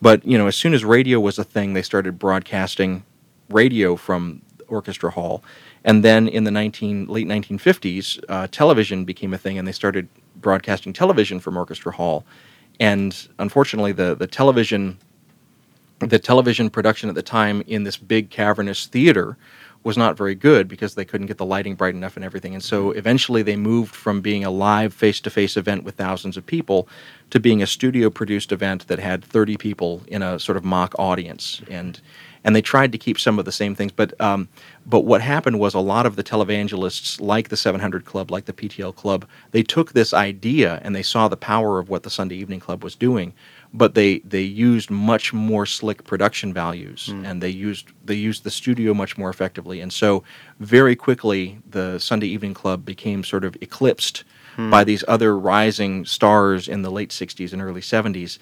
But 0.00 0.24
you 0.24 0.38
know, 0.38 0.46
as 0.46 0.54
soon 0.54 0.72
as 0.72 0.84
radio 0.84 1.18
was 1.18 1.36
a 1.38 1.44
thing, 1.44 1.72
they 1.72 1.82
started 1.82 2.16
broadcasting 2.16 3.04
radio 3.48 3.96
from 3.96 4.42
Orchestra 4.68 5.10
Hall, 5.10 5.42
and 5.84 6.04
then 6.04 6.28
in 6.28 6.44
the 6.44 6.52
19 6.52 7.06
late 7.06 7.26
1950s, 7.26 8.22
uh, 8.28 8.46
television 8.52 9.04
became 9.04 9.34
a 9.34 9.38
thing, 9.38 9.58
and 9.58 9.66
they 9.66 9.72
started 9.72 10.08
broadcasting 10.36 10.92
television 10.92 11.40
from 11.40 11.56
Orchestra 11.56 11.90
Hall. 11.92 12.24
And 12.80 13.28
unfortunately, 13.38 13.92
the 13.92 14.14
the 14.14 14.26
television 14.26 14.98
the 16.00 16.18
television 16.18 16.70
production 16.70 17.08
at 17.08 17.14
the 17.14 17.22
time 17.22 17.62
in 17.66 17.84
this 17.84 17.96
big 17.96 18.30
cavernous 18.30 18.86
theater 18.86 19.36
was 19.84 19.98
not 19.98 20.16
very 20.16 20.34
good 20.34 20.66
because 20.66 20.94
they 20.94 21.04
couldn't 21.04 21.26
get 21.26 21.36
the 21.36 21.44
lighting 21.44 21.74
bright 21.74 21.94
enough 21.94 22.16
and 22.16 22.24
everything. 22.24 22.54
And 22.54 22.64
so 22.64 22.88
mm-hmm. 22.88 22.98
eventually 22.98 23.42
they 23.42 23.56
moved 23.56 23.94
from 23.94 24.22
being 24.22 24.44
a 24.44 24.50
live 24.50 24.94
face 24.94 25.20
to 25.20 25.30
face 25.30 25.56
event 25.56 25.84
with 25.84 25.94
thousands 25.94 26.36
of 26.36 26.46
people 26.46 26.88
to 27.30 27.38
being 27.38 27.62
a 27.62 27.66
studio 27.66 28.08
produced 28.10 28.50
event 28.50 28.88
that 28.88 28.98
had 28.98 29.22
30 29.22 29.58
people 29.58 30.02
in 30.08 30.22
a 30.22 30.38
sort 30.38 30.56
of 30.56 30.64
mock 30.64 30.94
audience. 30.98 31.60
And 31.68 32.00
and 32.44 32.54
they 32.54 32.62
tried 32.62 32.92
to 32.92 32.98
keep 32.98 33.18
some 33.18 33.38
of 33.38 33.46
the 33.46 33.52
same 33.52 33.74
things. 33.74 33.90
But 33.90 34.18
um, 34.20 34.48
but 34.86 35.00
what 35.00 35.22
happened 35.22 35.58
was 35.58 35.74
a 35.74 35.80
lot 35.80 36.06
of 36.06 36.16
the 36.16 36.22
televangelists, 36.22 37.20
like 37.20 37.48
the 37.48 37.56
700 37.56 38.04
Club, 38.04 38.30
like 38.30 38.44
the 38.44 38.52
PTL 38.52 38.94
Club, 38.94 39.26
they 39.52 39.62
took 39.62 39.92
this 39.92 40.12
idea 40.12 40.80
and 40.82 40.94
they 40.94 41.02
saw 41.02 41.26
the 41.26 41.36
power 41.36 41.78
of 41.78 41.88
what 41.88 42.02
the 42.02 42.10
Sunday 42.10 42.36
Evening 42.36 42.60
Club 42.60 42.84
was 42.84 42.94
doing, 42.94 43.32
but 43.72 43.94
they 43.94 44.18
they 44.20 44.42
used 44.42 44.90
much 44.90 45.32
more 45.32 45.66
slick 45.66 46.04
production 46.04 46.52
values 46.52 47.08
mm. 47.10 47.26
and 47.26 47.42
they 47.42 47.48
used 47.48 47.88
they 48.04 48.14
used 48.14 48.44
the 48.44 48.50
studio 48.50 48.94
much 48.94 49.18
more 49.18 49.30
effectively 49.30 49.80
and 49.80 49.92
so 49.92 50.22
very 50.60 50.94
quickly 50.94 51.58
the 51.68 51.98
Sunday 51.98 52.28
Evening 52.28 52.54
Club 52.54 52.84
became 52.84 53.24
sort 53.24 53.44
of 53.44 53.56
eclipsed 53.60 54.22
mm. 54.56 54.70
by 54.70 54.84
these 54.84 55.02
other 55.08 55.36
rising 55.38 56.04
stars 56.04 56.68
in 56.68 56.82
the 56.82 56.90
late 56.90 57.10
60s 57.10 57.52
and 57.52 57.60
early 57.60 57.80
70s 57.80 58.38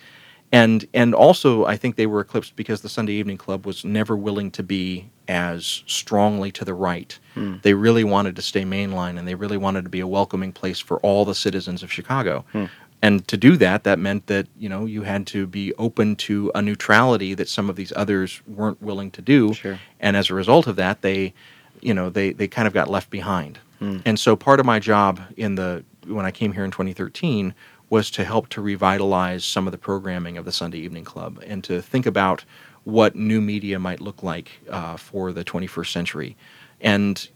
and 0.52 0.86
and 0.92 1.14
also 1.14 1.64
I 1.64 1.76
think 1.76 1.96
they 1.96 2.06
were 2.06 2.20
eclipsed 2.20 2.54
because 2.54 2.82
the 2.82 2.88
Sunday 2.88 3.14
Evening 3.14 3.38
Club 3.38 3.66
was 3.66 3.84
never 3.84 4.16
willing 4.16 4.50
to 4.52 4.62
be 4.62 5.10
as 5.28 5.82
strongly 5.86 6.52
to 6.52 6.64
the 6.64 6.74
right. 6.74 7.18
Mm. 7.34 7.62
They 7.62 7.74
really 7.74 8.04
wanted 8.04 8.36
to 8.36 8.42
stay 8.42 8.64
mainline 8.64 9.18
and 9.18 9.26
they 9.26 9.34
really 9.34 9.56
wanted 9.56 9.84
to 9.84 9.90
be 9.90 10.00
a 10.00 10.06
welcoming 10.06 10.52
place 10.52 10.78
for 10.78 10.98
all 11.00 11.24
the 11.24 11.34
citizens 11.34 11.82
of 11.82 11.90
Chicago. 11.90 12.44
Mm 12.52 12.68
and 13.02 13.26
to 13.26 13.36
do 13.36 13.56
that 13.56 13.84
that 13.84 13.98
meant 13.98 14.28
that 14.28 14.46
you 14.56 14.68
know 14.68 14.86
you 14.86 15.02
had 15.02 15.26
to 15.26 15.46
be 15.46 15.74
open 15.74 16.16
to 16.16 16.50
a 16.54 16.62
neutrality 16.62 17.34
that 17.34 17.48
some 17.48 17.68
of 17.68 17.76
these 17.76 17.92
others 17.96 18.40
weren't 18.46 18.80
willing 18.80 19.10
to 19.10 19.20
do 19.20 19.52
sure. 19.52 19.78
and 20.00 20.16
as 20.16 20.30
a 20.30 20.34
result 20.34 20.66
of 20.66 20.76
that 20.76 21.02
they 21.02 21.34
you 21.80 21.92
know 21.92 22.08
they 22.08 22.32
they 22.32 22.48
kind 22.48 22.66
of 22.66 22.72
got 22.72 22.88
left 22.88 23.10
behind 23.10 23.58
hmm. 23.80 23.98
and 24.06 24.18
so 24.18 24.36
part 24.36 24.60
of 24.60 24.64
my 24.64 24.78
job 24.78 25.20
in 25.36 25.56
the 25.56 25.84
when 26.06 26.24
i 26.24 26.30
came 26.30 26.52
here 26.52 26.64
in 26.64 26.70
2013 26.70 27.52
was 27.92 28.10
to 28.10 28.24
help 28.24 28.48
to 28.48 28.62
revitalize 28.62 29.44
some 29.44 29.68
of 29.68 29.72
the 29.72 29.78
programming 29.78 30.38
of 30.38 30.44
the 30.46 30.52
sunday 30.52 30.78
evening 30.78 31.04
club 31.04 31.32
and 31.46 31.62
to 31.62 31.82
think 31.82 32.06
about 32.06 32.44
what 32.84 33.14
new 33.14 33.40
media 33.40 33.78
might 33.78 34.00
look 34.00 34.22
like 34.22 34.50
uh, 34.70 34.96
for 34.96 35.32
the 35.32 35.44
21st 35.44 35.92
century. 35.92 36.36
And 36.80 37.28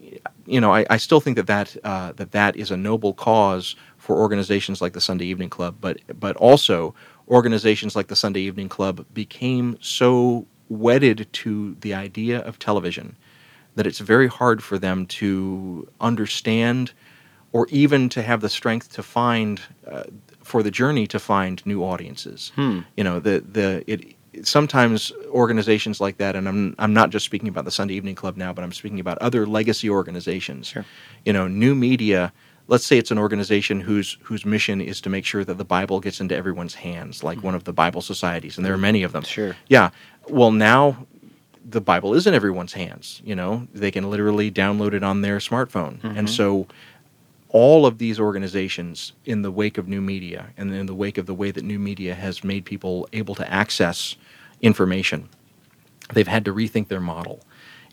you 0.44 0.60
know 0.60 0.74
I, 0.74 0.84
I 0.90 0.96
still 0.96 1.20
think 1.20 1.36
that 1.36 1.46
that 1.46 1.76
uh, 1.84 2.12
that 2.12 2.32
that 2.32 2.56
is 2.56 2.70
a 2.70 2.76
noble 2.76 3.14
cause 3.14 3.76
for 3.96 4.16
organizations 4.16 4.80
like 4.82 4.92
the 4.92 5.00
Sunday 5.00 5.26
Evening 5.26 5.50
Club, 5.50 5.76
but 5.80 6.00
but 6.18 6.36
also 6.36 6.94
organizations 7.28 7.94
like 7.94 8.08
the 8.08 8.16
Sunday 8.16 8.40
Evening 8.40 8.68
Club 8.68 9.06
became 9.14 9.78
so 9.80 10.46
wedded 10.68 11.28
to 11.32 11.76
the 11.80 11.94
idea 11.94 12.40
of 12.40 12.58
television 12.58 13.16
that 13.76 13.86
it's 13.86 14.00
very 14.00 14.26
hard 14.26 14.64
for 14.64 14.78
them 14.78 15.06
to 15.06 15.88
understand 16.00 16.92
or 17.52 17.68
even 17.70 18.08
to 18.08 18.22
have 18.22 18.40
the 18.40 18.48
strength 18.48 18.92
to 18.92 19.02
find 19.02 19.60
uh, 19.88 20.04
for 20.46 20.62
the 20.62 20.70
journey 20.70 21.06
to 21.08 21.18
find 21.18 21.64
new 21.66 21.82
audiences. 21.82 22.52
Hmm. 22.54 22.80
You 22.96 23.04
know, 23.04 23.20
the 23.20 23.40
the 23.40 23.84
it 23.86 24.16
sometimes 24.46 25.12
organizations 25.28 26.00
like 26.00 26.18
that, 26.18 26.36
and 26.36 26.48
I'm 26.48 26.74
I'm 26.78 26.94
not 26.94 27.10
just 27.10 27.24
speaking 27.24 27.48
about 27.48 27.64
the 27.64 27.70
Sunday 27.70 27.94
Evening 27.94 28.14
Club 28.14 28.36
now, 28.36 28.52
but 28.52 28.62
I'm 28.62 28.72
speaking 28.72 29.00
about 29.00 29.18
other 29.18 29.46
legacy 29.46 29.90
organizations. 29.90 30.68
Sure. 30.68 30.84
You 31.24 31.32
know, 31.32 31.48
new 31.48 31.74
media 31.74 32.32
let's 32.68 32.84
say 32.84 32.98
it's 32.98 33.10
an 33.10 33.18
organization 33.18 33.80
whose 33.80 34.18
whose 34.22 34.44
mission 34.44 34.80
is 34.80 35.00
to 35.00 35.10
make 35.10 35.24
sure 35.24 35.44
that 35.44 35.58
the 35.58 35.64
Bible 35.64 36.00
gets 36.00 36.20
into 36.20 36.36
everyone's 36.36 36.74
hands, 36.74 37.22
like 37.22 37.42
one 37.42 37.54
of 37.54 37.64
the 37.64 37.72
Bible 37.72 38.02
societies, 38.02 38.56
and 38.56 38.66
there 38.66 38.74
are 38.74 38.78
many 38.78 39.02
of 39.02 39.12
them. 39.12 39.22
Sure. 39.22 39.56
Yeah. 39.68 39.90
Well, 40.28 40.52
now 40.52 41.06
the 41.64 41.80
Bible 41.80 42.14
is 42.14 42.26
in 42.26 42.34
everyone's 42.34 42.72
hands. 42.72 43.20
You 43.24 43.34
know, 43.34 43.66
they 43.74 43.90
can 43.90 44.10
literally 44.10 44.50
download 44.50 44.94
it 44.94 45.02
on 45.02 45.22
their 45.22 45.38
smartphone, 45.38 46.00
mm-hmm. 46.00 46.18
and 46.18 46.30
so 46.30 46.66
all 47.48 47.86
of 47.86 47.98
these 47.98 48.20
organizations, 48.20 49.12
in 49.24 49.42
the 49.42 49.50
wake 49.50 49.78
of 49.78 49.88
new 49.88 50.00
media, 50.00 50.48
and 50.56 50.74
in 50.74 50.86
the 50.86 50.94
wake 50.94 51.18
of 51.18 51.26
the 51.26 51.34
way 51.34 51.50
that 51.50 51.64
new 51.64 51.78
media 51.78 52.14
has 52.14 52.44
made 52.44 52.64
people 52.64 53.08
able 53.12 53.34
to 53.34 53.50
access 53.52 54.16
information, 54.60 55.28
they've 56.12 56.28
had 56.28 56.44
to 56.44 56.52
rethink 56.52 56.88
their 56.88 57.00
model 57.00 57.40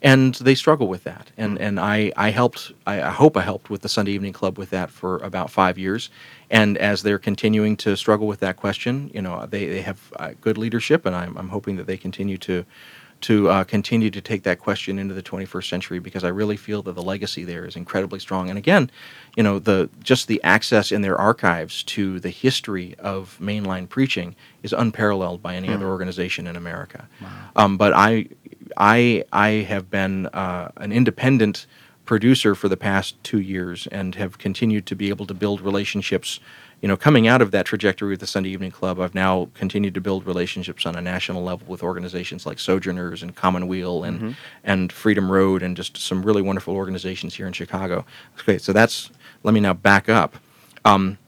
and 0.03 0.35
they 0.35 0.53
struggle 0.53 0.87
with 0.87 1.05
that. 1.05 1.31
And 1.37 1.57
and 1.59 1.79
I 1.79 2.11
I 2.17 2.29
helped 2.31 2.73
I, 2.85 3.01
I, 3.01 3.09
hope 3.09 3.37
I 3.37 3.41
helped 3.41 3.69
with 3.69 3.81
the 3.81 3.89
Sunday 3.89 4.11
Evening 4.11 4.33
Club 4.33 4.57
with 4.59 4.69
that 4.71 4.91
for 4.91 5.17
about 5.19 5.49
five 5.49 5.77
years. 5.77 6.09
And 6.49 6.77
as 6.77 7.03
they're 7.03 7.17
continuing 7.17 7.77
to 7.77 7.95
struggle 7.95 8.27
with 8.27 8.41
that 8.41 8.57
question, 8.57 9.09
you 9.13 9.21
know, 9.21 9.45
they 9.45 9.65
they 9.67 9.81
have 9.81 10.11
uh, 10.17 10.33
good 10.41 10.57
leadership, 10.57 11.05
and 11.05 11.15
I'm 11.15 11.37
I'm 11.37 11.49
hoping 11.49 11.77
that 11.77 11.87
they 11.87 11.97
continue 11.97 12.37
to 12.39 12.65
to 13.23 13.49
uh, 13.49 13.63
continue 13.63 14.11
to 14.11 14.19
take 14.19 14.43
that 14.43 14.59
question 14.59 14.99
into 14.99 15.13
the 15.13 15.23
21st 15.23 15.69
century 15.69 15.99
because 15.99 16.25
I 16.25 16.27
really 16.27 16.57
feel 16.57 16.81
that 16.83 16.93
the 16.93 17.01
legacy 17.01 17.45
there 17.45 17.65
is 17.65 17.77
incredibly 17.77 18.19
strong. 18.19 18.49
And 18.49 18.57
again, 18.57 18.91
you 19.37 19.43
know, 19.43 19.59
the 19.59 19.89
just 20.03 20.27
the 20.27 20.43
access 20.43 20.91
in 20.91 21.01
their 21.01 21.17
archives 21.17 21.83
to 21.83 22.19
the 22.19 22.29
history 22.29 22.95
of 22.99 23.37
mainline 23.41 23.87
preaching 23.87 24.35
is 24.61 24.73
unparalleled 24.73 25.41
by 25.41 25.55
any 25.55 25.69
hmm. 25.69 25.73
other 25.73 25.87
organization 25.87 26.47
in 26.47 26.57
America. 26.57 27.07
Wow. 27.21 27.29
Um, 27.55 27.77
but 27.77 27.93
I 27.93 28.27
I 28.75 29.23
I 29.31 29.49
have 29.69 29.89
been 29.89 30.27
uh, 30.27 30.71
an 30.77 30.91
independent 30.91 31.65
producer 32.05 32.53
for 32.55 32.67
the 32.67 32.75
past 32.77 33.21
two 33.23 33.39
years 33.39 33.87
and 33.87 34.15
have 34.15 34.37
continued 34.37 34.85
to 34.87 34.95
be 34.95 35.07
able 35.07 35.25
to 35.27 35.33
build 35.33 35.61
relationships. 35.61 36.41
You 36.83 36.89
know, 36.89 36.97
coming 36.97 37.29
out 37.29 37.41
of 37.41 37.51
that 37.51 37.65
trajectory 37.65 38.09
with 38.09 38.19
the 38.19 38.27
Sunday 38.27 38.49
Evening 38.49 38.69
Club, 38.69 38.99
I've 38.99 39.15
now 39.15 39.47
continued 39.53 39.93
to 39.93 40.01
build 40.01 40.27
relationships 40.27 40.85
on 40.85 40.97
a 40.97 41.01
national 41.01 41.41
level 41.41 41.65
with 41.65 41.81
organizations 41.81 42.45
like 42.45 42.59
Sojourners 42.59 43.23
and 43.23 43.33
Commonweal 43.33 44.03
and 44.03 44.19
mm-hmm. 44.19 44.31
and 44.65 44.91
Freedom 44.91 45.31
Road 45.31 45.63
and 45.63 45.77
just 45.77 45.95
some 45.95 46.25
really 46.25 46.41
wonderful 46.41 46.75
organizations 46.75 47.35
here 47.35 47.47
in 47.47 47.53
Chicago. 47.53 48.05
Okay, 48.37 48.57
so 48.57 48.73
that's 48.73 49.11
let 49.43 49.53
me 49.53 49.61
now 49.61 49.71
back 49.71 50.09
up. 50.09 50.35
Um, 50.83 51.19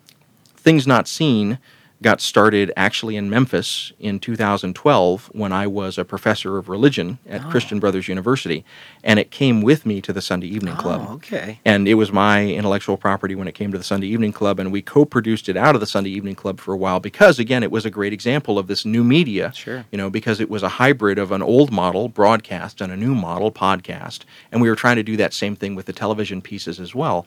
things 0.58 0.86
not 0.86 1.08
seen 1.08 1.58
got 2.02 2.22
started 2.22 2.72
actually 2.76 3.16
in 3.16 3.30
Memphis 3.30 3.94
in 4.00 4.20
2012 4.20 5.30
when 5.34 5.54
I 5.54 5.66
was 5.66 5.98
a 5.98 6.06
professor 6.06 6.58
of 6.58 6.68
religion 6.68 7.20
at 7.28 7.44
oh. 7.44 7.50
Christian 7.50 7.80
Brothers 7.80 8.08
University. 8.08 8.66
And 9.04 9.20
it 9.20 9.32
came 9.32 9.62
with 9.62 9.86
me 9.86 10.02
to 10.02 10.12
the 10.12 10.22
Sunday 10.22 10.48
Evening 10.48 10.76
Club. 10.76 11.06
Oh, 11.08 11.14
okay. 11.16 11.60
And 11.64 11.88
it 11.88 11.94
was 11.96 12.12
my 12.12 12.46
intellectual 12.46 12.98
property 12.98 13.34
when 13.36 13.48
it 13.48 13.54
came 13.54 13.72
to 13.72 13.78
the 13.78 13.84
Sunday 13.84 14.08
Evening 14.08 14.34
Club. 14.34 14.60
And 14.60 14.72
we 14.72 14.82
co 14.82 15.06
produced 15.06 15.48
it 15.48 15.56
out 15.56 15.76
of 15.76 15.82
the 15.82 15.88
Sunday 15.88 16.10
Evening 16.10 16.36
Club 16.36 16.60
for 16.60 16.74
a 16.74 16.78
while 16.78 17.00
because, 17.00 17.40
again, 17.40 17.64
it 17.64 17.72
was 17.72 17.86
a 17.86 17.90
great 17.90 18.14
example 18.14 18.60
of 18.60 18.68
this 18.68 18.86
new 18.86 19.04
media. 19.04 19.54
Sure. 19.54 19.86
You 19.92 19.98
know, 19.98 20.10
because 20.10 20.40
it 20.40 20.50
was 20.50 20.64
a 20.64 20.70
hybrid 20.70 21.18
of 21.18 21.32
an 21.32 21.42
old 21.42 21.72
model, 21.72 22.10
broadcast, 22.10 22.82
and 22.82 22.92
a 22.92 22.98
new 22.98 23.16
model, 23.16 23.52
podcast. 23.52 24.22
And 24.52 24.62
we 24.62 24.70
were 24.70 24.76
trying 24.76 24.98
to 24.98 25.04
do 25.04 25.18
that 25.18 25.34
same 25.34 25.56
thing 25.56 25.76
with 25.76 25.86
the 25.86 25.94
television 25.94 26.42
pieces 26.42 26.80
as 26.80 26.94
well. 26.94 27.26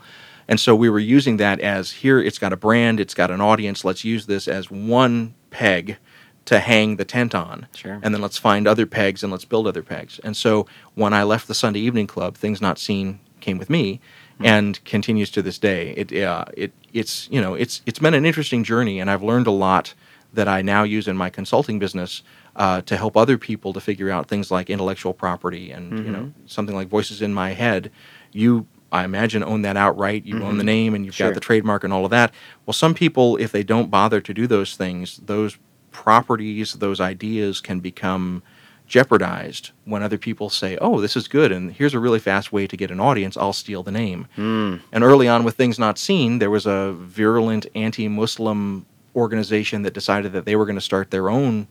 And 0.48 0.58
so 0.58 0.74
we 0.74 0.88
were 0.88 0.98
using 0.98 1.36
that 1.36 1.60
as 1.60 1.92
here 1.92 2.20
it's 2.20 2.38
got 2.38 2.52
a 2.52 2.56
brand, 2.56 3.00
it's 3.00 3.14
got 3.14 3.30
an 3.30 3.40
audience, 3.40 3.84
let's 3.84 4.04
use 4.04 4.26
this 4.26 4.48
as 4.48 4.70
one 4.70 5.34
peg 5.50 5.98
to 6.46 6.60
hang 6.60 6.96
the 6.96 7.04
tent 7.04 7.34
on. 7.34 7.66
Sure. 7.76 8.00
And 8.02 8.14
then 8.14 8.22
let's 8.22 8.38
find 8.38 8.66
other 8.66 8.86
pegs 8.86 9.22
and 9.22 9.30
let's 9.30 9.44
build 9.44 9.66
other 9.66 9.82
pegs. 9.82 10.18
And 10.24 10.34
so 10.34 10.66
when 10.94 11.12
I 11.12 11.22
left 11.22 11.46
the 11.46 11.54
Sunday 11.54 11.80
Evening 11.80 12.06
Club, 12.06 12.36
Things 12.36 12.62
Not 12.62 12.78
Seen 12.78 13.20
came 13.40 13.58
with 13.58 13.68
me 13.68 14.00
mm-hmm. 14.34 14.46
and 14.46 14.84
continues 14.84 15.30
to 15.32 15.42
this 15.42 15.58
day. 15.58 15.90
It 15.90 16.12
uh, 16.22 16.46
it 16.56 16.72
it's 16.94 17.28
you 17.30 17.40
know 17.40 17.52
it's 17.52 17.82
it's 17.84 17.98
been 17.98 18.14
an 18.14 18.24
interesting 18.24 18.64
journey, 18.64 18.98
and 18.98 19.10
I've 19.10 19.22
learned 19.22 19.46
a 19.46 19.52
lot 19.52 19.92
that 20.32 20.48
I 20.48 20.62
now 20.62 20.82
use 20.84 21.06
in 21.06 21.16
my 21.16 21.30
consulting 21.30 21.78
business 21.78 22.22
uh, 22.56 22.80
to 22.82 22.96
help 22.96 23.16
other 23.16 23.38
people 23.38 23.72
to 23.72 23.80
figure 23.80 24.10
out 24.10 24.28
things 24.28 24.50
like 24.50 24.68
intellectual 24.70 25.12
property 25.12 25.70
and 25.70 25.92
mm-hmm. 25.92 26.06
you 26.06 26.12
know 26.12 26.32
something 26.46 26.74
like 26.74 26.88
Voices 26.88 27.20
in 27.20 27.34
My 27.34 27.50
Head. 27.50 27.90
You 28.32 28.66
I 28.90 29.04
imagine, 29.04 29.42
own 29.42 29.62
that 29.62 29.76
outright. 29.76 30.24
You 30.24 30.36
mm-hmm. 30.36 30.44
own 30.44 30.56
the 30.56 30.62
mm-hmm. 30.62 30.66
name 30.66 30.94
and 30.94 31.04
you've 31.04 31.14
sure. 31.14 31.28
got 31.28 31.34
the 31.34 31.40
trademark 31.40 31.84
and 31.84 31.92
all 31.92 32.04
of 32.04 32.10
that. 32.10 32.32
Well, 32.66 32.72
some 32.72 32.94
people, 32.94 33.36
if 33.36 33.52
they 33.52 33.62
don't 33.62 33.90
bother 33.90 34.20
to 34.20 34.34
do 34.34 34.46
those 34.46 34.76
things, 34.76 35.18
those 35.18 35.58
properties, 35.90 36.74
those 36.74 37.00
ideas 37.00 37.60
can 37.60 37.80
become 37.80 38.42
jeopardized 38.86 39.70
when 39.84 40.02
other 40.02 40.16
people 40.16 40.48
say, 40.48 40.78
"Oh, 40.80 41.00
this 41.00 41.14
is 41.14 41.28
good, 41.28 41.52
and 41.52 41.72
here's 41.72 41.92
a 41.92 41.98
really 41.98 42.18
fast 42.18 42.52
way 42.52 42.66
to 42.66 42.76
get 42.76 42.90
an 42.90 43.00
audience. 43.00 43.36
I'll 43.36 43.52
steal 43.52 43.82
the 43.82 43.92
name." 43.92 44.26
Mm. 44.36 44.80
And 44.90 45.04
early 45.04 45.28
on, 45.28 45.44
with 45.44 45.56
things 45.56 45.78
not 45.78 45.98
seen, 45.98 46.38
there 46.38 46.50
was 46.50 46.64
a 46.64 46.92
virulent 46.92 47.66
anti-Muslim 47.74 48.86
organization 49.14 49.82
that 49.82 49.92
decided 49.92 50.32
that 50.32 50.46
they 50.46 50.56
were 50.56 50.64
going 50.64 50.76
to 50.76 50.80
start 50.80 51.10
their 51.10 51.28
own 51.28 51.66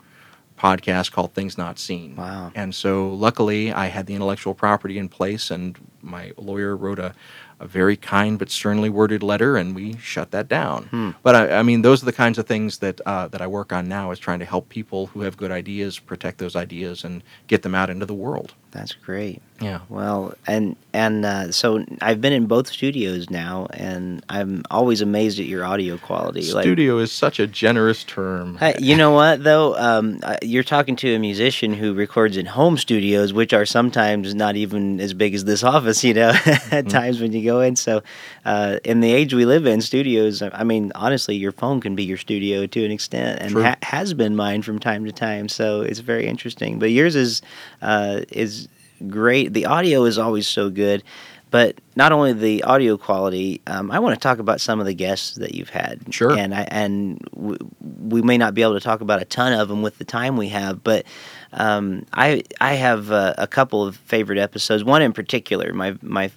podcast 0.58 1.12
called 1.12 1.34
Things 1.34 1.58
Not 1.58 1.80
Seen. 1.80 2.16
Wow. 2.16 2.52
And 2.56 2.74
so 2.74 3.10
luckily 3.10 3.72
I 3.72 3.88
had 3.88 4.08
the 4.08 4.16
intellectual 4.16 4.54
property 4.54 4.98
in 4.98 5.10
place 5.10 5.52
and 5.52 5.78
my 6.02 6.32
lawyer 6.38 6.76
wrote 6.76 7.00
a, 7.00 7.14
a 7.60 7.68
very 7.68 7.96
kind 7.96 8.40
but 8.40 8.50
sternly 8.50 8.90
worded 8.90 9.24
letter 9.24 9.58
and 9.58 9.76
we 9.76 9.98
shut 9.98 10.32
that 10.32 10.48
down. 10.48 10.86
Hmm. 10.86 11.12
But 11.24 11.36
I, 11.36 11.60
I, 11.60 11.64
mean 11.64 11.82
those 11.82 12.02
are 12.02 12.06
the 12.06 12.14
kinds 12.14 12.38
of 12.38 12.48
things 12.48 12.80
that 12.80 13.02
uh, 13.06 13.28
that 13.30 13.42
I 13.42 13.48
work 13.48 13.72
on 13.74 13.88
now 13.88 14.12
is 14.12 14.20
trying 14.20 14.40
to 14.40 14.46
help 14.46 14.70
people 14.70 15.08
who 15.08 15.22
have 15.22 15.38
good 15.38 15.52
ideas 15.52 16.00
protect 16.00 16.38
those 16.38 16.56
ideas 16.56 17.04
and 17.04 17.24
get 17.48 17.62
them 17.62 17.76
out 17.76 17.90
into 17.90 18.06
the 18.06 18.14
world. 18.14 18.54
That's 18.78 18.94
great. 18.94 19.42
Yeah. 19.60 19.80
Well, 19.90 20.36
and 20.46 20.76
and 20.94 21.26
uh, 21.26 21.52
so 21.52 21.84
I've 22.00 22.22
been 22.22 22.32
in 22.32 22.46
both 22.46 22.68
studios 22.68 23.32
now, 23.32 23.66
and 23.72 24.24
I'm 24.30 24.64
always 24.70 25.02
amazed 25.02 25.40
at 25.40 25.48
your 25.48 25.66
audio 25.66 25.98
quality. 25.98 26.44
Studio 26.44 26.98
like, 26.98 27.06
is 27.06 27.12
such 27.12 27.40
a 27.40 27.48
generous 27.48 28.04
term. 28.04 28.60
you 28.78 28.96
know 28.96 29.12
what 29.12 29.44
though? 29.44 29.76
Um, 29.76 30.20
you're 30.44 30.64
talking 30.64 30.96
to 30.98 31.16
a 31.16 31.18
musician 31.18 31.74
who 31.74 31.96
records 31.96 32.38
in 32.38 32.46
home 32.46 32.78
studios, 32.78 33.34
which 33.34 33.52
are 33.52 33.66
sometimes 33.66 34.36
not 34.36 34.56
even 34.56 35.02
as 35.02 35.16
big 35.16 35.34
as 35.34 35.46
this 35.46 35.64
office. 35.64 36.04
You 36.08 36.14
know, 36.14 36.30
at 36.30 36.38
mm-hmm. 36.38 36.88
times 36.88 37.20
when 37.20 37.34
you 37.34 37.44
go 37.44 37.60
in. 37.60 37.76
So, 37.76 38.02
uh, 38.46 38.78
in 38.86 39.02
the 39.02 39.12
age 39.12 39.34
we 39.34 39.46
live 39.46 39.66
in, 39.66 39.82
studios. 39.82 40.42
I 40.42 40.64
mean, 40.64 40.92
honestly, 40.96 41.36
your 41.36 41.52
phone 41.52 41.82
can 41.82 41.96
be 41.96 42.04
your 42.04 42.18
studio 42.18 42.66
to 42.66 42.86
an 42.86 42.92
extent, 42.92 43.42
and 43.42 43.54
ha- 43.54 43.76
has 43.82 44.14
been 44.14 44.38
mine 44.38 44.62
from 44.62 44.80
time 44.80 45.04
to 45.04 45.12
time. 45.12 45.50
So 45.50 45.82
it's 45.82 46.00
very 46.00 46.28
interesting. 46.28 46.80
But 46.80 46.92
yours 46.92 47.16
is 47.18 47.42
uh, 47.82 48.22
is 48.32 48.67
great. 49.08 49.54
The 49.54 49.66
audio 49.66 50.06
is 50.06 50.18
always 50.18 50.48
so 50.48 50.70
good. 50.70 51.04
But 51.50 51.80
not 51.96 52.12
only 52.12 52.34
the 52.34 52.64
audio 52.64 52.98
quality, 52.98 53.62
um, 53.68 53.90
I 53.90 54.00
want 54.00 54.16
to 54.16 54.20
talk 54.20 54.40
about 54.40 54.60
some 54.60 54.82
of 54.82 54.86
the 54.86 54.94
guests 54.94 55.36
that 55.36 55.56
you've 55.56 55.70
had. 55.70 56.02
Sure. 56.14 56.38
And 56.38 56.54
I, 56.54 56.68
and 56.70 57.20
w- 57.34 57.58
we 57.80 58.22
may 58.22 58.38
not 58.38 58.54
be 58.54 58.64
able 58.64 58.74
to 58.74 58.82
talk 58.82 59.00
about 59.00 59.22
a 59.22 59.26
ton 59.26 59.54
of 59.54 59.70
them 59.70 59.82
with 59.82 59.98
the 59.98 60.04
time 60.04 60.36
we 60.36 60.50
have, 60.50 60.84
but 60.84 61.06
um, 61.54 62.06
I 62.12 62.44
I 62.60 62.74
have 62.74 63.12
uh, 63.12 63.34
a 63.38 63.48
couple 63.48 63.86
of 63.86 63.96
favorite 63.96 64.40
episodes. 64.40 64.84
One 64.84 65.02
in 65.02 65.14
particular, 65.14 65.74
my 65.74 65.96
my 66.02 66.32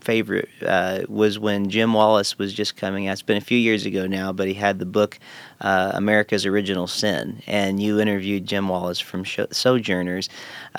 favorite 0.00 0.48
uh, 0.66 1.02
was 1.08 1.38
when 1.38 1.70
Jim 1.70 1.94
Wallis 1.94 2.38
was 2.38 2.52
just 2.52 2.76
coming 2.76 3.08
out. 3.08 3.12
It's 3.12 3.22
been 3.22 3.36
a 3.36 3.40
few 3.40 3.58
years 3.58 3.86
ago 3.86 4.06
now, 4.06 4.32
but 4.32 4.48
he 4.48 4.54
had 4.54 4.78
the 4.78 4.86
book 4.86 5.18
uh, 5.60 5.92
America's 5.94 6.44
Original 6.44 6.86
Sin, 6.86 7.42
and 7.46 7.80
you 7.80 8.00
interviewed 8.00 8.46
Jim 8.46 8.68
Wallis 8.68 8.98
from 8.98 9.24
Sojourners, 9.24 10.28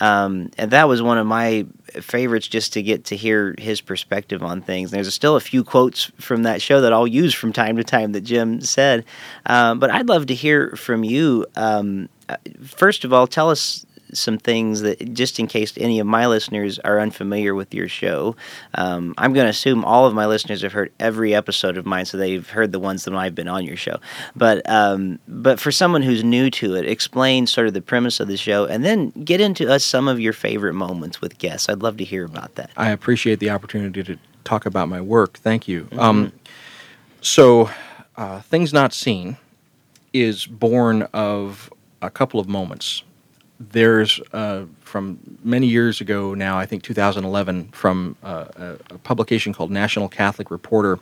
um, 0.01 0.51
and 0.57 0.71
that 0.71 0.87
was 0.87 1.01
one 1.01 1.17
of 1.17 1.25
my 1.25 1.65
favorites 2.01 2.47
just 2.47 2.73
to 2.73 2.81
get 2.81 3.05
to 3.05 3.15
hear 3.15 3.55
his 3.57 3.79
perspective 3.81 4.43
on 4.43 4.61
things. 4.61 4.91
There's 4.91 5.13
still 5.13 5.35
a 5.35 5.41
few 5.41 5.63
quotes 5.63 6.11
from 6.19 6.43
that 6.43 6.61
show 6.61 6.81
that 6.81 6.91
I'll 6.91 7.07
use 7.07 7.33
from 7.33 7.53
time 7.53 7.77
to 7.77 7.83
time 7.83 8.11
that 8.11 8.21
Jim 8.21 8.61
said, 8.61 9.05
um, 9.45 9.79
but 9.79 9.89
I'd 9.89 10.09
love 10.09 10.27
to 10.27 10.35
hear 10.35 10.71
from 10.75 11.03
you. 11.03 11.45
Um, 11.55 12.09
uh, 12.27 12.37
first 12.63 13.03
of 13.03 13.13
all, 13.13 13.27
tell 13.27 13.49
us 13.49 13.85
some 14.13 14.37
things 14.37 14.81
that, 14.81 15.13
just 15.13 15.39
in 15.39 15.47
case 15.47 15.73
any 15.77 15.99
of 15.99 16.07
my 16.07 16.27
listeners 16.27 16.79
are 16.79 16.99
unfamiliar 16.99 17.55
with 17.55 17.73
your 17.73 17.87
show, 17.87 18.35
um, 18.75 19.13
I'm 19.17 19.33
going 19.33 19.45
to 19.45 19.49
assume 19.49 19.83
all 19.85 20.05
of 20.05 20.13
my 20.13 20.25
listeners 20.25 20.61
have 20.61 20.73
heard 20.73 20.91
every 20.99 21.33
episode 21.33 21.77
of 21.77 21.85
mine, 21.85 22.05
so 22.05 22.17
they've 22.17 22.47
heard 22.49 22.71
the 22.71 22.79
ones 22.79 23.05
that 23.05 23.13
I've 23.13 23.35
been 23.35 23.47
on 23.47 23.65
your 23.65 23.77
show. 23.77 23.97
But 24.35 24.67
um, 24.69 25.19
but 25.27 25.59
for 25.59 25.71
someone 25.71 26.01
who's 26.01 26.23
new 26.23 26.49
to 26.51 26.75
it, 26.75 26.87
explain 26.87 27.47
sort 27.47 27.67
of 27.67 27.73
the 27.73 27.81
premise 27.81 28.19
of 28.19 28.27
the 28.27 28.37
show, 28.37 28.65
and 28.65 28.83
then 28.83 29.09
get 29.11 29.41
into 29.41 29.71
us 29.71 29.83
some 29.83 30.07
of 30.07 30.19
your 30.19 30.33
favorite 30.33 30.73
moments 30.73 31.21
with 31.21 31.37
guests. 31.37 31.69
I'd 31.69 31.81
love 31.81 31.97
to 31.97 32.03
hear 32.03 32.25
about 32.25 32.55
that. 32.55 32.71
I 32.77 32.89
appreciate 32.89 33.39
the 33.39 33.49
opportunity 33.49 34.03
to 34.03 34.17
talk 34.43 34.65
about 34.65 34.89
my 34.89 35.01
work. 35.01 35.37
Thank 35.37 35.67
you. 35.67 35.83
Mm-hmm. 35.85 35.99
Um, 35.99 36.31
so, 37.21 37.69
uh, 38.17 38.41
things 38.41 38.73
not 38.73 38.93
seen 38.93 39.37
is 40.13 40.45
born 40.45 41.03
of 41.13 41.71
a 42.01 42.09
couple 42.09 42.39
of 42.39 42.47
moments 42.47 43.03
there's 43.71 44.19
uh, 44.31 44.65
from 44.81 45.19
many 45.43 45.67
years 45.67 46.01
ago 46.01 46.33
now, 46.33 46.57
I 46.57 46.65
think 46.65 46.83
2011, 46.83 47.69
from 47.69 48.15
uh, 48.23 48.45
a, 48.55 48.93
a, 48.93 48.97
publication 48.99 49.53
called 49.53 49.71
National 49.71 50.09
Catholic 50.09 50.51
Reporter. 50.51 50.99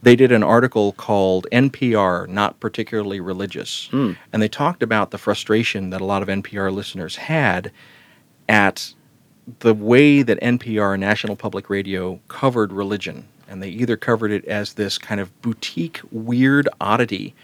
They 0.00 0.14
did 0.14 0.30
an 0.30 0.44
article 0.44 0.92
called 0.92 1.46
NPR 1.50 2.28
Not 2.28 2.60
Particularly 2.60 3.20
Religious. 3.20 3.88
Mm. 3.90 4.16
And 4.32 4.40
they 4.40 4.48
talked 4.48 4.82
about 4.82 5.10
the 5.10 5.18
frustration 5.18 5.90
that 5.90 6.00
a 6.00 6.04
lot 6.04 6.22
of 6.22 6.28
NPR 6.28 6.72
listeners 6.72 7.16
had 7.16 7.72
at 8.48 8.94
the 9.60 9.74
way 9.74 10.22
that 10.22 10.40
NPR, 10.40 10.98
National 10.98 11.34
Public 11.34 11.68
Radio, 11.68 12.20
covered 12.28 12.72
religion. 12.72 13.26
And 13.48 13.62
they 13.62 13.70
either 13.70 13.96
covered 13.96 14.30
it 14.30 14.44
as 14.44 14.74
this 14.74 14.98
kind 14.98 15.20
of 15.20 15.42
boutique, 15.42 16.00
weird 16.12 16.68
oddity, 16.80 17.34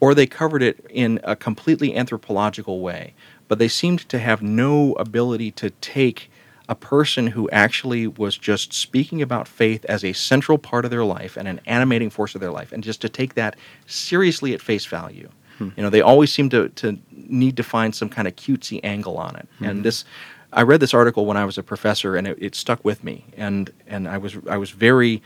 or 0.00 0.14
they 0.14 0.26
covered 0.26 0.62
it 0.62 0.84
in 0.90 1.20
a 1.22 1.36
completely 1.36 1.96
anthropological 1.96 2.80
way 2.80 3.14
but 3.52 3.58
they 3.58 3.68
seemed 3.68 4.08
to 4.08 4.18
have 4.18 4.40
no 4.40 4.94
ability 4.94 5.50
to 5.50 5.68
take 5.82 6.30
a 6.70 6.74
person 6.74 7.26
who 7.26 7.50
actually 7.50 8.06
was 8.06 8.38
just 8.38 8.72
speaking 8.72 9.20
about 9.20 9.46
faith 9.46 9.84
as 9.90 10.02
a 10.02 10.14
central 10.14 10.56
part 10.56 10.86
of 10.86 10.90
their 10.90 11.04
life 11.04 11.36
and 11.36 11.46
an 11.46 11.60
animating 11.66 12.08
force 12.08 12.34
of 12.34 12.40
their 12.40 12.50
life, 12.50 12.72
and 12.72 12.82
just 12.82 13.02
to 13.02 13.10
take 13.10 13.34
that 13.34 13.54
seriously 13.84 14.54
at 14.54 14.62
face 14.62 14.86
value. 14.86 15.28
Hmm. 15.58 15.68
You 15.76 15.82
know, 15.82 15.90
they 15.90 16.00
always 16.00 16.32
seem 16.32 16.48
to, 16.48 16.70
to 16.70 16.98
need 17.10 17.58
to 17.58 17.62
find 17.62 17.94
some 17.94 18.08
kind 18.08 18.26
of 18.26 18.36
cutesy 18.36 18.80
angle 18.82 19.18
on 19.18 19.36
it. 19.36 19.46
Hmm. 19.58 19.64
And 19.66 19.84
this, 19.84 20.06
I 20.50 20.62
read 20.62 20.80
this 20.80 20.94
article 20.94 21.26
when 21.26 21.36
I 21.36 21.44
was 21.44 21.58
a 21.58 21.62
professor, 21.62 22.16
and 22.16 22.26
it, 22.26 22.38
it 22.40 22.54
stuck 22.54 22.82
with 22.82 23.04
me. 23.04 23.26
And 23.36 23.70
and 23.86 24.08
I 24.08 24.16
was 24.16 24.38
I 24.48 24.56
was 24.56 24.70
very, 24.70 25.20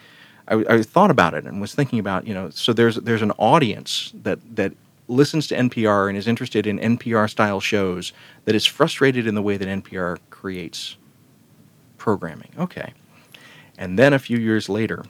I, 0.48 0.64
I 0.68 0.82
thought 0.82 1.12
about 1.12 1.34
it 1.34 1.44
and 1.44 1.60
was 1.60 1.76
thinking 1.76 2.00
about 2.00 2.26
you 2.26 2.34
know, 2.34 2.50
so 2.50 2.72
there's 2.72 2.96
there's 2.96 3.22
an 3.22 3.30
audience 3.38 4.10
that 4.24 4.40
that 4.56 4.72
listens 5.08 5.46
to 5.48 5.56
NPR 5.56 6.08
and 6.08 6.18
is 6.18 6.26
interested 6.26 6.66
in 6.66 6.78
NPR 6.78 7.30
style 7.30 7.60
shows 7.60 8.12
that 8.44 8.54
is 8.54 8.66
frustrated 8.66 9.26
in 9.26 9.34
the 9.34 9.42
way 9.42 9.56
that 9.56 9.68
NPR 9.68 10.18
creates 10.30 10.96
programming. 11.98 12.50
Okay. 12.58 12.92
And 13.78 13.98
then 13.98 14.12
a 14.12 14.18
few 14.18 14.38
years 14.38 14.68
later, 14.68 15.04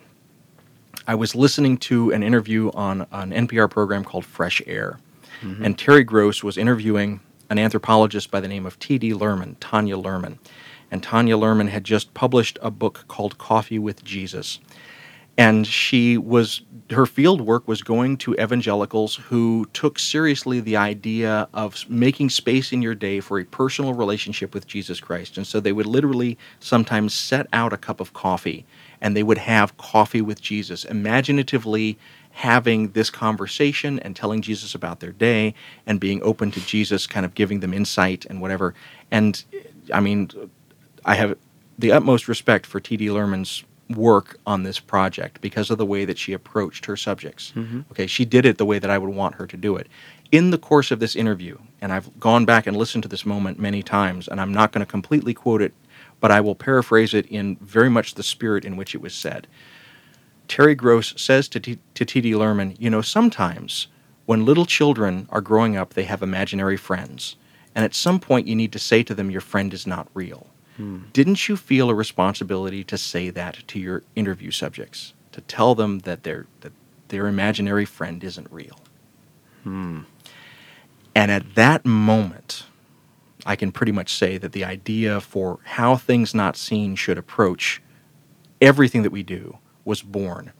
I 1.06 1.14
was 1.14 1.34
listening 1.34 1.78
to 1.78 2.10
an 2.10 2.22
interview 2.22 2.70
on 2.74 3.06
an 3.12 3.30
NPR 3.30 3.70
program 3.70 4.04
called 4.04 4.24
Fresh 4.24 4.60
Air. 4.66 4.98
Mm-hmm. 5.42 5.64
And 5.64 5.78
Terry 5.78 6.04
Gross 6.04 6.42
was 6.42 6.58
interviewing 6.58 7.20
an 7.48 7.58
anthropologist 7.58 8.30
by 8.30 8.40
the 8.40 8.48
name 8.48 8.66
of 8.66 8.78
T.D. 8.78 9.12
Luhrmann, 9.12 9.56
Tanya 9.60 9.96
Luhrmann. 9.96 10.38
And 10.90 11.02
Tanya 11.02 11.36
Luhrmann 11.36 11.68
had 11.68 11.84
just 11.84 12.12
published 12.14 12.58
a 12.60 12.70
book 12.70 13.04
called 13.08 13.38
Coffee 13.38 13.78
with 13.78 14.04
Jesus 14.04 14.58
and 15.38 15.66
she 15.66 16.16
was 16.16 16.62
her 16.90 17.06
field 17.06 17.40
work 17.40 17.66
was 17.66 17.82
going 17.82 18.16
to 18.16 18.34
evangelicals 18.34 19.16
who 19.16 19.66
took 19.72 19.98
seriously 19.98 20.60
the 20.60 20.76
idea 20.76 21.48
of 21.52 21.88
making 21.90 22.30
space 22.30 22.72
in 22.72 22.80
your 22.80 22.94
day 22.94 23.18
for 23.18 23.40
a 23.40 23.44
personal 23.44 23.92
relationship 23.92 24.54
with 24.54 24.66
Jesus 24.68 25.00
Christ. 25.00 25.36
And 25.36 25.46
so 25.46 25.58
they 25.58 25.72
would 25.72 25.86
literally 25.86 26.38
sometimes 26.60 27.12
set 27.12 27.46
out 27.52 27.72
a 27.72 27.76
cup 27.76 28.00
of 28.00 28.12
coffee 28.12 28.64
and 29.00 29.16
they 29.16 29.24
would 29.24 29.38
have 29.38 29.76
coffee 29.78 30.22
with 30.22 30.40
Jesus, 30.40 30.84
imaginatively 30.84 31.98
having 32.30 32.90
this 32.92 33.10
conversation 33.10 33.98
and 34.00 34.14
telling 34.14 34.42
Jesus 34.42 34.74
about 34.74 35.00
their 35.00 35.12
day 35.12 35.54
and 35.86 35.98
being 35.98 36.22
open 36.22 36.50
to 36.52 36.60
Jesus, 36.60 37.06
kind 37.06 37.26
of 37.26 37.34
giving 37.34 37.60
them 37.60 37.74
insight 37.74 38.26
and 38.26 38.40
whatever. 38.40 38.74
And 39.10 39.42
I 39.92 40.00
mean, 40.00 40.30
I 41.04 41.14
have 41.16 41.36
the 41.78 41.92
utmost 41.92 42.28
respect 42.28 42.64
for 42.64 42.78
T.D. 42.78 43.08
Luhrmann's 43.08 43.64
work 43.90 44.38
on 44.46 44.62
this 44.62 44.80
project 44.80 45.40
because 45.40 45.70
of 45.70 45.78
the 45.78 45.86
way 45.86 46.04
that 46.04 46.18
she 46.18 46.32
approached 46.32 46.86
her 46.86 46.96
subjects. 46.96 47.52
Mm-hmm. 47.54 47.82
Okay, 47.92 48.06
she 48.06 48.24
did 48.24 48.44
it 48.44 48.58
the 48.58 48.64
way 48.64 48.78
that 48.78 48.90
I 48.90 48.98
would 48.98 49.14
want 49.14 49.36
her 49.36 49.46
to 49.46 49.56
do 49.56 49.76
it. 49.76 49.88
In 50.32 50.50
the 50.50 50.58
course 50.58 50.90
of 50.90 50.98
this 50.98 51.14
interview, 51.14 51.58
and 51.80 51.92
I've 51.92 52.18
gone 52.18 52.44
back 52.44 52.66
and 52.66 52.76
listened 52.76 53.04
to 53.04 53.08
this 53.08 53.24
moment 53.24 53.60
many 53.60 53.82
times, 53.82 54.26
and 54.26 54.40
I'm 54.40 54.52
not 54.52 54.72
going 54.72 54.84
to 54.84 54.90
completely 54.90 55.34
quote 55.34 55.62
it, 55.62 55.72
but 56.20 56.32
I 56.32 56.40
will 56.40 56.56
paraphrase 56.56 57.14
it 57.14 57.26
in 57.26 57.56
very 57.60 57.88
much 57.88 58.14
the 58.14 58.22
spirit 58.22 58.64
in 58.64 58.76
which 58.76 58.94
it 58.94 59.00
was 59.00 59.14
said. 59.14 59.46
Terry 60.48 60.74
Gross 60.74 61.14
says 61.16 61.48
to 61.48 61.60
T.D. 61.60 62.32
Luhrmann, 62.32 62.76
you 62.78 62.90
know, 62.90 63.02
sometimes 63.02 63.88
when 64.24 64.44
little 64.44 64.66
children 64.66 65.28
are 65.30 65.40
growing 65.40 65.76
up, 65.76 65.94
they 65.94 66.04
have 66.04 66.22
imaginary 66.22 66.76
friends. 66.76 67.36
And 67.74 67.84
at 67.84 67.94
some 67.94 68.18
point, 68.18 68.48
you 68.48 68.56
need 68.56 68.72
to 68.72 68.78
say 68.78 69.02
to 69.04 69.14
them, 69.14 69.30
your 69.30 69.40
friend 69.40 69.72
is 69.72 69.86
not 69.86 70.08
real. 70.14 70.48
Didn't 71.12 71.48
you 71.48 71.56
feel 71.56 71.90
a 71.90 71.94
responsibility 71.94 72.84
to 72.84 72.98
say 72.98 73.30
that 73.30 73.66
to 73.68 73.78
your 73.78 74.02
interview 74.14 74.50
subjects, 74.50 75.14
to 75.32 75.40
tell 75.42 75.74
them 75.74 76.00
that 76.00 76.22
their 76.22 76.46
that 76.60 76.72
their 77.08 77.26
imaginary 77.28 77.84
friend 77.84 78.22
isn't 78.22 78.48
real? 78.50 78.78
Hmm. 79.62 80.00
And 81.14 81.30
at 81.30 81.54
that 81.54 81.86
moment, 81.86 82.66
I 83.46 83.56
can 83.56 83.72
pretty 83.72 83.92
much 83.92 84.14
say 84.14 84.36
that 84.38 84.52
the 84.52 84.64
idea 84.64 85.20
for 85.20 85.60
how 85.64 85.96
things 85.96 86.34
not 86.34 86.56
seen 86.56 86.94
should 86.94 87.16
approach 87.16 87.80
everything 88.60 89.02
that 89.02 89.12
we 89.12 89.22
do 89.22 89.58
was 89.84 90.02
born. 90.02 90.52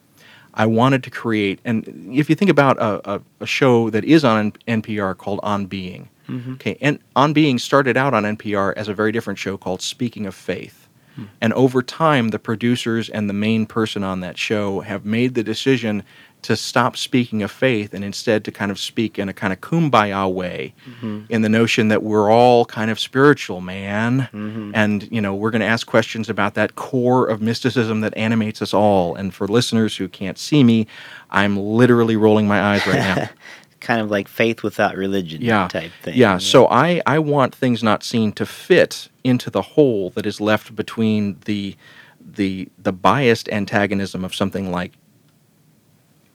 I 0.57 0.67
wanted 0.67 1.05
to 1.05 1.11
create, 1.11 1.61
and 1.65 2.11
if 2.13 2.29
you 2.31 2.35
think 2.35 2.51
about 2.51 2.79
a, 2.79 3.17
a, 3.17 3.21
a 3.41 3.47
show 3.47 3.91
that 3.91 4.05
is 4.05 4.25
on 4.25 4.53
NPR 4.67 5.17
called 5.17 5.41
On 5.43 5.67
Being, 5.67 6.09
Mm-hmm. 6.29 6.55
Okay, 6.55 6.77
and 6.81 6.99
On 7.15 7.33
Being 7.33 7.59
started 7.59 7.97
out 7.97 8.15
on 8.15 8.25
NPR 8.25 8.75
as 8.77 8.89
a 8.89 8.95
very 8.95 9.13
different 9.13 9.39
show 9.39 9.57
called 9.57 9.83
Speaking 9.83 10.27
of 10.27 10.35
Faith. 10.35 10.89
Hmm. 11.15 11.25
And 11.41 11.53
over 11.53 11.83
time, 11.83 12.29
the 12.29 12.39
producers 12.39 13.09
and 13.09 13.29
the 13.29 13.35
main 13.35 13.67
person 13.67 14.03
on 14.03 14.21
that 14.21 14.37
show 14.37 14.81
have 14.81 15.05
made 15.05 15.35
the 15.35 15.43
decision 15.43 16.03
to 16.47 16.55
stop 16.55 16.97
speaking 16.97 17.43
of 17.43 17.51
faith 17.51 17.93
and 17.93 18.05
instead 18.05 18.45
to 18.45 18.53
kind 18.53 18.71
of 18.71 18.79
speak 18.79 19.19
in 19.19 19.29
a 19.29 19.33
kind 19.33 19.53
of 19.53 19.61
kumbaya 19.61 20.33
way 20.33 20.73
mm-hmm. 20.89 21.23
in 21.29 21.43
the 21.43 21.49
notion 21.49 21.89
that 21.89 22.05
we're 22.05 22.31
all 22.31 22.65
kind 22.65 22.89
of 22.89 23.01
spiritual, 23.01 23.61
man. 23.61 24.29
Mm-hmm. 24.33 24.71
And, 24.73 25.11
you 25.11 25.21
know, 25.21 25.35
we're 25.35 25.51
going 25.51 25.61
to 25.61 25.67
ask 25.67 25.89
questions 25.89 26.31
about 26.31 26.55
that 26.55 26.77
core 26.77 27.27
of 27.27 27.43
mysticism 27.43 28.01
that 28.03 28.17
animates 28.17 28.63
us 28.63 28.73
all. 28.73 29.17
And 29.17 29.35
for 29.35 29.49
listeners 29.49 29.97
who 29.97 30.07
can't 30.07 30.39
see 30.39 30.63
me, 30.63 30.87
I'm 31.31 31.57
literally 31.59 32.15
rolling 32.15 32.47
my 32.47 32.63
eyes 32.63 32.87
right 32.87 32.95
now. 32.95 33.29
kind 33.81 34.01
of 34.01 34.09
like 34.09 34.29
faith 34.29 34.63
without 34.63 34.97
religion 34.97 35.43
yeah. 35.43 35.67
type 35.67 35.91
thing. 36.03 36.17
Yeah. 36.17 36.39
So 36.39 36.69
I, 36.69 37.03
I 37.07 37.19
want 37.19 37.57
things 37.57 37.83
not 37.83 38.05
seen 38.05 38.31
to 38.33 38.47
fit 38.47 39.09
into 39.25 39.51
the 39.51 39.63
hole 39.63 40.11
that 40.11 40.27
is 40.27 40.41
left 40.41 40.77
between 40.77 41.41
the 41.45 41.77
the 42.21 42.69
the 42.79 42.93
biased 42.93 43.49
antagonism 43.51 44.25
of 44.25 44.35
something 44.35 44.73
like 44.73 44.93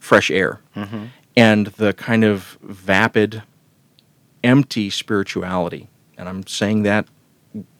fresh 0.02 0.30
air 0.30 0.60
mm-hmm. 0.76 1.06
and 1.36 1.68
the 1.68 1.92
kind 1.92 2.24
of 2.24 2.58
vapid, 2.60 3.42
empty 4.42 4.90
spirituality. 4.90 5.88
And 6.18 6.28
I'm 6.28 6.44
saying 6.46 6.82
that 6.82 7.06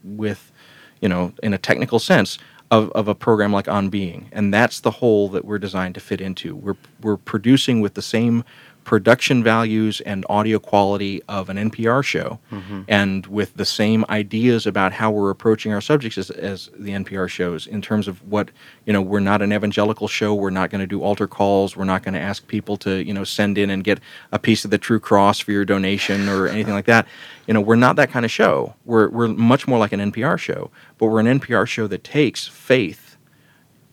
with, 0.05 0.53
you 1.01 1.09
know, 1.09 1.33
in 1.43 1.53
a 1.53 1.59
technical 1.59 1.99
sense, 1.99 2.39
of, 2.71 2.91
of 2.93 3.07
a 3.07 3.15
program 3.15 3.53
like 3.53 3.69
On 3.69 3.91
Being, 3.91 4.31
and 4.33 4.55
that's 4.55 4.81
the 4.81 4.93
hole 4.93 5.29
that 5.29 5.45
we're 5.45 5.59
designed 5.59 5.95
to 5.95 6.01
fit 6.01 6.23
into. 6.23 6.57
We're 6.57 6.77
we're 7.03 7.19
producing 7.19 7.83
with 7.83 7.93
the 7.93 8.01
same 8.01 8.45
production 8.85 9.43
values 9.43 10.01
and 10.03 10.25
audio 10.29 10.59
quality 10.59 11.23
of 11.29 11.49
an 11.49 11.57
NPR 11.57 12.05
show, 12.05 12.39
mm-hmm. 12.51 12.83
and 12.89 13.27
with 13.27 13.55
the 13.57 13.65
same 13.65 14.05
ideas 14.09 14.67
about 14.67 14.93
how 14.93 15.11
we're 15.11 15.31
approaching 15.31 15.73
our 15.73 15.81
subjects 15.81 16.19
as, 16.19 16.31
as, 16.31 16.71
the 16.79 16.91
NPR 16.91 17.29
shows 17.29 17.67
in 17.67 17.81
terms 17.81 18.09
of 18.09 18.23
what, 18.29 18.51
you 18.87 18.93
know, 18.93 19.01
we're 19.01 19.21
not 19.21 19.43
an 19.43 19.53
evangelical 19.53 20.09
show. 20.09 20.35
We're 20.35 20.51
not 20.51 20.71
going 20.71 20.81
to 20.81 20.87
do 20.87 21.03
altar 21.03 21.27
calls. 21.27 21.77
We're 21.77 21.85
not 21.85 22.03
going 22.03 22.15
to 22.15 22.21
ask 22.21 22.47
people 22.47 22.77
to, 22.79 23.05
you 23.05 23.15
know, 23.15 23.25
send 23.25 23.59
in 23.59 23.71
and 23.71 23.85
get 23.85 24.01
a 24.33 24.39
piece 24.39 24.65
of 24.65 24.71
the 24.71 24.79
true 24.79 25.01
cross 25.01 25.39
for 25.39 25.53
your 25.53 25.65
donation 25.65 26.29
or 26.29 26.49
anything 26.49 26.75
like 26.75 26.87
that. 26.87 27.07
You 27.47 27.55
know, 27.55 27.61
we're 27.61 27.77
not 27.77 27.97
that 27.97 28.11
kind 28.11 28.25
of 28.25 28.31
show. 28.31 28.75
We're, 28.85 29.09
we're 29.09 29.29
much 29.29 29.69
more 29.69 29.79
like 29.79 29.93
an 29.93 30.01
NPR 30.13 30.39
show, 30.39 30.71
but 30.99 31.07
we're 31.07 31.21
an 31.21 31.41
NPR 31.41 31.67
show 31.67 31.87
that 31.87 32.05
takes 32.05 32.47
faith 32.47 33.17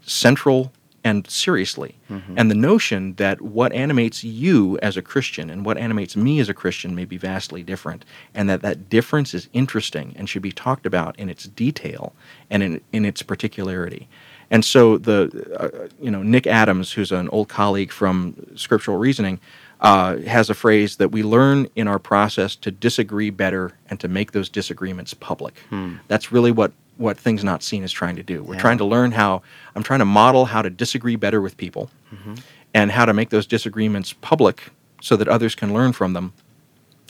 central 0.01 0.71
and 1.03 1.29
seriously. 1.29 1.95
Mm-hmm. 2.09 2.35
And 2.37 2.51
the 2.51 2.55
notion 2.55 3.13
that 3.15 3.41
what 3.41 3.71
animates 3.73 4.23
you 4.23 4.77
as 4.81 4.97
a 4.97 5.01
Christian 5.01 5.49
and 5.49 5.65
what 5.65 5.77
animates 5.77 6.15
me 6.15 6.39
as 6.39 6.49
a 6.49 6.53
Christian 6.53 6.95
may 6.95 7.05
be 7.05 7.17
vastly 7.17 7.63
different, 7.63 8.05
and 8.33 8.49
that 8.49 8.61
that 8.61 8.89
difference 8.89 9.33
is 9.33 9.49
interesting 9.53 10.13
and 10.15 10.29
should 10.29 10.41
be 10.41 10.51
talked 10.51 10.85
about 10.85 11.17
in 11.19 11.29
its 11.29 11.45
detail 11.45 12.13
and 12.49 12.63
in, 12.63 12.81
in 12.91 13.05
its 13.05 13.21
particularity. 13.21 14.07
And 14.51 14.65
so 14.65 14.97
the 14.97 15.29
uh, 15.59 15.87
you 16.01 16.11
know 16.11 16.23
Nick 16.23 16.47
Adams, 16.47 16.93
who's 16.93 17.11
an 17.11 17.29
old 17.29 17.49
colleague 17.49 17.91
from 17.91 18.35
Scriptural 18.55 18.97
Reasoning, 18.97 19.39
uh, 19.81 20.17
has 20.17 20.49
a 20.49 20.53
phrase 20.53 20.97
that 20.97 21.11
we 21.11 21.23
learn 21.23 21.67
in 21.75 21.87
our 21.87 21.99
process 21.99 22.55
to 22.57 22.71
disagree 22.71 23.29
better 23.29 23.73
and 23.89 23.99
to 23.99 24.07
make 24.07 24.31
those 24.31 24.49
disagreements 24.49 25.13
public. 25.13 25.59
Hmm. 25.69 25.97
That's 26.07 26.31
really 26.31 26.51
what 26.51 26.71
what 26.99 27.17
things 27.17 27.43
not 27.45 27.63
seen 27.63 27.83
is 27.83 27.91
trying 27.91 28.17
to 28.17 28.23
do. 28.23 28.43
We're 28.43 28.55
yeah. 28.55 28.61
trying 28.61 28.77
to 28.79 28.85
learn 28.85 29.13
how 29.13 29.41
I'm 29.73 29.83
trying 29.83 29.99
to 29.99 30.05
model 30.05 30.45
how 30.45 30.61
to 30.61 30.69
disagree 30.69 31.15
better 31.15 31.41
with 31.41 31.55
people 31.55 31.89
mm-hmm. 32.13 32.35
and 32.73 32.91
how 32.91 33.05
to 33.05 33.13
make 33.13 33.29
those 33.29 33.47
disagreements 33.47 34.13
public 34.13 34.69
so 35.01 35.15
that 35.15 35.29
others 35.29 35.55
can 35.55 35.73
learn 35.73 35.93
from 35.93 36.11
them. 36.11 36.33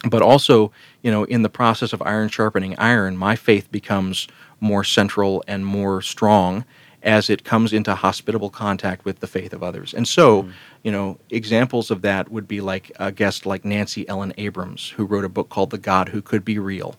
But 0.08 0.22
also, 0.22 0.72
you 1.02 1.10
know, 1.10 1.24
in 1.24 1.42
the 1.42 1.50
process 1.50 1.92
of 1.92 2.04
iron 2.04 2.30
sharpening 2.30 2.78
iron, 2.78 3.18
my 3.18 3.36
faith 3.36 3.70
becomes 3.72 4.28
more 4.62 4.84
central 4.84 5.44
and 5.48 5.66
more 5.66 6.04
strong 6.04 6.66
as 7.02 7.30
it 7.30 7.44
comes 7.44 7.74
into 7.74 7.96
hospitable 7.96 8.50
contact 8.52 9.06
with 9.06 9.22
the 9.22 9.28
faith 9.28 9.54
of 9.54 9.64
others. 9.64 9.94
And 9.94 10.08
so, 10.08 10.44
mm-hmm. 10.44 10.52
you 10.84 10.92
know, 10.92 11.18
examples 11.32 11.90
of 11.90 12.04
that 12.04 12.32
would 12.32 12.48
be 12.48 12.62
like 12.62 12.92
a 13.00 13.12
guest 13.12 13.48
like 13.48 13.66
Nancy 13.66 14.08
Ellen 14.08 14.34
Abrams, 14.38 14.90
who 14.90 15.06
wrote 15.06 15.26
a 15.26 15.30
book 15.30 15.50
called 15.50 15.72
The 15.72 15.78
God 15.80 16.10
Who 16.10 16.22
Could 16.22 16.46
Be 16.46 16.60
Real 16.60 16.96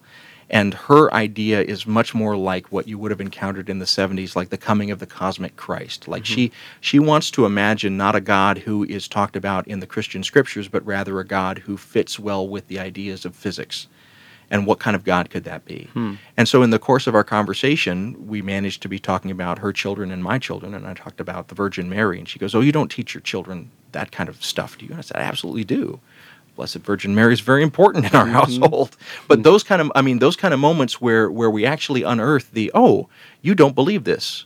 and 0.51 0.75
her 0.75 1.13
idea 1.15 1.63
is 1.63 1.87
much 1.87 2.13
more 2.13 2.37
like 2.37 2.73
what 2.73 2.89
you 2.89 2.99
would 2.99 3.13
have 3.13 3.21
encountered 3.21 3.71
in 3.71 3.79
the 3.79 3.85
70s 3.85 4.35
like 4.35 4.51
the 4.51 4.59
coming 4.59 4.91
of 4.91 4.99
the 4.99 5.07
cosmic 5.07 5.57
christ. 5.57 6.09
Like 6.09 6.25
mm-hmm. 6.25 6.35
she 6.35 6.53
she 6.81 6.99
wants 6.99 7.31
to 7.33 7.47
imagine 7.47 7.97
not 7.97 8.17
a 8.17 8.21
god 8.21 8.59
who 8.59 8.85
is 8.85 9.09
talked 9.09 9.37
about 9.37 9.67
in 9.69 9.81
the 9.81 9.87
christian 9.87 10.23
scriptures 10.25 10.69
but 10.69 10.85
rather 10.85 11.21
a 11.21 11.25
god 11.25 11.59
who 11.59 11.77
fits 11.77 12.19
well 12.19 12.47
with 12.47 12.67
the 12.67 12.79
ideas 12.79 13.25
of 13.25 13.35
physics. 13.35 13.87
And 14.53 14.67
what 14.67 14.81
kind 14.81 14.97
of 14.97 15.05
god 15.05 15.31
could 15.31 15.45
that 15.45 15.65
be? 15.65 15.89
Hmm. 15.93 16.15
and 16.37 16.49
so 16.49 16.65
in 16.65 16.71
the 16.71 16.79
course 16.81 17.07
of 17.07 17.15
our 17.15 17.23
conversation 17.23 18.27
we 18.27 18.43
managed 18.43 18.83
to 18.83 18.89
be 18.89 18.99
talking 18.99 19.31
about 19.31 19.61
her 19.61 19.73
children 19.73 20.11
and 20.11 20.25
my 20.25 20.39
children 20.41 20.75
and 20.75 20.87
i 20.87 20.95
talked 20.95 21.21
about 21.21 21.47
the 21.47 21.55
virgin 21.55 21.89
mary 21.89 22.19
and 22.19 22.29
she 22.29 22.41
goes 22.41 22.53
oh 22.55 22.61
you 22.61 22.73
don't 22.73 22.91
teach 22.91 23.15
your 23.15 23.21
children 23.21 23.71
that 23.93 24.11
kind 24.11 24.29
of 24.29 24.45
stuff 24.45 24.77
do 24.77 24.87
you? 24.87 24.91
And 24.91 24.99
i 24.99 25.03
said 25.03 25.19
i 25.19 25.23
absolutely 25.23 25.63
do 25.63 26.01
Blessed 26.61 26.81
Virgin 26.81 27.15
Mary 27.15 27.33
is 27.33 27.41
very 27.41 27.63
important 27.63 28.05
in 28.05 28.15
our 28.15 28.27
mm-hmm. 28.27 28.35
household. 28.35 28.95
But 29.27 29.37
mm-hmm. 29.37 29.45
those 29.45 29.63
kind 29.63 29.81
of, 29.81 29.91
I 29.95 30.03
mean, 30.03 30.19
those 30.19 30.37
kind 30.37 30.53
of 30.53 30.61
moments 30.61 31.01
where 31.01 31.31
where 31.31 31.49
we 31.49 31.65
actually 31.65 32.03
unearth 32.03 32.51
the, 32.53 32.71
oh, 32.75 33.09
you 33.41 33.55
don't 33.55 33.75
believe 33.75 34.05
this, 34.05 34.45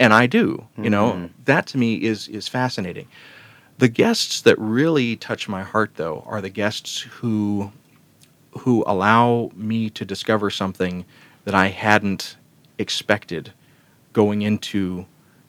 and 0.00 0.12
I 0.12 0.26
do. 0.26 0.66
You 0.76 0.90
know, 0.90 1.12
mm-hmm. 1.12 1.26
that 1.44 1.68
to 1.68 1.78
me 1.78 2.02
is 2.02 2.26
is 2.26 2.48
fascinating. 2.48 3.06
The 3.78 3.86
guests 3.86 4.40
that 4.40 4.58
really 4.58 5.14
touch 5.14 5.48
my 5.48 5.62
heart, 5.62 5.92
though, 5.94 6.24
are 6.26 6.40
the 6.40 6.50
guests 6.50 6.98
who 6.98 7.70
who 8.58 8.82
allow 8.84 9.52
me 9.54 9.88
to 9.90 10.04
discover 10.04 10.50
something 10.50 11.04
that 11.44 11.54
I 11.54 11.68
hadn't 11.68 12.36
expected 12.76 13.52
going 14.12 14.42
into 14.42 15.06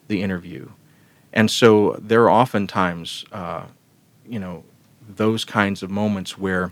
the 0.10 0.22
interview. 0.22 0.70
And 1.34 1.50
so 1.50 1.98
there 2.00 2.22
are 2.26 2.30
oftentimes, 2.30 3.26
uh, 3.32 3.64
you 4.30 4.38
know, 4.38 4.64
those 5.08 5.46
kinds 5.46 5.84
of 5.84 5.92
moments 5.92 6.38
where 6.38 6.72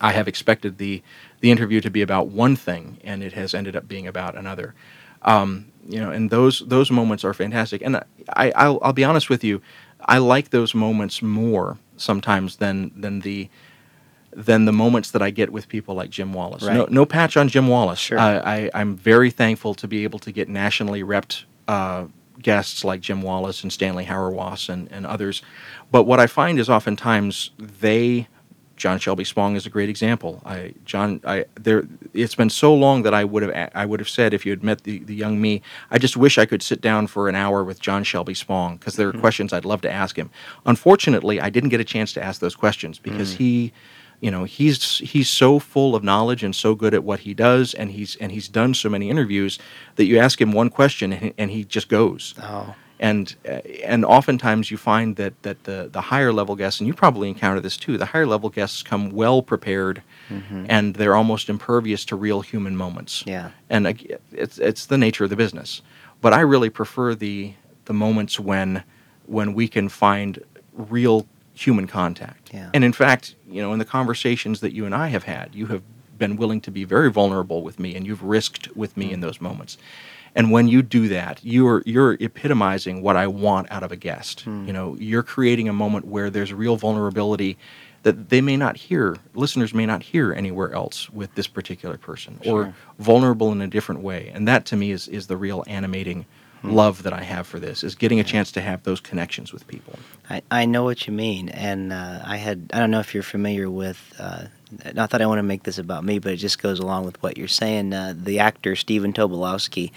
I 0.00 0.12
have 0.12 0.28
expected 0.28 0.78
the 0.78 1.02
the 1.40 1.50
interview 1.50 1.80
to 1.80 1.90
be 1.90 2.02
about 2.02 2.28
one 2.28 2.56
thing 2.56 2.98
and 3.04 3.22
it 3.22 3.32
has 3.32 3.54
ended 3.54 3.76
up 3.76 3.86
being 3.86 4.06
about 4.06 4.36
another. 4.36 4.74
Um, 5.22 5.72
you 5.88 6.00
know, 6.00 6.10
and 6.10 6.30
those 6.30 6.60
those 6.60 6.90
moments 6.90 7.24
are 7.24 7.34
fantastic. 7.34 7.82
And 7.82 7.96
I 8.30 8.50
I'll, 8.52 8.78
I'll, 8.82 8.92
be 8.92 9.04
honest 9.04 9.30
with 9.30 9.42
you, 9.42 9.62
I 10.00 10.18
like 10.18 10.50
those 10.50 10.74
moments 10.74 11.22
more 11.22 11.78
sometimes 11.96 12.56
than 12.56 12.92
than 12.94 13.20
the 13.20 13.48
than 14.32 14.66
the 14.66 14.72
moments 14.72 15.10
that 15.12 15.22
I 15.22 15.30
get 15.30 15.50
with 15.50 15.68
people 15.68 15.94
like 15.94 16.10
Jim 16.10 16.32
Wallis. 16.32 16.62
Right. 16.62 16.74
No, 16.74 16.86
no 16.90 17.06
patch 17.06 17.36
on 17.36 17.48
Jim 17.48 17.66
Wallis. 17.66 17.98
Sure. 17.98 18.18
Uh, 18.18 18.42
I, 18.44 18.70
I'm 18.74 18.94
very 18.96 19.30
thankful 19.30 19.74
to 19.74 19.88
be 19.88 20.04
able 20.04 20.18
to 20.20 20.30
get 20.30 20.48
nationally 20.48 21.02
repped 21.02 21.44
uh, 21.66 22.06
guests 22.40 22.84
like 22.84 23.00
Jim 23.00 23.22
Wallis 23.22 23.62
and 23.62 23.72
Stanley 23.72 24.04
Hauerwas 24.04 24.68
and, 24.68 24.90
and 24.92 25.06
others. 25.06 25.42
But 25.90 26.04
what 26.04 26.20
I 26.20 26.26
find 26.26 26.58
is 26.58 26.68
oftentimes 26.68 27.50
they, 27.58 28.28
John 28.76 28.98
Shelby 28.98 29.24
Spong 29.24 29.56
is 29.56 29.66
a 29.66 29.70
great 29.70 29.88
example. 29.88 30.42
I 30.44 30.74
John 30.84 31.20
I 31.24 31.46
there 31.60 31.84
it's 32.14 32.34
been 32.34 32.50
so 32.50 32.74
long 32.74 33.02
that 33.02 33.14
I 33.14 33.24
would 33.24 33.42
have 33.42 33.70
I 33.74 33.84
would 33.84 34.00
have 34.00 34.08
said 34.08 34.32
if 34.32 34.46
you 34.46 34.52
had 34.52 34.62
met 34.62 34.84
the, 34.84 35.00
the 35.00 35.14
young 35.14 35.40
me, 35.40 35.62
I 35.90 35.98
just 35.98 36.16
wish 36.16 36.38
I 36.38 36.46
could 36.46 36.62
sit 36.62 36.80
down 36.80 37.06
for 37.06 37.28
an 37.28 37.34
hour 37.34 37.64
with 37.64 37.80
John 37.80 38.04
Shelby 38.04 38.34
Spong 38.34 38.76
because 38.76 38.96
there 38.96 39.08
are 39.08 39.12
mm-hmm. 39.12 39.20
questions 39.20 39.52
I'd 39.52 39.64
love 39.64 39.80
to 39.82 39.90
ask 39.90 40.16
him. 40.16 40.30
Unfortunately, 40.64 41.40
I 41.40 41.50
didn't 41.50 41.70
get 41.70 41.80
a 41.80 41.84
chance 41.84 42.12
to 42.12 42.22
ask 42.22 42.40
those 42.40 42.54
questions 42.54 42.98
because 42.98 43.30
mm-hmm. 43.30 43.42
he 43.42 43.72
you 44.20 44.30
know 44.30 44.44
he's 44.44 44.98
he's 44.98 45.28
so 45.28 45.58
full 45.58 45.94
of 45.94 46.02
knowledge 46.02 46.42
and 46.42 46.54
so 46.54 46.74
good 46.74 46.94
at 46.94 47.04
what 47.04 47.20
he 47.20 47.34
does 47.34 47.74
and 47.74 47.90
he's 47.92 48.16
and 48.16 48.32
he's 48.32 48.48
done 48.48 48.74
so 48.74 48.88
many 48.88 49.10
interviews 49.10 49.58
that 49.96 50.06
you 50.06 50.18
ask 50.18 50.40
him 50.40 50.52
one 50.52 50.70
question 50.70 51.12
and, 51.12 51.32
and 51.38 51.50
he 51.50 51.64
just 51.64 51.88
goes 51.88 52.34
oh 52.42 52.74
and 53.00 53.36
uh, 53.46 53.60
and 53.84 54.04
oftentimes 54.04 54.70
you 54.70 54.76
find 54.76 55.16
that 55.16 55.40
that 55.42 55.64
the 55.64 55.88
the 55.92 56.00
higher 56.00 56.32
level 56.32 56.56
guests 56.56 56.80
and 56.80 56.86
you 56.86 56.94
probably 56.94 57.28
encounter 57.28 57.60
this 57.60 57.76
too 57.76 57.96
the 57.96 58.06
higher 58.06 58.26
level 58.26 58.50
guests 58.50 58.82
come 58.82 59.10
well 59.10 59.42
prepared 59.42 60.02
mm-hmm. 60.28 60.66
and 60.68 60.94
they're 60.96 61.14
almost 61.14 61.48
impervious 61.48 62.04
to 62.04 62.16
real 62.16 62.40
human 62.40 62.76
moments 62.76 63.22
yeah 63.26 63.50
and 63.70 63.86
it's 64.32 64.58
it's 64.58 64.86
the 64.86 64.98
nature 64.98 65.24
of 65.24 65.30
the 65.30 65.36
business 65.36 65.82
but 66.20 66.32
i 66.32 66.40
really 66.40 66.70
prefer 66.70 67.14
the 67.14 67.52
the 67.84 67.94
moments 67.94 68.40
when 68.40 68.82
when 69.26 69.54
we 69.54 69.68
can 69.68 69.88
find 69.88 70.42
real 70.72 71.26
human 71.58 71.86
contact. 71.86 72.50
Yeah. 72.54 72.70
And 72.72 72.84
in 72.84 72.92
fact, 72.92 73.34
you 73.48 73.60
know, 73.60 73.72
in 73.72 73.78
the 73.78 73.84
conversations 73.84 74.60
that 74.60 74.72
you 74.72 74.86
and 74.86 74.94
I 74.94 75.08
have 75.08 75.24
had, 75.24 75.54
you 75.54 75.66
have 75.66 75.82
been 76.16 76.36
willing 76.36 76.60
to 76.62 76.70
be 76.70 76.84
very 76.84 77.10
vulnerable 77.10 77.62
with 77.62 77.78
me 77.78 77.94
and 77.94 78.06
you've 78.06 78.22
risked 78.22 78.74
with 78.76 78.96
me 78.96 79.08
mm. 79.08 79.12
in 79.12 79.20
those 79.20 79.40
moments. 79.40 79.76
And 80.38 80.52
when 80.52 80.68
you 80.68 80.82
do 80.82 81.08
that, 81.08 81.40
you're 81.42 81.82
you're 81.84 82.12
epitomizing 82.14 83.02
what 83.02 83.16
I 83.16 83.26
want 83.26 83.70
out 83.72 83.82
of 83.82 83.90
a 83.90 83.96
guest. 83.96 84.44
Mm. 84.46 84.68
You 84.68 84.72
know, 84.72 84.96
you're 84.98 85.24
creating 85.24 85.68
a 85.68 85.72
moment 85.72 86.06
where 86.06 86.30
there's 86.30 86.52
real 86.52 86.76
vulnerability 86.76 87.58
that 88.04 88.28
they 88.28 88.40
may 88.40 88.56
not 88.56 88.76
hear, 88.76 89.16
listeners 89.34 89.74
may 89.74 89.84
not 89.84 90.00
hear 90.00 90.32
anywhere 90.32 90.72
else 90.72 91.10
with 91.10 91.34
this 91.34 91.48
particular 91.48 91.98
person, 91.98 92.38
sure. 92.44 92.66
or 92.66 92.74
vulnerable 93.00 93.50
in 93.50 93.60
a 93.60 93.66
different 93.66 94.00
way. 94.00 94.30
And 94.32 94.46
that 94.46 94.64
to 94.66 94.76
me 94.76 94.92
is 94.92 95.08
is 95.08 95.26
the 95.26 95.36
real 95.36 95.64
animating 95.66 96.24
Hmm. 96.62 96.70
love 96.70 97.04
that 97.04 97.12
I 97.12 97.22
have 97.22 97.46
for 97.46 97.60
this 97.60 97.84
is 97.84 97.94
getting 97.94 98.18
a 98.18 98.24
chance 98.24 98.50
to 98.52 98.60
have 98.60 98.82
those 98.82 98.98
connections 98.98 99.52
with 99.52 99.64
people. 99.68 99.96
I, 100.28 100.42
I 100.50 100.64
know 100.64 100.82
what 100.82 101.06
you 101.06 101.12
mean, 101.12 101.50
and 101.50 101.92
uh, 101.92 102.20
I 102.24 102.36
had 102.36 102.70
I 102.72 102.80
don't 102.80 102.90
know 102.90 102.98
if 102.98 103.14
you're 103.14 103.22
familiar 103.22 103.70
with. 103.70 104.12
Uh, 104.18 104.46
not 104.92 105.10
that 105.10 105.22
I 105.22 105.26
want 105.26 105.38
to 105.38 105.44
make 105.44 105.62
this 105.62 105.78
about 105.78 106.04
me, 106.04 106.18
but 106.18 106.32
it 106.32 106.38
just 106.38 106.60
goes 106.60 106.80
along 106.80 107.04
with 107.04 107.22
what 107.22 107.38
you're 107.38 107.46
saying. 107.46 107.92
Uh, 107.92 108.12
the 108.16 108.40
actor 108.40 108.74
Stephen 108.74 109.12
Tobolowsky, 109.12 109.92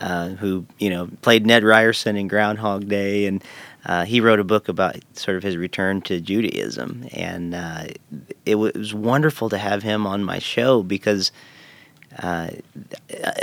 uh, 0.00 0.30
who 0.30 0.66
you 0.78 0.90
know 0.90 1.08
played 1.22 1.46
Ned 1.46 1.64
Ryerson 1.64 2.16
in 2.16 2.28
Groundhog 2.28 2.88
Day, 2.88 3.26
and 3.26 3.42
uh, 3.86 4.04
he 4.04 4.20
wrote 4.20 4.40
a 4.40 4.44
book 4.44 4.68
about 4.68 4.96
sort 5.14 5.36
of 5.36 5.42
his 5.42 5.56
return 5.56 6.00
to 6.02 6.20
Judaism, 6.20 7.06
and 7.12 7.54
uh, 7.54 7.84
it, 8.44 8.52
w- 8.52 8.72
it 8.74 8.78
was 8.78 8.94
wonderful 8.94 9.48
to 9.50 9.58
have 9.58 9.82
him 9.82 10.06
on 10.06 10.24
my 10.24 10.38
show 10.38 10.82
because 10.82 11.32
uh, 12.18 12.48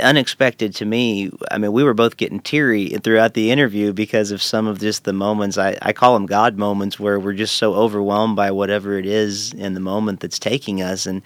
unexpected 0.00 0.74
to 0.76 0.84
me. 0.84 1.30
I 1.50 1.58
mean, 1.58 1.72
we 1.72 1.84
were 1.84 1.94
both 1.94 2.16
getting 2.16 2.40
teary 2.40 2.88
throughout 2.88 3.34
the 3.34 3.50
interview 3.50 3.92
because 3.92 4.30
of 4.30 4.42
some 4.42 4.66
of 4.66 4.80
just 4.80 5.04
the 5.04 5.12
moments. 5.12 5.58
I, 5.58 5.76
I 5.82 5.92
call 5.92 6.14
them 6.14 6.26
God 6.26 6.56
moments 6.56 6.98
where 6.98 7.20
we're 7.20 7.34
just 7.34 7.56
so 7.56 7.74
overwhelmed 7.74 8.36
by 8.36 8.50
whatever 8.50 8.98
it 8.98 9.06
is 9.06 9.52
in 9.52 9.74
the 9.74 9.80
moment 9.80 10.20
that's 10.20 10.38
taking 10.38 10.80
us 10.80 11.06
and 11.06 11.22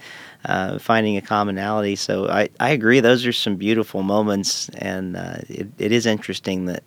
uh, 0.47 0.79
finding 0.79 1.17
a 1.17 1.21
commonality. 1.21 1.95
So 1.95 2.27
I, 2.27 2.49
I 2.59 2.71
agree. 2.71 2.99
Those 3.01 3.25
are 3.25 3.33
some 3.33 3.57
beautiful 3.57 4.01
moments, 4.01 4.69
and 4.69 5.17
uh, 5.17 5.37
it, 5.49 5.67
it 5.77 5.91
is 5.91 6.05
interesting 6.05 6.65
that 6.65 6.83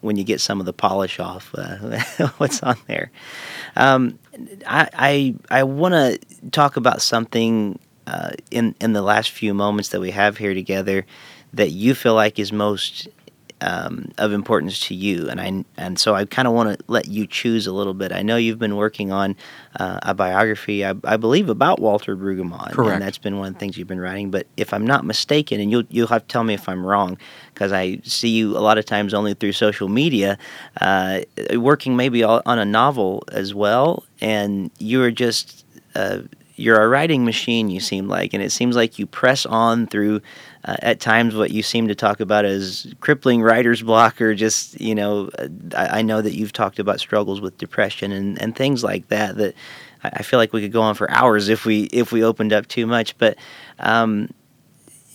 when 0.00 0.16
you 0.16 0.24
get 0.24 0.40
some 0.40 0.60
of 0.60 0.66
the 0.66 0.72
polish 0.72 1.20
off 1.20 1.54
uh, 1.56 1.76
what's 2.38 2.62
on 2.62 2.76
there. 2.86 3.10
Um, 3.76 4.18
I 4.66 4.88
I, 4.92 5.34
I 5.60 5.62
want 5.62 5.94
to 5.94 6.50
talk 6.50 6.76
about 6.76 7.02
something 7.02 7.78
uh, 8.06 8.32
in 8.50 8.74
in 8.80 8.92
the 8.92 9.02
last 9.02 9.30
few 9.30 9.54
moments 9.54 9.90
that 9.90 10.00
we 10.00 10.10
have 10.10 10.36
here 10.38 10.54
together 10.54 11.06
that 11.52 11.70
you 11.70 11.94
feel 11.94 12.14
like 12.14 12.38
is 12.38 12.52
most 12.52 13.08
um, 13.64 14.12
of 14.18 14.32
importance 14.32 14.78
to 14.88 14.94
you, 14.94 15.28
and 15.30 15.40
I 15.40 15.64
and 15.78 15.98
so 15.98 16.14
I 16.14 16.26
kind 16.26 16.46
of 16.46 16.52
want 16.52 16.78
to 16.78 16.84
let 16.86 17.08
you 17.08 17.26
choose 17.26 17.66
a 17.66 17.72
little 17.72 17.94
bit. 17.94 18.12
I 18.12 18.22
know 18.22 18.36
you've 18.36 18.58
been 18.58 18.76
working 18.76 19.10
on 19.10 19.36
uh, 19.80 19.98
a 20.02 20.14
biography, 20.14 20.84
I, 20.84 20.94
I, 21.04 21.16
believe, 21.16 21.48
about 21.48 21.80
Walter 21.80 22.14
Brueggemann, 22.14 22.72
Correct. 22.72 22.92
and 22.92 23.02
that's 23.02 23.16
been 23.16 23.38
one 23.38 23.48
of 23.48 23.54
the 23.54 23.58
things 23.58 23.78
you've 23.78 23.88
been 23.88 24.00
writing. 24.00 24.30
But 24.30 24.46
if 24.58 24.74
I'm 24.74 24.86
not 24.86 25.06
mistaken, 25.06 25.60
and 25.60 25.70
you'll 25.70 25.84
you'll 25.88 26.08
have 26.08 26.22
to 26.22 26.28
tell 26.28 26.44
me 26.44 26.52
if 26.54 26.68
I'm 26.68 26.84
wrong, 26.84 27.16
because 27.54 27.72
I 27.72 28.00
see 28.04 28.28
you 28.28 28.56
a 28.56 28.60
lot 28.60 28.76
of 28.76 28.84
times 28.84 29.14
only 29.14 29.32
through 29.32 29.52
social 29.52 29.88
media, 29.88 30.36
uh, 30.82 31.20
working 31.54 31.96
maybe 31.96 32.22
on 32.22 32.58
a 32.58 32.66
novel 32.66 33.24
as 33.32 33.54
well, 33.54 34.04
and 34.20 34.70
you 34.78 35.02
are 35.02 35.10
just. 35.10 35.64
Uh, 35.94 36.22
you're 36.56 36.80
a 36.80 36.88
writing 36.88 37.24
machine 37.24 37.68
you 37.68 37.80
seem 37.80 38.08
like 38.08 38.32
and 38.32 38.42
it 38.42 38.50
seems 38.50 38.76
like 38.76 38.98
you 38.98 39.06
press 39.06 39.44
on 39.46 39.86
through 39.86 40.20
uh, 40.64 40.76
at 40.80 41.00
times 41.00 41.34
what 41.34 41.50
you 41.50 41.62
seem 41.62 41.88
to 41.88 41.94
talk 41.94 42.20
about 42.20 42.44
as 42.44 42.92
crippling 43.00 43.42
writer's 43.42 43.82
block 43.82 44.20
or 44.20 44.34
just 44.34 44.80
you 44.80 44.94
know 44.94 45.30
uh, 45.38 45.48
I, 45.76 45.98
I, 45.98 46.02
know 46.02 46.22
that 46.22 46.34
you've 46.34 46.52
talked 46.52 46.78
about 46.78 47.00
struggles 47.00 47.40
with 47.40 47.58
depression 47.58 48.12
and, 48.12 48.40
and 48.40 48.54
things 48.54 48.84
like 48.84 49.08
that 49.08 49.36
that 49.36 49.54
I, 50.04 50.10
I 50.14 50.22
feel 50.22 50.38
like 50.38 50.52
we 50.52 50.62
could 50.62 50.72
go 50.72 50.82
on 50.82 50.94
for 50.94 51.10
hours 51.10 51.48
if 51.48 51.64
we 51.64 51.84
if 51.84 52.12
we 52.12 52.22
opened 52.22 52.52
up 52.52 52.68
too 52.68 52.86
much. 52.86 53.18
But 53.18 53.36
um, 53.80 54.28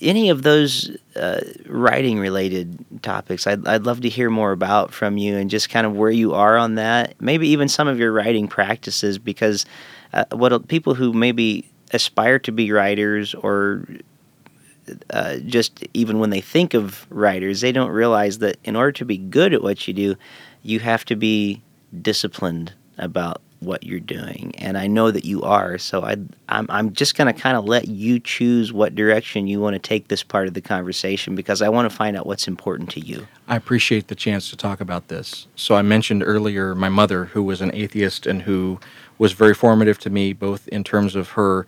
any 0.01 0.29
of 0.29 0.43
those 0.43 0.95
uh, 1.15 1.41
writing 1.65 2.19
related 2.19 2.85
topics 3.01 3.45
I'd, 3.47 3.67
I'd 3.67 3.83
love 3.83 4.01
to 4.01 4.09
hear 4.09 4.29
more 4.29 4.51
about 4.51 4.93
from 4.93 5.17
you 5.17 5.37
and 5.37 5.49
just 5.49 5.69
kind 5.69 5.85
of 5.85 5.95
where 5.95 6.11
you 6.11 6.33
are 6.33 6.57
on 6.57 6.75
that. 6.75 7.19
Maybe 7.21 7.49
even 7.49 7.67
some 7.67 7.87
of 7.87 7.99
your 7.99 8.11
writing 8.11 8.47
practices 8.47 9.17
because 9.17 9.65
uh, 10.13 10.25
what 10.31 10.67
people 10.67 10.95
who 10.95 11.13
maybe 11.13 11.69
aspire 11.91 12.39
to 12.39 12.51
be 12.51 12.71
writers 12.71 13.33
or 13.35 13.85
uh, 15.11 15.37
just 15.45 15.85
even 15.93 16.19
when 16.19 16.29
they 16.29 16.41
think 16.41 16.73
of 16.73 17.05
writers, 17.09 17.61
they 17.61 17.71
don't 17.71 17.91
realize 17.91 18.39
that 18.39 18.57
in 18.63 18.75
order 18.75 18.91
to 18.91 19.05
be 19.05 19.17
good 19.17 19.53
at 19.53 19.61
what 19.61 19.87
you 19.87 19.93
do, 19.93 20.15
you 20.63 20.79
have 20.79 21.05
to 21.05 21.15
be 21.15 21.61
disciplined 22.01 22.73
about 22.97 23.41
what 23.59 23.83
you're 23.83 23.99
doing. 23.99 24.53
And 24.57 24.77
I 24.77 24.87
know 24.87 25.11
that 25.11 25.25
you 25.25 25.41
are. 25.43 25.77
So 25.77 26.03
I, 26.03 26.15
I'm, 26.47 26.65
I'm 26.69 26.93
just 26.93 27.17
going 27.17 27.33
to 27.33 27.39
kind 27.39 27.57
of 27.57 27.65
let 27.65 27.89
you 27.89 28.19
choose 28.19 28.71
what 28.71 28.95
direction 28.95 29.47
you 29.47 29.59
want 29.59 29.73
to 29.73 29.79
take 29.79 30.07
this 30.07 30.23
part 30.23 30.47
of 30.47 30.53
the 30.53 30.61
conversation 30.61 31.35
because 31.35 31.61
I 31.61 31.67
want 31.67 31.89
to 31.89 31.95
find 31.95 32.15
out 32.15 32.25
what's 32.25 32.47
important 32.47 32.89
to 32.91 33.01
you. 33.01 33.27
I 33.47 33.57
appreciate 33.57 34.07
the 34.07 34.15
chance 34.15 34.49
to 34.49 34.55
talk 34.55 34.79
about 34.79 35.09
this. 35.09 35.47
So 35.55 35.75
I 35.75 35.81
mentioned 35.81 36.23
earlier 36.25 36.73
my 36.73 36.89
mother, 36.89 37.25
who 37.25 37.43
was 37.43 37.61
an 37.61 37.71
atheist 37.73 38.25
and 38.25 38.43
who 38.43 38.79
was 39.19 39.33
very 39.33 39.53
formative 39.53 39.99
to 39.99 40.09
me, 40.09 40.33
both 40.33 40.67
in 40.69 40.83
terms 40.83 41.15
of 41.15 41.29
her. 41.31 41.67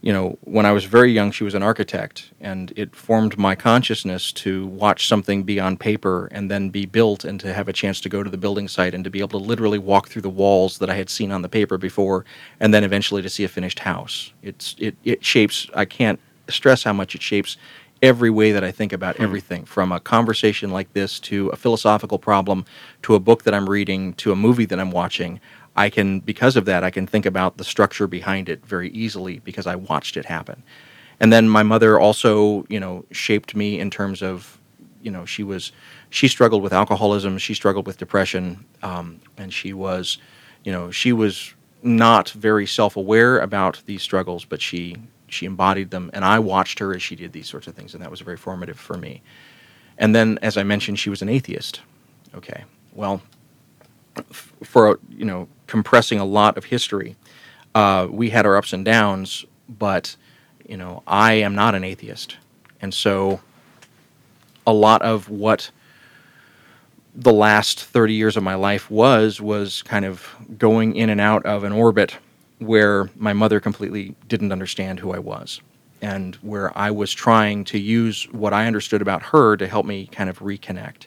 You 0.00 0.12
know, 0.12 0.38
when 0.42 0.66
I 0.66 0.72
was 0.72 0.84
very 0.84 1.10
young, 1.10 1.30
she 1.30 1.44
was 1.44 1.54
an 1.54 1.62
architect, 1.62 2.30
and 2.38 2.74
it 2.76 2.94
formed 2.94 3.38
my 3.38 3.54
consciousness 3.54 4.32
to 4.32 4.66
watch 4.66 5.08
something 5.08 5.44
be 5.44 5.58
on 5.58 5.78
paper 5.78 6.28
and 6.30 6.50
then 6.50 6.68
be 6.68 6.84
built, 6.84 7.24
and 7.24 7.40
to 7.40 7.54
have 7.54 7.68
a 7.68 7.72
chance 7.72 8.02
to 8.02 8.10
go 8.10 8.22
to 8.22 8.28
the 8.28 8.36
building 8.36 8.68
site 8.68 8.94
and 8.94 9.02
to 9.04 9.10
be 9.10 9.20
able 9.20 9.40
to 9.40 9.46
literally 9.46 9.78
walk 9.78 10.08
through 10.08 10.20
the 10.22 10.28
walls 10.28 10.76
that 10.78 10.90
I 10.90 10.94
had 10.94 11.08
seen 11.08 11.32
on 11.32 11.40
the 11.40 11.48
paper 11.48 11.78
before, 11.78 12.26
and 12.60 12.72
then 12.72 12.84
eventually 12.84 13.22
to 13.22 13.30
see 13.30 13.44
a 13.44 13.48
finished 13.48 13.78
house. 13.78 14.32
It's 14.42 14.76
it 14.78 14.94
it 15.04 15.24
shapes. 15.24 15.68
I 15.74 15.86
can't 15.86 16.20
stress 16.48 16.84
how 16.84 16.92
much 16.92 17.14
it 17.14 17.22
shapes 17.22 17.56
every 18.04 18.28
way 18.28 18.52
that 18.52 18.62
I 18.62 18.70
think 18.70 18.92
about 18.92 19.16
hmm. 19.16 19.22
everything 19.22 19.64
from 19.64 19.90
a 19.90 19.98
conversation 19.98 20.70
like 20.70 20.92
this 20.92 21.18
to 21.20 21.48
a 21.48 21.56
philosophical 21.56 22.18
problem 22.18 22.66
to 23.02 23.14
a 23.14 23.20
book 23.20 23.44
that 23.44 23.54
I'm 23.54 23.68
reading 23.68 24.12
to 24.14 24.32
a 24.32 24.36
movie 24.36 24.66
that 24.66 24.78
I'm 24.78 24.90
watching. 24.90 25.40
I 25.76 25.90
can, 25.90 26.20
because 26.20 26.56
of 26.56 26.64
that, 26.66 26.84
I 26.84 26.90
can 26.90 27.06
think 27.06 27.26
about 27.26 27.56
the 27.56 27.64
structure 27.64 28.06
behind 28.06 28.48
it 28.48 28.64
very 28.64 28.90
easily 28.90 29.40
because 29.40 29.66
I 29.66 29.76
watched 29.76 30.16
it 30.16 30.24
happen. 30.24 30.62
And 31.20 31.32
then 31.32 31.48
my 31.48 31.62
mother 31.62 31.98
also, 31.98 32.64
you 32.68 32.80
know, 32.80 33.04
shaped 33.10 33.54
me 33.54 33.80
in 33.80 33.90
terms 33.90 34.22
of, 34.22 34.58
you 35.02 35.10
know, 35.10 35.24
she 35.24 35.42
was, 35.42 35.72
she 36.10 36.28
struggled 36.28 36.62
with 36.62 36.72
alcoholism, 36.72 37.38
she 37.38 37.54
struggled 37.54 37.86
with 37.86 37.98
depression, 37.98 38.64
um, 38.82 39.20
and 39.36 39.52
she 39.52 39.72
was, 39.72 40.18
you 40.64 40.72
know, 40.72 40.90
she 40.90 41.12
was 41.12 41.54
not 41.82 42.30
very 42.30 42.66
self-aware 42.66 43.38
about 43.38 43.82
these 43.86 44.02
struggles, 44.02 44.44
but 44.44 44.60
she 44.62 44.96
she 45.34 45.46
embodied 45.46 45.90
them, 45.90 46.10
and 46.14 46.24
I 46.24 46.38
watched 46.38 46.78
her 46.78 46.94
as 46.94 47.02
she 47.02 47.16
did 47.16 47.32
these 47.32 47.48
sorts 47.48 47.66
of 47.66 47.74
things, 47.74 47.94
and 47.94 48.02
that 48.02 48.10
was 48.10 48.20
very 48.20 48.36
formative 48.36 48.78
for 48.78 48.96
me. 48.96 49.20
And 49.98 50.14
then, 50.14 50.38
as 50.42 50.56
I 50.56 50.62
mentioned, 50.62 50.98
she 50.98 51.10
was 51.10 51.22
an 51.22 51.28
atheist. 51.28 51.80
Okay, 52.34 52.64
well, 52.92 53.20
for 54.32 54.98
you 55.08 55.24
know 55.24 55.48
compressing 55.66 56.18
a 56.18 56.24
lot 56.24 56.56
of 56.56 56.64
history. 56.64 57.16
Uh, 57.74 58.06
we 58.10 58.30
had 58.30 58.46
our 58.46 58.56
ups 58.56 58.72
and 58.72 58.84
downs, 58.84 59.44
but 59.68 60.16
you 60.68 60.76
know 60.76 61.02
I 61.06 61.34
am 61.34 61.54
not 61.54 61.74
an 61.74 61.84
atheist, 61.84 62.36
and 62.80 62.92
so 62.92 63.40
a 64.66 64.72
lot 64.72 65.02
of 65.02 65.28
what 65.28 65.70
the 67.14 67.32
last 67.32 67.84
30 67.84 68.12
years 68.12 68.36
of 68.36 68.42
my 68.42 68.54
life 68.54 68.90
was 68.90 69.40
was 69.40 69.82
kind 69.82 70.04
of 70.04 70.26
going 70.58 70.96
in 70.96 71.10
and 71.10 71.20
out 71.20 71.46
of 71.46 71.62
an 71.62 71.72
orbit 71.72 72.16
where 72.58 73.08
my 73.16 73.32
mother 73.32 73.60
completely 73.60 74.14
didn't 74.26 74.50
understand 74.50 74.98
who 74.98 75.12
I 75.12 75.18
was 75.18 75.60
and 76.02 76.34
where 76.36 76.76
I 76.76 76.90
was 76.90 77.12
trying 77.12 77.64
to 77.66 77.78
use 77.78 78.24
what 78.32 78.52
I 78.52 78.66
understood 78.66 79.00
about 79.00 79.22
her 79.22 79.56
to 79.56 79.66
help 79.68 79.86
me 79.86 80.06
kind 80.06 80.28
of 80.28 80.40
reconnect 80.40 81.06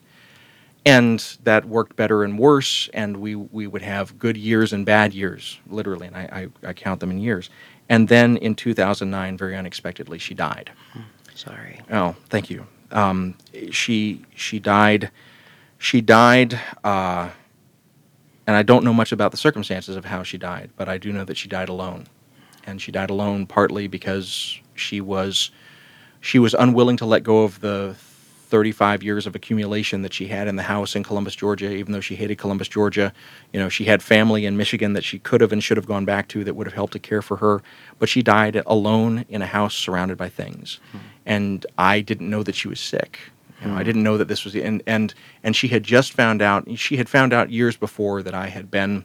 and 0.88 1.38
that 1.43 1.65
worked 1.65 1.97
better 1.97 2.23
and 2.23 2.39
worse 2.39 2.89
and 2.93 3.17
we 3.17 3.35
we 3.35 3.67
would 3.67 3.81
have 3.81 4.17
good 4.17 4.38
years 4.38 4.71
and 4.71 4.85
bad 4.85 5.13
years 5.13 5.59
literally 5.67 6.07
and 6.07 6.15
I, 6.15 6.49
I, 6.63 6.69
I 6.69 6.73
count 6.73 7.01
them 7.01 7.11
in 7.11 7.19
years. 7.19 7.49
And 7.89 8.07
then 8.07 8.38
in 8.38 8.55
2009 8.55 9.38
very 9.38 9.55
unexpectedly 9.57 10.17
she 10.17 10.33
died. 10.33 10.71
Sorry. 11.35 11.81
Oh 11.91 12.15
thank 12.29 12.49
you. 12.49 12.65
Um, 12.91 13.35
she 13.69 14.23
she 14.33 14.59
died 14.59 15.11
she 15.77 15.99
died 15.99 16.57
uh, 16.85 17.29
and 18.47 18.55
I 18.55 18.63
don't 18.63 18.85
know 18.85 18.93
much 18.93 19.11
about 19.11 19.31
the 19.31 19.38
circumstances 19.38 19.97
of 19.97 20.05
how 20.05 20.23
she 20.23 20.38
died 20.38 20.69
but 20.77 20.88
I 20.88 20.97
do 20.97 21.11
know 21.11 21.25
that 21.25 21.35
she 21.35 21.49
died 21.49 21.67
alone. 21.67 22.07
And 22.65 22.81
she 22.81 22.91
died 22.93 23.09
alone 23.09 23.45
partly 23.45 23.88
because 23.88 24.59
she 24.75 25.01
was 25.01 25.51
she 26.21 26.39
was 26.39 26.53
unwilling 26.53 26.95
to 26.97 27.05
let 27.05 27.23
go 27.23 27.43
of 27.43 27.59
the 27.59 27.95
35 28.48 29.04
years 29.04 29.28
of 29.28 29.36
accumulation 29.36 30.04
that 30.04 30.14
she 30.14 30.28
had 30.28 30.48
in 30.48 30.56
the 30.56 30.64
house 30.64 30.95
in 30.95 31.04
Columbus, 31.04 31.36
Georgia, 31.36 31.70
even 31.72 31.91
though 31.91 32.00
she 32.00 32.16
hated 32.16 32.38
Columbus, 32.38 32.68
Georgia. 32.70 33.12
You 33.52 33.60
know, 33.60 33.68
she 33.68 33.86
had 33.86 34.02
family 34.02 34.45
in 34.45 34.56
Michigan 34.56 34.93
that 34.93 35.04
she 35.04 35.20
could 35.20 35.41
have 35.41 35.52
and 35.52 35.62
should 35.62 35.78
have 35.78 35.86
gone 35.86 36.06
back 36.06 36.30
to 36.30 36.43
that 36.45 36.54
would 36.54 36.66
have 36.66 36.74
helped 36.74 36.93
to 36.93 37.00
care 37.00 37.22
for 37.22 37.38
her, 37.38 37.62
but 38.00 38.08
she 38.08 38.22
died 38.22 38.62
alone 38.66 39.26
in 39.28 39.41
a 39.41 39.45
house 39.45 39.76
surrounded 39.76 40.18
by 40.18 40.30
things. 40.30 40.80
Hmm. 40.91 40.98
And 41.26 41.66
I 41.78 42.00
didn't 42.00 42.30
know 42.30 42.41
that 42.43 42.56
she 42.56 42.70
was 42.70 42.80
sick. 42.80 43.20
You 43.62 43.68
know, 43.68 43.74
I 43.74 43.80
hmm. 43.80 43.84
didn't 43.86 44.04
know 44.04 44.18
that 44.18 44.30
this 44.30 44.45
was 44.45 44.56
and 44.56 44.82
and 44.88 45.14
and 45.43 45.56
she 45.56 45.68
had 45.68 45.84
just 45.84 46.14
found 46.14 46.41
out 46.41 46.68
she 46.78 46.98
had 46.98 47.10
found 47.10 47.34
out 47.34 47.50
years 47.50 47.76
before 47.76 48.24
that 48.24 48.34
I 48.34 48.48
had 48.48 48.72
been 48.72 49.04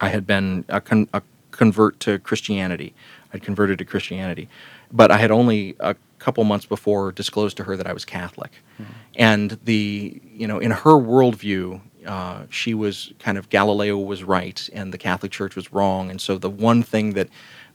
I 0.00 0.08
had 0.08 0.26
been 0.26 0.64
a, 0.68 0.80
con, 0.80 1.08
a 1.12 1.22
convert 1.52 2.00
to 2.00 2.18
Christianity. 2.18 2.94
I'd 3.32 3.42
converted 3.42 3.78
to 3.78 3.84
Christianity, 3.84 4.48
but 4.90 5.12
I 5.12 5.18
had 5.18 5.30
only 5.30 5.76
a 5.78 5.94
couple 6.20 6.44
months 6.44 6.66
before 6.66 7.12
disclosed 7.12 7.56
to 7.56 7.64
her 7.64 7.76
that 7.76 7.86
I 7.86 7.92
was 7.92 8.04
Catholic, 8.04 8.52
mm-hmm. 8.80 8.92
and 9.16 9.58
the 9.64 10.20
you 10.24 10.46
know 10.46 10.58
in 10.58 10.70
her 10.70 10.92
worldview. 10.92 11.80
Uh, 12.06 12.46
she 12.48 12.72
was 12.72 13.12
kind 13.18 13.36
of 13.36 13.50
Galileo 13.50 13.98
was 13.98 14.24
right 14.24 14.70
and 14.72 14.90
the 14.90 14.96
Catholic 14.96 15.30
Church 15.30 15.54
was 15.54 15.70
wrong, 15.70 16.08
and 16.08 16.18
so 16.18 16.38
the 16.38 16.48
one 16.48 16.82
thing 16.82 17.12
that 17.12 17.28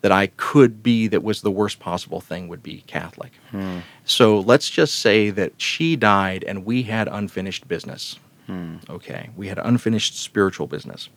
that 0.05 0.11
I 0.11 0.27
could 0.27 0.83
be 0.83 1.07
that 1.07 1.23
was 1.23 1.41
the 1.41 1.49
worst 1.49 1.79
possible 1.79 2.21
thing 2.21 2.47
would 2.47 2.61
be 2.61 2.83
Catholic. 2.85 3.31
Hmm. 3.49 3.79
So 4.03 4.39
let's 4.39 4.69
just 4.69 4.99
say 4.99 5.31
that 5.31 5.59
she 5.59 5.95
died 5.95 6.43
and 6.43 6.63
we 6.63 6.83
had 6.83 7.07
unfinished 7.07 7.67
business. 7.67 8.19
Hmm. 8.45 8.75
Okay, 8.87 9.31
we 9.35 9.47
had 9.47 9.57
unfinished 9.57 10.19
spiritual 10.21 10.67
business. 10.67 11.09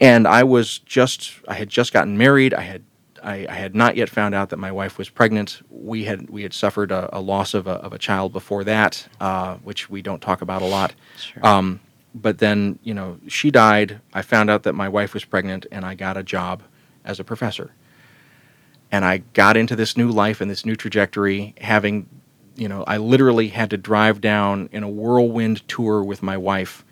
And 0.00 0.26
I 0.26 0.44
was 0.44 0.78
just, 0.78 1.32
I 1.46 1.54
had 1.54 1.68
just 1.68 1.92
gotten 1.92 2.16
married. 2.16 2.54
I 2.54 2.62
had 2.62 2.84
I, 3.24 3.46
I, 3.48 3.54
had 3.54 3.74
not 3.74 3.96
yet 3.96 4.10
found 4.10 4.34
out 4.34 4.50
that 4.50 4.58
my 4.58 4.70
wife 4.70 4.98
was 4.98 5.08
pregnant. 5.08 5.62
We 5.70 6.04
had 6.04 6.28
we 6.28 6.42
had 6.42 6.52
suffered 6.52 6.92
a, 6.92 7.08
a 7.16 7.20
loss 7.20 7.54
of 7.54 7.66
a, 7.66 7.72
of 7.72 7.92
a 7.92 7.98
child 7.98 8.32
before 8.32 8.64
that, 8.64 9.08
uh, 9.20 9.56
which 9.56 9.88
we 9.88 10.02
don't 10.02 10.20
talk 10.20 10.42
about 10.42 10.62
a 10.62 10.66
lot. 10.66 10.94
Sure. 11.16 11.46
Um, 11.46 11.80
but 12.14 12.38
then 12.38 12.78
you 12.82 12.94
know 12.94 13.18
she 13.26 13.50
died. 13.50 14.00
I 14.12 14.22
found 14.22 14.50
out 14.50 14.62
that 14.64 14.74
my 14.74 14.88
wife 14.88 15.14
was 15.14 15.24
pregnant, 15.24 15.66
and 15.72 15.84
I 15.84 15.94
got 15.94 16.16
a 16.16 16.22
job 16.22 16.62
as 17.04 17.18
a 17.18 17.24
professor. 17.24 17.72
And 18.92 19.04
I 19.04 19.18
got 19.32 19.56
into 19.56 19.74
this 19.74 19.96
new 19.96 20.10
life 20.10 20.40
and 20.40 20.50
this 20.50 20.64
new 20.64 20.76
trajectory, 20.76 21.54
having 21.60 22.06
you 22.56 22.68
know 22.68 22.84
I 22.86 22.98
literally 22.98 23.48
had 23.48 23.70
to 23.70 23.78
drive 23.78 24.20
down 24.20 24.68
in 24.70 24.82
a 24.82 24.88
whirlwind 24.88 25.66
tour 25.66 26.04
with 26.04 26.22
my 26.22 26.36
wife 26.36 26.84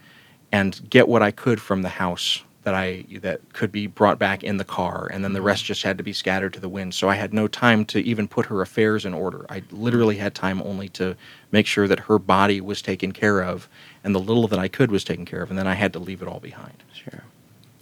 and 0.50 0.80
get 0.88 1.08
what 1.08 1.22
I 1.22 1.30
could 1.30 1.60
from 1.60 1.82
the 1.82 1.88
house 1.90 2.42
that 2.62 2.74
I 2.74 3.04
that 3.20 3.52
could 3.52 3.72
be 3.72 3.86
brought 3.86 4.18
back 4.18 4.44
in 4.44 4.56
the 4.56 4.64
car, 4.64 5.08
and 5.12 5.24
then 5.24 5.32
the 5.32 5.42
rest 5.42 5.62
mm-hmm. 5.62 5.68
just 5.68 5.82
had 5.82 5.98
to 5.98 6.04
be 6.04 6.12
scattered 6.12 6.52
to 6.54 6.60
the 6.60 6.68
wind. 6.68 6.94
So 6.94 7.08
I 7.08 7.16
had 7.16 7.34
no 7.34 7.48
time 7.48 7.84
to 7.86 8.00
even 8.00 8.28
put 8.28 8.46
her 8.46 8.62
affairs 8.62 9.04
in 9.04 9.14
order. 9.14 9.46
I 9.48 9.62
literally 9.70 10.16
had 10.16 10.34
time 10.34 10.62
only 10.62 10.88
to 10.90 11.16
make 11.50 11.66
sure 11.66 11.88
that 11.88 12.00
her 12.00 12.18
body 12.18 12.60
was 12.60 12.80
taken 12.80 13.12
care 13.12 13.40
of, 13.40 13.68
and 14.04 14.14
the 14.14 14.20
little 14.20 14.46
that 14.48 14.58
I 14.58 14.68
could 14.68 14.90
was 14.90 15.04
taken 15.04 15.24
care 15.24 15.42
of, 15.42 15.50
and 15.50 15.58
then 15.58 15.66
I 15.66 15.74
had 15.74 15.92
to 15.94 15.98
leave 15.98 16.22
it 16.22 16.28
all 16.28 16.40
behind. 16.40 16.82
Sure. 16.94 17.22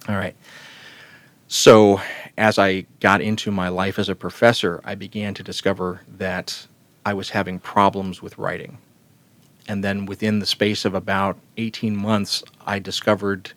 All 0.09 0.15
right. 0.15 0.35
So 1.47 2.01
as 2.37 2.57
I 2.57 2.85
got 3.01 3.21
into 3.21 3.51
my 3.51 3.67
life 3.67 3.99
as 3.99 4.09
a 4.09 4.15
professor, 4.15 4.81
I 4.83 4.95
began 4.95 5.33
to 5.35 5.43
discover 5.43 6.01
that 6.17 6.65
I 7.05 7.13
was 7.13 7.31
having 7.31 7.59
problems 7.59 8.21
with 8.21 8.37
writing, 8.37 8.77
and 9.67 9.83
then 9.83 10.05
within 10.05 10.39
the 10.39 10.45
space 10.45 10.85
of 10.85 10.95
about 10.95 11.37
18 11.57 11.95
months, 11.95 12.43
I 12.65 12.79
discovered, 12.79 13.51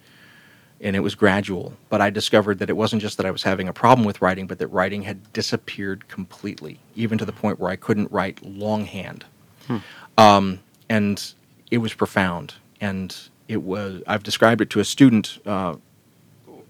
and 0.80 0.96
it 0.96 1.00
was 1.00 1.14
gradual, 1.14 1.72
but 1.88 2.00
I 2.00 2.10
discovered 2.10 2.58
that 2.58 2.68
it 2.68 2.76
wasn't 2.76 3.00
just 3.00 3.16
that 3.16 3.26
I 3.26 3.30
was 3.30 3.42
having 3.42 3.68
a 3.68 3.72
problem 3.72 4.04
with 4.04 4.20
writing, 4.20 4.46
but 4.46 4.58
that 4.58 4.68
writing 4.68 5.02
had 5.02 5.32
disappeared 5.32 6.08
completely, 6.08 6.78
even 6.94 7.16
to 7.18 7.24
the 7.24 7.32
point 7.32 7.58
where 7.58 7.70
I 7.70 7.76
couldn't 7.76 8.10
write 8.12 8.44
longhand. 8.44 9.24
Hmm. 9.66 9.78
Um, 10.18 10.60
and 10.88 11.34
it 11.70 11.78
was 11.78 11.94
profound. 11.94 12.54
And 12.80 13.16
it 13.48 13.62
was, 13.62 14.02
I've 14.06 14.22
described 14.22 14.60
it 14.60 14.70
to 14.70 14.80
a 14.80 14.84
student. 14.84 15.38
Uh, 15.46 15.76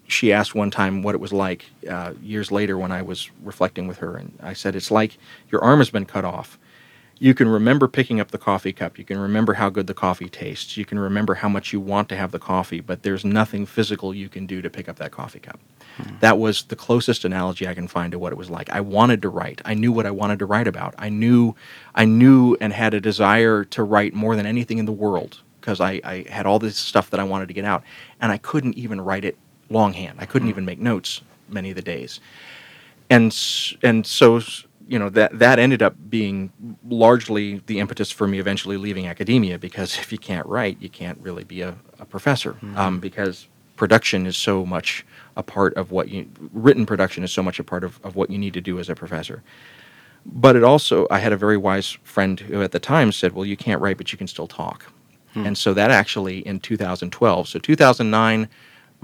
she 0.07 0.32
asked 0.32 0.55
one 0.55 0.70
time 0.70 1.02
what 1.02 1.14
it 1.14 1.20
was 1.20 1.32
like 1.32 1.66
uh, 1.88 2.12
years 2.22 2.52
later 2.52 2.78
when 2.78 2.92
I 2.92 3.02
was 3.02 3.30
reflecting 3.42 3.88
with 3.88 3.98
her. 3.98 4.16
And 4.16 4.38
I 4.42 4.52
said, 4.52 4.76
It's 4.76 4.90
like 4.90 5.18
your 5.50 5.62
arm 5.64 5.80
has 5.80 5.90
been 5.90 6.05
cut 6.05 6.24
off 6.24 6.59
you 7.18 7.32
can 7.34 7.48
remember 7.48 7.86
picking 7.86 8.18
up 8.20 8.30
the 8.30 8.38
coffee 8.38 8.72
cup. 8.72 8.98
You 8.98 9.04
can 9.04 9.18
remember 9.18 9.54
how 9.54 9.70
good 9.70 9.86
the 9.86 9.94
coffee 9.94 10.28
tastes. 10.28 10.76
You 10.76 10.84
can 10.84 10.98
remember 10.98 11.34
how 11.34 11.48
much 11.48 11.72
you 11.72 11.80
want 11.80 12.08
to 12.08 12.16
have 12.16 12.32
the 12.32 12.38
coffee, 12.38 12.80
but 12.80 13.02
there's 13.02 13.24
nothing 13.24 13.66
physical 13.66 14.12
you 14.12 14.28
can 14.28 14.46
do 14.46 14.60
to 14.60 14.68
pick 14.68 14.88
up 14.88 14.96
that 14.96 15.12
coffee 15.12 15.38
cup. 15.38 15.60
Hmm. 15.96 16.16
That 16.20 16.38
was 16.38 16.64
the 16.64 16.76
closest 16.76 17.24
analogy 17.24 17.68
I 17.68 17.74
can 17.74 17.86
find 17.86 18.10
to 18.12 18.18
what 18.18 18.32
it 18.32 18.36
was 18.36 18.50
like. 18.50 18.68
I 18.70 18.80
wanted 18.80 19.22
to 19.22 19.28
write. 19.28 19.62
I 19.64 19.74
knew 19.74 19.92
what 19.92 20.06
I 20.06 20.10
wanted 20.10 20.40
to 20.40 20.46
write 20.46 20.66
about. 20.66 20.94
I 20.98 21.08
knew, 21.08 21.54
I 21.94 22.04
knew, 22.04 22.56
and 22.60 22.72
had 22.72 22.94
a 22.94 23.00
desire 23.00 23.64
to 23.64 23.82
write 23.84 24.12
more 24.12 24.34
than 24.34 24.46
anything 24.46 24.78
in 24.78 24.86
the 24.86 24.92
world 24.92 25.40
because 25.60 25.80
I, 25.80 26.00
I 26.04 26.26
had 26.28 26.46
all 26.46 26.58
this 26.58 26.76
stuff 26.76 27.10
that 27.10 27.20
I 27.20 27.24
wanted 27.24 27.48
to 27.48 27.54
get 27.54 27.64
out, 27.64 27.84
and 28.20 28.32
I 28.32 28.38
couldn't 28.38 28.74
even 28.74 29.00
write 29.00 29.24
it 29.24 29.38
longhand. 29.70 30.18
I 30.20 30.26
couldn't 30.26 30.48
hmm. 30.48 30.50
even 30.50 30.64
make 30.64 30.80
notes 30.80 31.20
many 31.48 31.70
of 31.70 31.76
the 31.76 31.82
days, 31.82 32.18
and 33.08 33.34
and 33.82 34.04
so 34.06 34.40
you 34.95 35.01
know 35.01 35.09
that 35.09 35.36
that 35.40 35.59
ended 35.59 35.82
up 35.82 35.97
being 36.09 36.53
largely 36.88 37.61
the 37.66 37.80
impetus 37.80 38.12
for 38.12 38.28
me 38.28 38.38
eventually 38.38 38.76
leaving 38.76 39.09
academia 39.09 39.59
because 39.59 39.99
if 39.99 40.12
you 40.12 40.18
can't 40.18 40.47
write, 40.47 40.80
you 40.80 40.88
can't 40.88 41.18
really 41.18 41.42
be 41.42 41.62
a, 41.62 41.76
a 41.99 42.05
professor 42.05 42.53
mm-hmm. 42.53 42.78
um, 42.78 43.01
because 43.01 43.49
production 43.74 44.24
is 44.24 44.36
so 44.36 44.64
much 44.64 45.05
a 45.36 45.42
part 45.42 45.74
of 45.74 45.90
what 45.90 46.11
you 46.11 46.30
written 46.53 46.86
production 46.86 47.24
is 47.24 47.32
so 47.32 47.42
much 47.42 47.59
a 47.59 47.64
part 47.64 47.82
of, 47.82 47.99
of 48.05 48.14
what 48.14 48.30
you 48.30 48.38
need 48.38 48.55
to 48.55 48.61
do 48.61 48.78
as 48.78 48.88
a 48.88 48.95
professor. 48.95 49.42
But 50.24 50.55
it 50.55 50.62
also, 50.62 51.09
I 51.11 51.18
had 51.18 51.32
a 51.32 51.36
very 51.36 51.57
wise 51.57 51.99
friend 52.05 52.38
who 52.38 52.62
at 52.62 52.70
the 52.70 52.78
time 52.78 53.11
said, 53.11 53.32
"Well, 53.32 53.45
you 53.45 53.57
can't 53.57 53.80
write, 53.80 53.99
but 53.99 54.12
you 54.12 54.16
can 54.16 54.28
still 54.28 54.47
talk." 54.47 54.92
Hmm. 55.32 55.47
And 55.47 55.59
so 55.59 55.74
that 55.74 55.90
actually 55.90 56.38
in 56.47 56.61
2012, 56.61 57.49
so 57.49 57.59
2009 57.59 58.49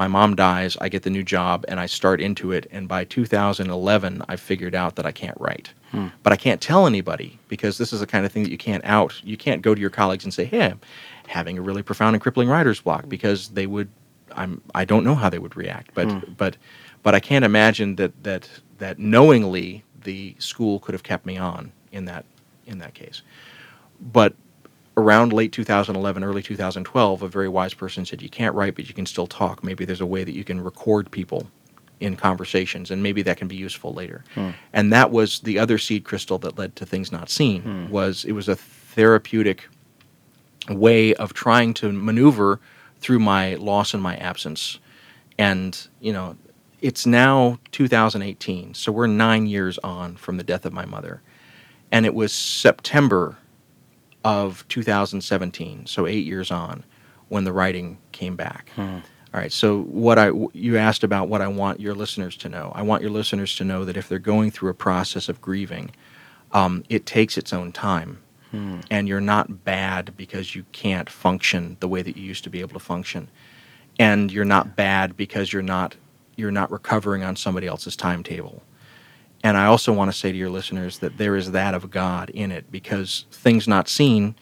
my 0.01 0.09
mom 0.09 0.35
dies, 0.35 0.79
I 0.81 0.89
get 0.89 1.03
the 1.03 1.11
new 1.11 1.23
job, 1.23 1.67
and 1.69 1.79
I 1.79 1.85
start 1.85 2.23
into 2.23 2.53
it. 2.53 2.67
And 2.71 2.89
by 2.89 3.05
2011, 3.05 4.23
I 4.31 4.37
figured 4.37 4.75
out 4.75 4.97
that 4.97 5.05
I 5.05 5.13
can't 5.13 5.37
write. 5.39 5.75
Hmm. 5.91 6.09
But 6.23 6.33
I 6.33 6.37
can't 6.37 6.61
tell 6.61 6.87
anybody 6.87 7.39
because 7.49 7.79
this 7.79 7.93
is 7.93 8.01
the 8.01 8.07
kind 8.07 8.25
of 8.25 8.33
thing 8.33 8.43
that 8.45 8.51
you 8.51 8.59
can't 8.59 8.85
out. 8.85 9.21
You 9.25 9.37
can't 9.37 9.63
go 9.63 9.75
to 9.75 9.81
your 9.81 9.91
colleagues 9.91 10.25
and 10.25 10.33
say, 10.33 10.45
"Hey, 10.45 10.67
I'm 10.67 10.81
having 11.27 11.59
a 11.59 11.63
really 11.63 11.83
profound 11.83 12.15
and 12.15 12.23
crippling 12.23 12.49
writer's 12.49 12.81
block," 12.81 13.09
because 13.09 13.49
they 13.49 13.67
would. 13.67 13.89
I'm. 14.33 14.63
I 14.75 14.85
don't 14.85 15.05
know 15.05 15.15
how 15.15 15.29
they 15.29 15.39
would 15.39 15.57
react. 15.57 15.95
But 15.95 16.11
hmm. 16.11 16.33
but 16.37 16.57
but 17.03 17.15
I 17.15 17.21
can't 17.21 17.45
imagine 17.45 17.97
that 17.97 18.23
that 18.23 18.49
that 18.79 18.99
knowingly 18.99 19.85
the 20.03 20.35
school 20.39 20.79
could 20.81 20.93
have 20.93 21.03
kept 21.03 21.27
me 21.27 21.37
on 21.37 21.73
in 21.93 22.05
that 22.07 22.25
in 22.67 22.79
that 22.79 22.95
case. 22.95 23.23
But 24.01 24.35
around 24.97 25.33
late 25.33 25.53
2011, 25.53 26.23
early 26.25 26.43
2012, 26.43 27.23
a 27.23 27.29
very 27.29 27.49
wise 27.49 27.75
person 27.75 28.05
said, 28.05 28.23
You 28.23 28.29
can't 28.29 28.55
write, 28.55 28.75
but 28.75 28.89
you 28.89 28.95
can 28.95 29.07
still 29.07 29.27
talk. 29.27 29.65
Maybe 29.65 29.85
there's 29.85 30.01
a 30.01 30.07
way 30.07 30.25
that 30.25 30.35
you 30.35 30.45
can 30.45 30.61
record 30.61 31.11
people 31.11 31.47
in 32.01 32.17
conversations, 32.17 32.91
and 32.91 33.03
maybe 33.03 33.23
that 33.23 33.37
can 33.37 33.47
be 33.47 33.57
useful 33.57 33.93
later. 33.93 34.25
Hmm. 34.35 34.51
And 34.73 34.93
that 34.93 35.11
was 35.11 35.41
the 35.41 35.59
other 35.59 35.79
seed 35.79 36.05
crystal 36.05 36.39
that 36.39 36.59
led 36.59 36.75
to 36.77 36.87
Things 36.87 37.13
Not 37.13 37.31
Seen. 37.31 37.63
Hmm. 37.63 37.89
Was 37.91 38.25
it 38.25 38.33
was 38.33 38.49
a 38.49 38.57
therapeutic 38.57 39.69
way 40.69 41.15
of 41.15 41.33
trying 41.33 41.75
to 41.75 41.93
maneuver 41.93 42.61
through 42.99 43.19
my 43.19 43.55
loss 43.55 43.95
and 43.95 44.03
my 44.03 44.17
absence. 44.17 44.79
And, 45.39 45.89
you 46.01 46.13
know, 46.13 46.37
it's 46.81 47.07
now 47.07 47.59
2018, 47.73 48.75
so 48.75 48.93
we're 48.93 49.07
nine 49.07 49.47
years 49.47 49.79
on 49.79 50.17
from 50.17 50.37
the 50.37 50.45
death 50.45 50.65
of 50.67 50.73
my 50.73 50.85
mother. 50.85 51.23
And 51.91 52.07
it 52.07 52.15
was 52.15 52.33
September 52.33 53.39
of 54.23 54.67
2017, 54.69 55.87
so 55.87 56.07
eight 56.07 56.27
years 56.27 56.51
on, 56.51 56.85
when 57.29 57.45
the 57.45 57.53
writing 57.53 57.99
came 58.13 58.37
back. 58.37 58.71
Hmm. 58.75 58.99
All 59.33 59.41
right. 59.41 59.53
So 59.53 59.83
what 59.83 60.19
I 60.19 60.33
you 60.53 60.77
asked 60.77 61.05
about 61.05 61.29
what 61.29 61.41
I 61.41 61.47
want 61.47 61.79
your 61.79 61.95
listeners 61.95 62.37
to 62.39 62.49
know. 62.49 62.73
I 62.75 62.83
want 62.83 63.03
your 63.03 63.13
listeners 63.13 63.55
to 63.57 63.65
know 63.65 63.85
that 63.85 63.97
if 63.97 64.09
they're 64.09 64.19
going 64.19 64.51
through 64.51 64.71
a 64.71 64.75
process 64.75 65.29
of 65.29 65.41
grieving, 65.41 65.93
um, 66.53 66.83
it 66.89 67.07
takes 67.07 67.39
its 67.39 67.53
own 67.53 67.71
time, 67.71 68.19
hmm. 68.51 68.81
and 68.91 69.07
you're 69.07 69.21
not 69.21 69.65
bad 69.65 70.17
because 70.17 70.57
you 70.57 70.65
can't 70.73 71.09
function 71.09 71.77
the 71.79 71.87
way 71.87 72.03
that 72.03 72.17
you 72.17 72.25
used 72.25 72.43
to 72.45 72.51
be 72.51 72.61
able 72.61 72.73
to 72.73 72.85
function, 72.85 73.29
and 74.01 74.33
you're 74.33 74.45
not 74.45 74.75
bad 74.75 75.17
because 75.17 75.53
you're 75.53 75.63
not 75.63 75.95
you're 76.35 76.51
not 76.51 76.73
recovering 76.73 77.23
on 77.23 77.37
somebody 77.37 77.69
else's 77.69 77.95
timetable. 77.95 78.63
And 79.45 79.57
I 79.57 79.67
also 79.67 79.93
want 79.93 80.11
to 80.11 80.17
say 80.17 80.33
to 80.33 80.39
your 80.39 80.51
listeners 80.51 80.99
that 80.99 81.19
there 81.19 81.37
is 81.37 81.53
that 81.53 81.75
of 81.75 81.91
God 81.91 82.31
in 82.31 82.51
it 82.51 82.71
because 82.71 83.27
things 83.31 83.69
not 83.69 83.89
seen 83.89 84.35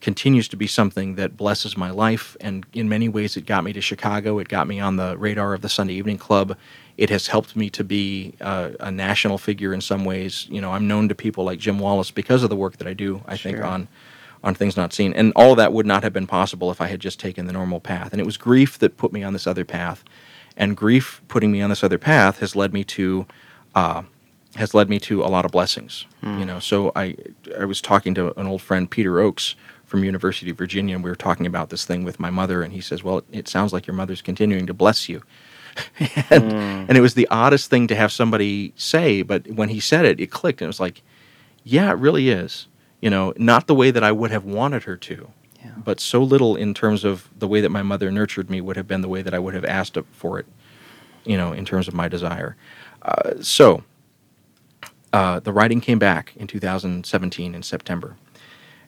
continues 0.00 0.48
to 0.48 0.56
be 0.56 0.66
something 0.66 1.16
that 1.16 1.36
blesses 1.36 1.76
my 1.76 1.90
life. 1.90 2.36
And 2.40 2.64
in 2.72 2.88
many 2.88 3.08
ways, 3.08 3.36
it 3.36 3.46
got 3.46 3.64
me 3.64 3.72
to 3.72 3.80
Chicago. 3.80 4.38
It 4.38 4.48
got 4.48 4.68
me 4.68 4.78
on 4.80 4.96
the 4.96 5.16
radar 5.16 5.54
of 5.54 5.62
the 5.62 5.68
Sunday 5.68 5.94
Evening 5.94 6.18
Club. 6.18 6.56
It 6.96 7.10
has 7.10 7.28
helped 7.28 7.56
me 7.56 7.70
to 7.70 7.84
be 7.84 8.34
uh, 8.40 8.70
a 8.80 8.90
national 8.90 9.38
figure 9.38 9.72
in 9.72 9.80
some 9.80 10.04
ways. 10.04 10.46
You 10.50 10.60
know, 10.60 10.72
I'm 10.72 10.88
known 10.88 11.08
to 11.08 11.14
people 11.14 11.44
like 11.44 11.58
Jim 11.58 11.78
Wallis 11.78 12.10
because 12.10 12.42
of 12.42 12.50
the 12.50 12.56
work 12.56 12.76
that 12.78 12.88
I 12.88 12.94
do, 12.94 13.22
I 13.26 13.36
sure. 13.36 13.52
think, 13.52 13.64
on 13.64 13.88
on 14.44 14.54
things 14.54 14.76
not 14.76 14.92
seen. 14.92 15.12
And 15.14 15.32
all 15.34 15.56
that 15.56 15.72
would 15.72 15.86
not 15.86 16.04
have 16.04 16.12
been 16.12 16.26
possible 16.26 16.70
if 16.70 16.80
I 16.80 16.86
had 16.86 17.00
just 17.00 17.18
taken 17.18 17.46
the 17.46 17.52
normal 17.52 17.80
path. 17.80 18.12
And 18.12 18.20
it 18.20 18.24
was 18.24 18.36
grief 18.36 18.78
that 18.78 18.96
put 18.96 19.12
me 19.12 19.24
on 19.24 19.32
this 19.32 19.48
other 19.48 19.64
path. 19.64 20.04
And 20.56 20.76
grief 20.76 21.20
putting 21.26 21.50
me 21.50 21.60
on 21.60 21.70
this 21.70 21.82
other 21.82 21.98
path 21.98 22.38
has 22.38 22.54
led 22.54 22.72
me 22.72 22.84
to 22.84 23.26
uh, 23.74 24.02
has 24.54 24.74
led 24.74 24.88
me 24.88 24.98
to 24.98 25.22
a 25.22 25.26
lot 25.26 25.44
of 25.44 25.50
blessings. 25.50 26.06
Hmm. 26.20 26.38
You 26.38 26.44
know, 26.44 26.58
so 26.58 26.92
I 26.94 27.16
I 27.58 27.64
was 27.64 27.80
talking 27.80 28.14
to 28.14 28.38
an 28.38 28.46
old 28.46 28.62
friend 28.62 28.90
Peter 28.90 29.12
Ochs 29.14 29.54
from 29.88 30.04
University 30.04 30.50
of 30.50 30.58
Virginia, 30.58 30.94
and 30.94 31.02
we 31.02 31.10
were 31.10 31.16
talking 31.16 31.46
about 31.46 31.70
this 31.70 31.84
thing 31.84 32.04
with 32.04 32.20
my 32.20 32.30
mother, 32.30 32.62
and 32.62 32.72
he 32.72 32.80
says, 32.80 33.02
"Well, 33.02 33.18
it, 33.18 33.24
it 33.32 33.48
sounds 33.48 33.72
like 33.72 33.86
your 33.86 33.96
mother's 33.96 34.22
continuing 34.22 34.66
to 34.66 34.74
bless 34.74 35.08
you." 35.08 35.22
and, 35.98 36.52
mm. 36.52 36.88
and 36.88 36.96
it 36.96 37.00
was 37.00 37.14
the 37.14 37.26
oddest 37.28 37.70
thing 37.70 37.86
to 37.88 37.94
have 37.94 38.12
somebody 38.12 38.72
say, 38.76 39.22
but 39.22 39.48
when 39.48 39.70
he 39.70 39.80
said 39.80 40.04
it, 40.04 40.20
it 40.20 40.30
clicked, 40.30 40.60
and 40.60 40.66
it 40.66 40.68
was 40.68 40.78
like, 40.78 41.02
"Yeah, 41.64 41.90
it 41.90 41.96
really 41.96 42.28
is." 42.28 42.68
You 43.00 43.10
know, 43.10 43.32
not 43.36 43.66
the 43.66 43.74
way 43.74 43.90
that 43.90 44.04
I 44.04 44.12
would 44.12 44.30
have 44.30 44.44
wanted 44.44 44.82
her 44.84 44.96
to, 44.96 45.30
yeah. 45.64 45.70
but 45.82 46.00
so 46.00 46.22
little 46.22 46.54
in 46.54 46.74
terms 46.74 47.04
of 47.04 47.28
the 47.36 47.48
way 47.48 47.60
that 47.60 47.70
my 47.70 47.82
mother 47.82 48.10
nurtured 48.10 48.50
me 48.50 48.60
would 48.60 48.76
have 48.76 48.86
been 48.86 49.00
the 49.00 49.08
way 49.08 49.22
that 49.22 49.32
I 49.32 49.38
would 49.38 49.54
have 49.54 49.64
asked 49.64 49.96
for 50.12 50.38
it. 50.38 50.46
You 51.24 51.36
know, 51.36 51.52
in 51.52 51.64
terms 51.64 51.88
of 51.88 51.94
my 51.94 52.08
desire. 52.08 52.56
Uh, 53.02 53.34
so 53.40 53.84
uh, 55.12 55.40
the 55.40 55.52
writing 55.52 55.80
came 55.80 55.98
back 55.98 56.32
in 56.36 56.46
2017 56.46 57.54
in 57.54 57.62
September. 57.62 58.16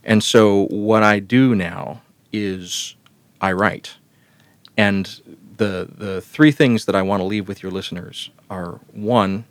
And 0.04 0.22
so 0.22 0.66
what 0.66 1.02
I 1.02 1.18
do 1.18 1.54
now 1.54 2.02
is 2.32 2.96
I 3.40 3.52
write. 3.52 3.96
And 4.76 5.20
the 5.56 5.88
the 5.94 6.20
three 6.20 6.52
things 6.52 6.86
that 6.86 6.94
I 6.94 7.02
want 7.02 7.20
to 7.20 7.24
leave 7.24 7.48
with 7.48 7.62
your 7.62 7.70
listeners 7.70 8.30
are 8.48 8.80
one, 8.92 9.44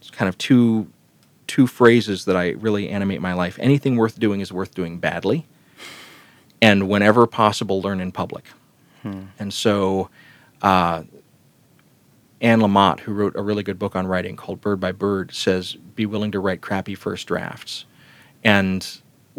it's 0.00 0.10
kind 0.10 0.28
of 0.28 0.36
two 0.38 0.88
two 1.46 1.66
phrases 1.66 2.26
that 2.26 2.36
I 2.36 2.50
really 2.50 2.88
animate 2.88 3.20
my 3.20 3.32
life. 3.32 3.58
Anything 3.58 3.96
worth 3.96 4.20
doing 4.20 4.40
is 4.40 4.52
worth 4.52 4.74
doing 4.74 4.98
badly. 4.98 5.46
And 6.62 6.88
whenever 6.88 7.26
possible, 7.26 7.80
learn 7.80 8.00
in 8.00 8.12
public. 8.12 8.44
Hmm. 9.02 9.22
And 9.38 9.52
so 9.52 10.10
uh, 10.62 11.04
Anne 12.40 12.60
Lamott, 12.60 13.00
who 13.00 13.12
wrote 13.12 13.34
a 13.34 13.42
really 13.42 13.62
good 13.62 13.78
book 13.78 13.96
on 13.96 14.06
writing 14.06 14.36
called 14.36 14.60
Bird 14.60 14.78
by 14.78 14.92
Bird, 14.92 15.34
says 15.34 15.74
be 15.74 16.06
willing 16.06 16.32
to 16.32 16.38
write 16.38 16.60
crappy 16.60 16.94
first 16.94 17.26
drafts. 17.26 17.84
And 18.44 18.86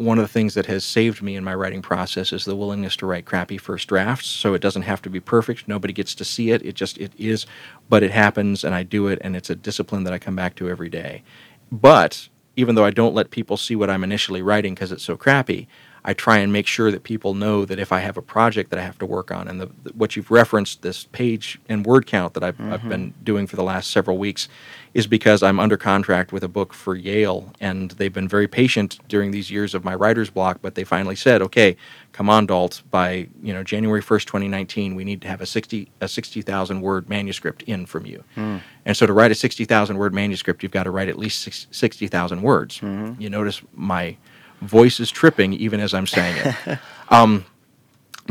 one 0.02 0.18
of 0.18 0.24
the 0.24 0.28
things 0.28 0.54
that 0.56 0.66
has 0.66 0.84
saved 0.84 1.22
me 1.22 1.36
in 1.36 1.44
my 1.44 1.54
writing 1.54 1.82
process 1.82 2.34
is 2.34 2.46
the 2.46 2.56
willingness 2.56 2.96
to 2.98 3.06
write 3.06 3.26
crappy 3.26 3.58
first 3.58 3.88
drafts. 3.88 4.28
So 4.28 4.54
it 4.54 4.62
doesn't 4.62 4.82
have 4.84 5.02
to 5.04 5.10
be 5.10 5.20
perfect. 5.20 5.68
Nobody 5.68 5.94
gets 5.94 6.16
to 6.16 6.26
see 6.26 6.52
it. 6.52 6.66
It 6.66 6.76
just 6.76 6.98
it 6.98 7.14
is, 7.18 7.46
but 7.90 8.04
it 8.04 8.12
happens, 8.12 8.64
and 8.64 8.74
I 8.74 8.84
do 8.84 9.08
it, 9.08 9.20
and 9.22 9.36
it's 9.36 9.50
a 9.50 9.56
discipline 9.56 10.04
that 10.04 10.14
I 10.14 10.20
come 10.20 10.36
back 10.36 10.56
to 10.56 10.70
every 10.70 10.90
day. 10.90 11.24
But 11.72 12.30
even 12.56 12.76
though 12.76 12.86
I 12.86 12.92
don't 12.92 13.16
let 13.16 13.32
people 13.32 13.58
see 13.58 13.76
what 13.76 13.90
I'm 13.90 14.04
initially 14.04 14.42
writing 14.42 14.74
because 14.74 14.92
it's 14.92 15.04
so 15.04 15.16
crappy, 15.16 15.68
I 16.04 16.14
try 16.14 16.40
and 16.40 16.52
make 16.52 16.66
sure 16.66 16.90
that 16.92 17.04
people 17.04 17.36
know 17.36 17.64
that 17.64 17.78
if 17.78 17.92
I 17.92 18.00
have 18.00 18.18
a 18.18 18.24
project 18.24 18.72
that 18.72 18.80
I 18.80 18.82
have 18.82 18.98
to 19.00 19.06
work 19.06 19.30
on, 19.30 19.48
and 19.48 19.62
the, 19.62 19.68
what 19.94 20.16
you've 20.16 20.32
referenced, 20.32 20.82
this 20.82 21.06
page 21.06 21.60
and 21.70 21.86
word 21.86 22.08
count 22.08 22.34
that 22.34 22.44
I've, 22.44 22.58
mm-hmm. 22.58 22.74
I've, 22.74 22.90
been 22.90 23.14
doing 23.24 23.46
for 23.46 23.56
the 23.56 23.64
last 23.64 23.92
several 23.92 24.18
weeks, 24.18 24.48
is 24.96 25.06
because 25.06 25.44
I'm 25.44 25.60
under 25.60 25.78
contract 25.78 26.32
with 26.32 26.44
a 26.44 26.48
book 26.48 26.74
for 26.74 26.96
Yale, 26.96 27.54
and 27.62 27.92
they've 27.92 28.12
been 28.12 28.28
very 28.28 28.48
patient 28.48 28.98
during 29.08 29.30
these 29.30 29.52
years 29.52 29.76
of 29.76 29.84
my 29.84 29.94
writer's 29.94 30.32
block. 30.32 30.58
But 30.62 30.74
they 30.74 30.84
finally 30.84 31.16
said, 31.16 31.40
"Okay, 31.44 31.78
come 32.14 32.32
on, 32.32 32.48
Dault. 32.48 32.82
By 32.90 33.28
you 33.44 33.54
know 33.54 33.64
January 33.64 34.02
1st, 34.02 34.26
2019, 34.26 34.96
we 34.96 35.04
need 35.04 35.22
to 35.22 35.28
have 35.28 35.40
a 35.40 35.46
60 35.46 35.88
a 36.02 36.08
60,000 36.08 36.82
word 36.82 37.10
manuscript 37.10 37.62
in 37.64 37.86
from 37.86 38.08
you." 38.08 38.24
Mm. 38.36 38.62
And 38.86 38.98
so 38.98 39.06
to 39.06 39.14
write 39.14 39.30
a 39.30 39.36
60,000 39.36 39.98
word 39.98 40.16
manuscript, 40.16 40.64
you've 40.64 40.72
got 40.72 40.84
to 40.84 40.92
write 40.92 41.10
at 41.10 41.20
least 41.20 41.48
60,000 41.72 42.42
words. 42.42 42.80
Mm-hmm. 42.80 43.22
You 43.22 43.30
notice 43.30 43.62
my 43.76 44.18
voice 44.62 45.00
is 45.00 45.12
tripping 45.12 45.54
even 45.54 45.80
as 45.80 45.94
I'm 45.94 46.08
saying 46.08 46.56
it. 46.66 46.80
um, 47.10 47.46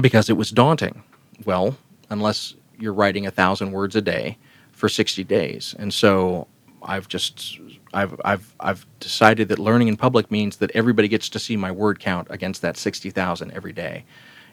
because 0.01 0.31
it 0.31 0.37
was 0.37 0.51
daunting. 0.51 1.03
Well, 1.45 1.77
unless 2.09 2.55
you're 2.79 2.93
writing 2.93 3.27
a 3.27 3.31
thousand 3.31 3.73
words 3.73 3.97
a 3.97 4.01
day 4.01 4.39
for 4.73 4.89
60 4.89 5.25
days. 5.25 5.75
And 5.79 5.93
so 5.93 6.47
I've 6.83 7.09
just 7.09 7.59
I've 7.93 8.19
I've 8.25 8.55
I've 8.61 8.87
decided 9.01 9.49
that 9.49 9.59
learning 9.59 9.89
in 9.89 9.97
public 9.97 10.31
means 10.31 10.57
that 10.57 10.71
everybody 10.73 11.09
gets 11.09 11.29
to 11.31 11.39
see 11.39 11.57
my 11.57 11.71
word 11.71 12.01
count 12.01 12.29
against 12.31 12.63
that 12.63 12.77
60,000 12.77 13.51
every 13.53 13.73
day. 13.73 14.05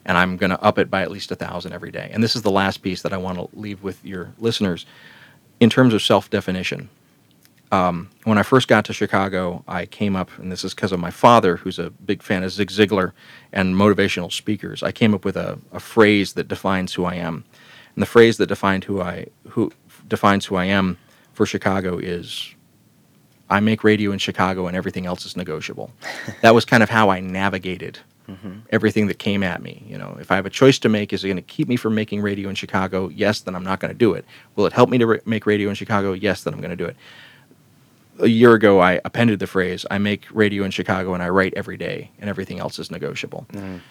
And 0.05 0.17
I'm 0.17 0.37
going 0.37 0.49
to 0.51 0.61
up 0.61 0.77
it 0.77 0.89
by 0.89 1.01
at 1.01 1.11
least 1.11 1.31
a 1.31 1.35
thousand 1.35 1.73
every 1.73 1.91
day. 1.91 2.09
And 2.13 2.23
this 2.23 2.35
is 2.35 2.41
the 2.41 2.51
last 2.51 2.81
piece 2.81 3.01
that 3.01 3.13
I 3.13 3.17
want 3.17 3.37
to 3.37 3.49
leave 3.57 3.83
with 3.83 4.03
your 4.05 4.33
listeners 4.39 4.85
in 5.59 5.69
terms 5.69 5.93
of 5.93 6.01
self 6.01 6.29
definition. 6.29 6.89
Um, 7.71 8.09
when 8.23 8.37
I 8.37 8.43
first 8.43 8.67
got 8.67 8.85
to 8.85 8.93
Chicago, 8.93 9.63
I 9.67 9.85
came 9.85 10.15
up, 10.15 10.29
and 10.37 10.51
this 10.51 10.63
is 10.63 10.73
because 10.73 10.91
of 10.91 10.99
my 10.99 11.11
father, 11.11 11.57
who's 11.57 11.79
a 11.79 11.89
big 11.89 12.23
fan 12.23 12.43
of 12.43 12.51
Zig 12.51 12.69
Ziglar 12.69 13.11
and 13.51 13.75
motivational 13.75 14.31
speakers. 14.31 14.83
I 14.83 14.91
came 14.91 15.13
up 15.13 15.25
with 15.25 15.35
a, 15.35 15.59
a 15.73 15.79
phrase 15.79 16.33
that 16.33 16.47
defines 16.47 16.93
who 16.93 17.03
I 17.03 17.15
am, 17.15 17.43
and 17.95 18.01
the 18.01 18.07
phrase 18.07 18.37
that 18.37 18.47
defined 18.47 18.85
who 18.85 19.01
I 19.01 19.27
who 19.49 19.71
defines 20.07 20.45
who 20.45 20.55
I 20.55 20.65
am 20.65 20.97
for 21.33 21.45
Chicago 21.45 21.97
is 21.97 22.55
I 23.49 23.59
make 23.59 23.83
radio 23.83 24.11
in 24.11 24.19
Chicago 24.19 24.67
and 24.67 24.75
everything 24.75 25.05
else 25.05 25.25
is 25.25 25.37
negotiable. 25.37 25.91
that 26.41 26.53
was 26.53 26.65
kind 26.65 26.83
of 26.83 26.89
how 26.89 27.09
I 27.09 27.19
navigated 27.19 27.99
mm-hmm. 28.29 28.59
everything 28.71 29.07
that 29.07 29.19
came 29.19 29.43
at 29.43 29.61
me. 29.61 29.83
You 29.87 29.97
know, 29.97 30.17
if 30.19 30.31
I 30.31 30.35
have 30.35 30.45
a 30.45 30.49
choice 30.49 30.79
to 30.79 30.89
make, 30.89 31.13
is 31.13 31.23
it 31.23 31.27
going 31.27 31.37
to 31.37 31.41
keep 31.41 31.67
me 31.67 31.75
from 31.75 31.95
making 31.95 32.21
radio 32.21 32.49
in 32.49 32.55
Chicago? 32.55 33.09
Yes, 33.09 33.41
then 33.41 33.55
I'm 33.55 33.63
not 33.63 33.79
going 33.79 33.91
to 33.91 33.97
do 33.97 34.13
it. 34.13 34.25
Will 34.55 34.65
it 34.65 34.73
help 34.73 34.89
me 34.89 34.97
to 34.97 35.07
re- 35.07 35.21
make 35.25 35.45
radio 35.45 35.69
in 35.69 35.75
Chicago? 35.75 36.13
Yes, 36.13 36.43
then 36.43 36.53
I'm 36.53 36.61
going 36.61 36.71
to 36.71 36.75
do 36.75 36.85
it. 36.85 36.95
A 38.19 38.27
year 38.27 38.53
ago, 38.53 38.79
I 38.79 38.99
appended 39.05 39.39
the 39.39 39.47
phrase 39.47 39.85
I 39.91 39.97
make 39.97 40.25
radio 40.31 40.63
in 40.63 40.71
Chicago 40.71 41.13
and 41.13 41.21
I 41.21 41.29
write 41.29 41.53
every 41.55 41.77
day, 41.77 42.11
and 42.19 42.29
everything 42.29 42.59
else 42.59 42.79
is 42.79 42.89
negotiable. 42.89 43.45
Mm. 43.51 43.81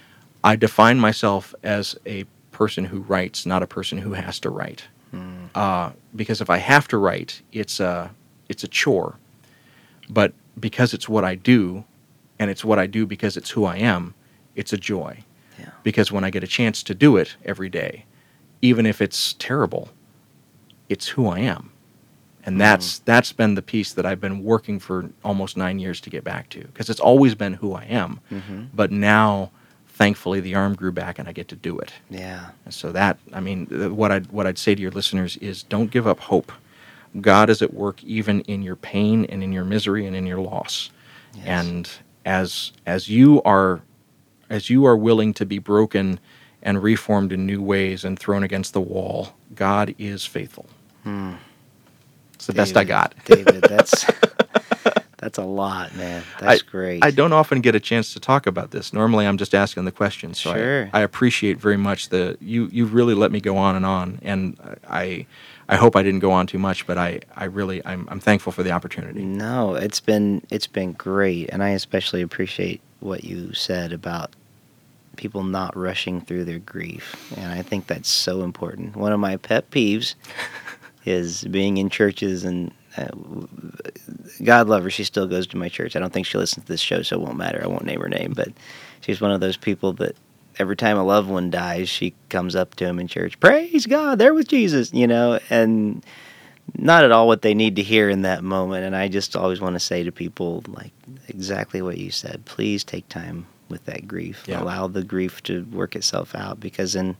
I 0.42 0.56
define 0.56 0.98
myself 0.98 1.54
as 1.62 1.96
a 2.06 2.24
person 2.52 2.84
who 2.84 3.00
writes, 3.00 3.46
not 3.46 3.62
a 3.62 3.66
person 3.66 3.98
who 3.98 4.12
has 4.14 4.40
to 4.40 4.50
write. 4.50 4.84
Mm. 5.14 5.50
Uh, 5.54 5.90
because 6.14 6.40
if 6.40 6.50
I 6.50 6.58
have 6.58 6.88
to 6.88 6.98
write, 6.98 7.42
it's 7.52 7.80
a, 7.80 8.10
it's 8.48 8.64
a 8.64 8.68
chore. 8.68 9.18
But 10.08 10.32
because 10.58 10.94
it's 10.94 11.08
what 11.08 11.24
I 11.24 11.34
do, 11.34 11.84
and 12.38 12.50
it's 12.50 12.64
what 12.64 12.78
I 12.78 12.86
do 12.86 13.06
because 13.06 13.36
it's 13.36 13.50
who 13.50 13.64
I 13.64 13.76
am, 13.76 14.14
it's 14.54 14.72
a 14.72 14.76
joy. 14.76 15.24
Yeah. 15.58 15.70
Because 15.82 16.12
when 16.12 16.24
I 16.24 16.30
get 16.30 16.44
a 16.44 16.46
chance 16.46 16.82
to 16.84 16.94
do 16.94 17.16
it 17.16 17.36
every 17.44 17.68
day, 17.68 18.04
even 18.62 18.86
if 18.86 19.00
it's 19.00 19.34
terrible, 19.34 19.90
it's 20.88 21.08
who 21.08 21.28
I 21.28 21.40
am. 21.40 21.72
And 22.46 22.54
mm-hmm. 22.54 22.58
that's 22.60 23.00
mm. 23.00 23.04
that's 23.04 23.32
been 23.32 23.54
the 23.54 23.62
piece 23.62 23.92
that 23.92 24.06
I've 24.06 24.20
been 24.20 24.42
working 24.42 24.78
for 24.78 25.10
almost 25.24 25.56
9 25.56 25.78
years 25.78 26.00
to 26.02 26.10
get 26.10 26.24
back 26.24 26.48
to 26.50 26.60
because 26.60 26.88
it's 26.88 27.00
always 27.00 27.34
been 27.34 27.54
who 27.54 27.74
I 27.74 27.84
am. 27.84 28.20
Mm-hmm. 28.30 28.64
But 28.72 28.90
now 28.90 29.50
thankfully 29.88 30.40
the 30.40 30.54
arm 30.54 30.74
grew 30.74 30.92
back 30.92 31.18
and 31.18 31.28
I 31.28 31.32
get 31.32 31.48
to 31.48 31.56
do 31.56 31.78
it. 31.78 31.92
Yeah. 32.08 32.50
And 32.64 32.72
so 32.72 32.92
that 32.92 33.18
I 33.32 33.40
mean 33.40 33.66
what 33.96 34.12
I 34.12 34.20
what 34.20 34.46
I'd 34.46 34.58
say 34.58 34.74
to 34.74 34.80
your 34.80 34.92
listeners 34.92 35.36
is 35.38 35.62
don't 35.64 35.90
give 35.90 36.06
up 36.06 36.20
hope. 36.20 36.52
God 37.20 37.50
is 37.50 37.62
at 37.62 37.74
work 37.74 38.02
even 38.04 38.40
in 38.42 38.62
your 38.62 38.76
pain 38.76 39.24
and 39.26 39.42
in 39.42 39.52
your 39.52 39.64
misery 39.64 40.06
and 40.06 40.14
in 40.14 40.26
your 40.26 40.40
loss. 40.40 40.90
Yes. 41.34 41.46
And 41.46 41.90
as 42.24 42.72
as 42.86 43.08
you 43.08 43.42
are 43.42 43.80
as 44.48 44.70
you 44.70 44.86
are 44.86 44.96
willing 44.96 45.34
to 45.34 45.44
be 45.46 45.58
broken 45.58 46.20
and 46.62 46.82
reformed 46.82 47.32
in 47.32 47.46
new 47.46 47.62
ways 47.62 48.04
and 48.04 48.18
thrown 48.18 48.42
against 48.42 48.72
the 48.72 48.80
wall, 48.80 49.34
God 49.54 49.94
is 49.98 50.24
faithful. 50.24 50.66
Hmm. 51.02 51.34
It's 52.36 52.46
the 52.46 52.52
David, 52.52 52.74
best 52.74 52.76
I 52.76 52.84
got. 52.84 53.14
David, 53.24 53.62
that's 53.62 54.04
that's 55.18 55.38
a 55.38 55.44
lot, 55.44 55.94
man. 55.96 56.22
That's 56.38 56.62
I, 56.62 56.66
great. 56.70 57.04
I 57.04 57.10
don't 57.10 57.32
often 57.32 57.60
get 57.60 57.74
a 57.74 57.80
chance 57.80 58.12
to 58.12 58.20
talk 58.20 58.46
about 58.46 58.70
this. 58.70 58.92
Normally, 58.92 59.26
I'm 59.26 59.38
just 59.38 59.54
asking 59.54 59.84
the 59.84 59.92
questions. 59.92 60.38
So 60.40 60.54
sure. 60.54 60.90
I, 60.92 61.00
I 61.00 61.02
appreciate 61.02 61.58
very 61.58 61.76
much 61.76 62.10
the 62.10 62.36
you. 62.40 62.68
You 62.70 62.86
really 62.86 63.14
let 63.14 63.32
me 63.32 63.40
go 63.40 63.56
on 63.56 63.76
and 63.76 63.84
on, 63.84 64.20
and 64.22 64.56
I. 64.88 65.26
I 65.68 65.74
hope 65.74 65.96
I 65.96 66.04
didn't 66.04 66.20
go 66.20 66.30
on 66.30 66.46
too 66.46 66.60
much, 66.60 66.86
but 66.86 66.96
I, 66.96 67.22
I 67.34 67.46
really 67.46 67.84
I'm, 67.84 68.06
I'm 68.08 68.20
thankful 68.20 68.52
for 68.52 68.62
the 68.62 68.70
opportunity. 68.70 69.24
No, 69.24 69.74
it's 69.74 69.98
been 69.98 70.40
it's 70.48 70.68
been 70.68 70.92
great, 70.92 71.50
and 71.50 71.60
I 71.60 71.70
especially 71.70 72.22
appreciate 72.22 72.80
what 73.00 73.24
you 73.24 73.52
said 73.52 73.92
about 73.92 74.30
people 75.16 75.42
not 75.42 75.76
rushing 75.76 76.20
through 76.20 76.44
their 76.44 76.58
grief. 76.60 77.32
And 77.36 77.52
I 77.52 77.62
think 77.62 77.86
that's 77.86 78.08
so 78.08 78.42
important. 78.42 78.96
One 78.96 79.12
of 79.12 79.18
my 79.20 79.36
pet 79.36 79.70
peeves 79.70 80.14
is 81.06 81.44
being 81.44 81.78
in 81.78 81.88
churches 81.88 82.44
and 82.44 82.72
uh, 82.96 83.08
God 84.42 84.68
love 84.68 84.82
her, 84.82 84.90
she 84.90 85.04
still 85.04 85.26
goes 85.26 85.46
to 85.48 85.56
my 85.56 85.68
church. 85.68 85.96
I 85.96 86.00
don't 86.00 86.12
think 86.12 86.26
she 86.26 86.38
listens 86.38 86.64
to 86.64 86.72
this 86.72 86.80
show, 86.80 87.02
so 87.02 87.16
it 87.16 87.22
won't 87.22 87.36
matter. 87.36 87.60
I 87.62 87.68
won't 87.68 87.84
name 87.84 88.00
her 88.00 88.08
name, 88.08 88.32
but 88.34 88.48
she's 89.00 89.20
one 89.20 89.30
of 89.30 89.40
those 89.40 89.56
people 89.56 89.92
that 89.94 90.16
every 90.58 90.76
time 90.76 90.96
a 90.96 91.04
loved 91.04 91.28
one 91.28 91.50
dies, 91.50 91.88
she 91.88 92.14
comes 92.28 92.56
up 92.56 92.74
to 92.76 92.86
him 92.86 92.98
in 92.98 93.06
church, 93.06 93.38
praise 93.40 93.86
God, 93.86 94.18
they're 94.18 94.34
with 94.34 94.48
Jesus, 94.48 94.92
you 94.92 95.06
know, 95.06 95.38
and 95.50 96.04
not 96.76 97.04
at 97.04 97.12
all 97.12 97.26
what 97.26 97.42
they 97.42 97.54
need 97.54 97.76
to 97.76 97.82
hear 97.82 98.08
in 98.08 98.22
that 98.22 98.42
moment. 98.42 98.84
And 98.84 98.96
I 98.96 99.08
just 99.08 99.36
always 99.36 99.60
want 99.60 99.74
to 99.74 99.80
say 99.80 100.02
to 100.02 100.12
people, 100.12 100.64
like 100.68 100.92
exactly 101.28 101.82
what 101.82 101.98
you 101.98 102.10
said, 102.10 102.44
please 102.44 102.82
take 102.82 103.08
time 103.08 103.46
with 103.68 103.84
that 103.84 104.08
grief. 104.08 104.44
Yeah. 104.46 104.62
Allow 104.62 104.88
the 104.88 105.04
grief 105.04 105.42
to 105.44 105.64
work 105.66 105.94
itself 105.96 106.34
out 106.34 106.60
because 106.60 106.94
in 106.94 107.16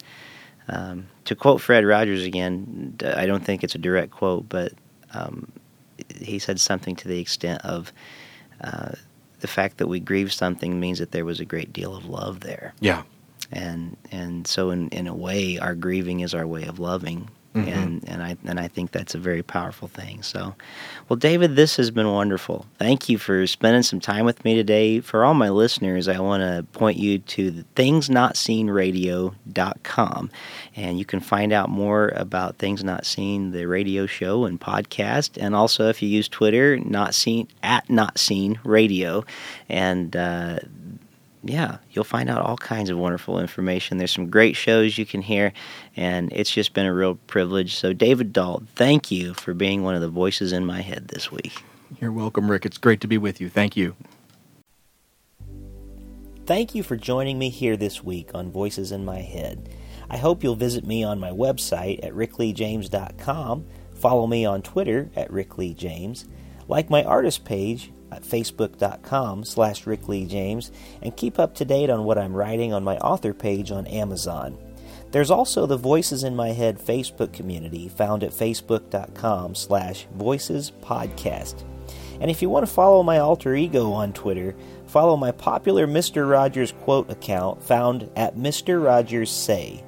um, 0.68 1.06
to 1.24 1.34
quote 1.34 1.60
Fred 1.60 1.84
Rogers 1.84 2.24
again, 2.24 2.96
I 3.04 3.26
don't 3.26 3.44
think 3.44 3.62
it's 3.62 3.74
a 3.74 3.78
direct 3.78 4.10
quote, 4.10 4.48
but 4.48 4.72
um, 5.14 5.50
he 6.20 6.38
said 6.38 6.60
something 6.60 6.96
to 6.96 7.08
the 7.08 7.20
extent 7.20 7.62
of 7.62 7.92
uh, 8.60 8.92
the 9.40 9.46
fact 9.46 9.78
that 9.78 9.86
we 9.86 10.00
grieve 10.00 10.32
something 10.32 10.80
means 10.80 10.98
that 10.98 11.12
there 11.12 11.24
was 11.24 11.40
a 11.40 11.44
great 11.44 11.72
deal 11.72 11.94
of 11.94 12.06
love 12.06 12.40
there. 12.40 12.74
Yeah. 12.80 13.02
And 13.52 13.96
and 14.10 14.46
so 14.46 14.70
in 14.70 14.88
in 14.88 15.06
a 15.06 15.14
way, 15.14 15.58
our 15.58 15.74
grieving 15.74 16.20
is 16.20 16.34
our 16.34 16.46
way 16.46 16.64
of 16.64 16.80
loving 16.80 17.28
Mm-hmm. 17.56 17.68
And 17.68 18.04
and 18.06 18.22
I 18.22 18.36
and 18.44 18.60
I 18.60 18.68
think 18.68 18.90
that's 18.90 19.14
a 19.14 19.18
very 19.18 19.42
powerful 19.42 19.88
thing. 19.88 20.22
So, 20.22 20.54
well, 21.08 21.16
David, 21.16 21.56
this 21.56 21.76
has 21.76 21.90
been 21.90 22.12
wonderful. 22.12 22.66
Thank 22.78 23.08
you 23.08 23.16
for 23.16 23.46
spending 23.46 23.82
some 23.82 24.00
time 24.00 24.26
with 24.26 24.44
me 24.44 24.54
today. 24.54 25.00
For 25.00 25.24
all 25.24 25.32
my 25.32 25.48
listeners, 25.48 26.06
I 26.06 26.18
want 26.18 26.42
to 26.42 26.66
point 26.78 26.98
you 26.98 27.20
to 27.20 27.64
thingsnotseenradio.com, 27.74 30.30
and 30.76 30.98
you 30.98 31.06
can 31.06 31.20
find 31.20 31.52
out 31.52 31.70
more 31.70 32.12
about 32.14 32.58
Things 32.58 32.84
Not 32.84 33.06
Seen, 33.06 33.52
the 33.52 33.64
radio 33.64 34.04
show 34.04 34.44
and 34.44 34.60
podcast, 34.60 35.42
and 35.42 35.54
also 35.54 35.88
if 35.88 36.02
you 36.02 36.10
use 36.10 36.28
Twitter, 36.28 36.76
not 36.76 37.14
seen 37.14 37.48
at 37.62 37.88
Not 37.88 38.18
Seen 38.18 38.60
Radio, 38.64 39.24
and 39.70 40.14
uh, 40.14 40.58
yeah, 41.48 41.78
you'll 41.90 42.04
find 42.04 42.28
out 42.28 42.42
all 42.42 42.56
kinds 42.56 42.90
of 42.90 42.98
wonderful 42.98 43.38
information. 43.38 43.98
There's 43.98 44.12
some 44.12 44.30
great 44.30 44.56
shows 44.56 44.98
you 44.98 45.06
can 45.06 45.22
hear, 45.22 45.52
and 45.96 46.32
it's 46.32 46.50
just 46.50 46.72
been 46.72 46.86
a 46.86 46.94
real 46.94 47.16
privilege. 47.26 47.74
So, 47.74 47.92
David 47.92 48.32
Dault, 48.32 48.64
thank 48.74 49.10
you 49.10 49.34
for 49.34 49.54
being 49.54 49.82
one 49.82 49.94
of 49.94 50.00
the 50.00 50.08
voices 50.08 50.52
in 50.52 50.64
my 50.64 50.80
head 50.80 51.08
this 51.08 51.30
week. 51.30 51.62
You're 52.00 52.12
welcome, 52.12 52.50
Rick. 52.50 52.66
It's 52.66 52.78
great 52.78 53.00
to 53.02 53.06
be 53.06 53.18
with 53.18 53.40
you. 53.40 53.48
Thank 53.48 53.76
you. 53.76 53.94
Thank 56.46 56.74
you 56.74 56.82
for 56.82 56.96
joining 56.96 57.38
me 57.38 57.48
here 57.48 57.76
this 57.76 58.04
week 58.04 58.30
on 58.34 58.52
Voices 58.52 58.92
in 58.92 59.04
My 59.04 59.20
Head. 59.20 59.68
I 60.08 60.16
hope 60.16 60.44
you'll 60.44 60.54
visit 60.54 60.86
me 60.86 61.02
on 61.02 61.18
my 61.18 61.30
website 61.30 62.04
at 62.04 62.12
rickleejames.com, 62.12 63.66
follow 63.94 64.26
me 64.26 64.44
on 64.44 64.62
Twitter 64.62 65.10
at 65.16 65.30
rickleejames, 65.30 66.26
like 66.68 66.88
my 66.88 67.02
artist 67.02 67.44
page 67.44 67.90
at 68.12 68.22
facebook.com 68.22 69.44
slash 69.44 69.84
rickleejames 69.84 70.70
and 71.02 71.16
keep 71.16 71.38
up 71.38 71.54
to 71.56 71.64
date 71.64 71.90
on 71.90 72.04
what 72.04 72.18
I'm 72.18 72.34
writing 72.34 72.72
on 72.72 72.84
my 72.84 72.96
author 72.98 73.32
page 73.34 73.70
on 73.70 73.86
Amazon. 73.86 74.58
There's 75.12 75.30
also 75.30 75.66
the 75.66 75.76
Voices 75.76 76.24
in 76.24 76.34
My 76.34 76.48
Head 76.48 76.78
Facebook 76.78 77.32
community 77.32 77.88
found 77.88 78.22
at 78.22 78.32
facebook.com 78.32 79.54
slash 79.54 80.06
voices 80.14 80.72
podcast. 80.82 81.64
And 82.20 82.30
if 82.30 82.42
you 82.42 82.50
want 82.50 82.66
to 82.66 82.72
follow 82.72 83.02
my 83.02 83.18
alter 83.18 83.54
ego 83.54 83.92
on 83.92 84.12
Twitter, 84.12 84.54
follow 84.86 85.16
my 85.16 85.32
popular 85.32 85.86
Mr. 85.86 86.28
Rogers 86.28 86.72
quote 86.72 87.10
account 87.10 87.62
found 87.62 88.10
at 88.16 88.36
Mr. 88.36 88.82
Rogers 88.82 89.30
Say. 89.30 89.84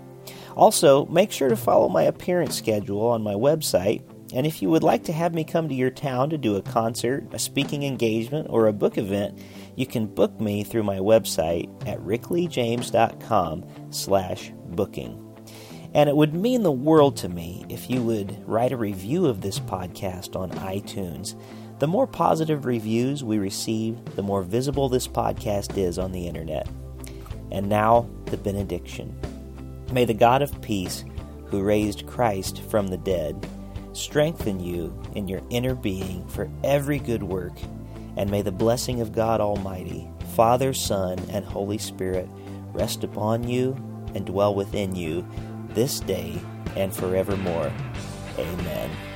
Also, 0.57 1.07
make 1.07 1.31
sure 1.31 1.49
to 1.49 1.57
follow 1.57 1.89
my 1.89 2.03
appearance 2.03 2.57
schedule 2.57 3.07
on 3.07 3.23
my 3.23 3.35
website 3.35 4.03
and 4.35 4.47
if 4.47 4.61
you 4.61 4.69
would 4.69 4.83
like 4.83 5.05
to 5.05 5.13
have 5.13 5.35
me 5.35 5.43
come 5.43 5.69
to 5.69 5.75
your 5.75 5.91
town 5.91 6.31
to 6.31 6.39
do 6.39 6.57
a 6.57 6.63
concert, 6.63 7.27
a 7.33 7.39
speaking 7.39 7.83
engagement, 7.83 8.47
or 8.51 8.67
a 8.67 8.73
book 8.73 8.99
event, 8.99 9.39
you 9.75 9.87
can 9.87 10.07
book 10.07 10.39
me 10.41 10.65
through 10.65 10.83
my 10.83 10.99
website 10.99 11.71
at 11.89 11.99
rickleejames.com 12.01 13.65
slash 13.91 14.53
booking. 14.67 15.25
And 15.95 16.11
it 16.11 16.17
would 16.17 16.35
mean 16.35 16.63
the 16.63 16.73
world 16.73 17.17
to 17.19 17.29
me 17.31 17.65
if 17.71 17.89
you 17.89 18.03
would 18.03 18.47
write 18.47 18.73
a 18.73 18.77
review 18.77 19.27
of 19.27 19.41
this 19.41 19.59
podcast 19.59 20.37
on 20.37 20.51
iTunes. 20.51 21.41
The 21.79 21.87
more 21.87 22.07
positive 22.07 22.67
reviews 22.67 23.25
we 23.25 23.39
receive, 23.39 24.05
the 24.15 24.23
more 24.23 24.43
visible 24.43 24.91
this 24.91 25.09
podcast 25.09 25.79
is 25.79 25.99
on 25.99 26.13
the 26.13 26.27
internet. 26.27 26.69
And 27.51 27.69
now, 27.69 28.11
the 28.27 28.37
benediction. 28.37 29.19
May 29.91 30.05
the 30.05 30.13
God 30.13 30.43
of 30.43 30.61
peace, 30.61 31.05
who 31.47 31.63
raised 31.63 32.07
Christ 32.07 32.61
from 32.65 32.89
the 32.89 32.99
dead, 32.99 33.49
strengthen 33.93 34.61
you 34.61 35.01
in 35.15 35.29
your 35.29 35.41
inner 35.51 35.75
being 35.75 36.27
for 36.29 36.51
every 36.63 36.99
good 36.99 37.23
work, 37.23 37.53
And 38.17 38.31
may 38.31 38.43
the 38.43 38.51
blessing 38.51 39.01
of 39.01 39.13
God 39.13 39.41
Almighty, 39.41 40.11
Father, 40.35 40.73
Son, 40.73 41.21
and 41.31 41.45
Holy 41.45 41.79
Spirit 41.79 42.29
rest 42.73 43.05
upon 43.05 43.49
you 43.49 43.77
and 44.15 44.27
dwell 44.27 44.55
within 44.57 44.97
you 44.97 45.25
this 45.69 46.01
day 46.01 46.37
and 46.75 46.93
forevermore. 46.93 47.73
Amen. 48.37 49.08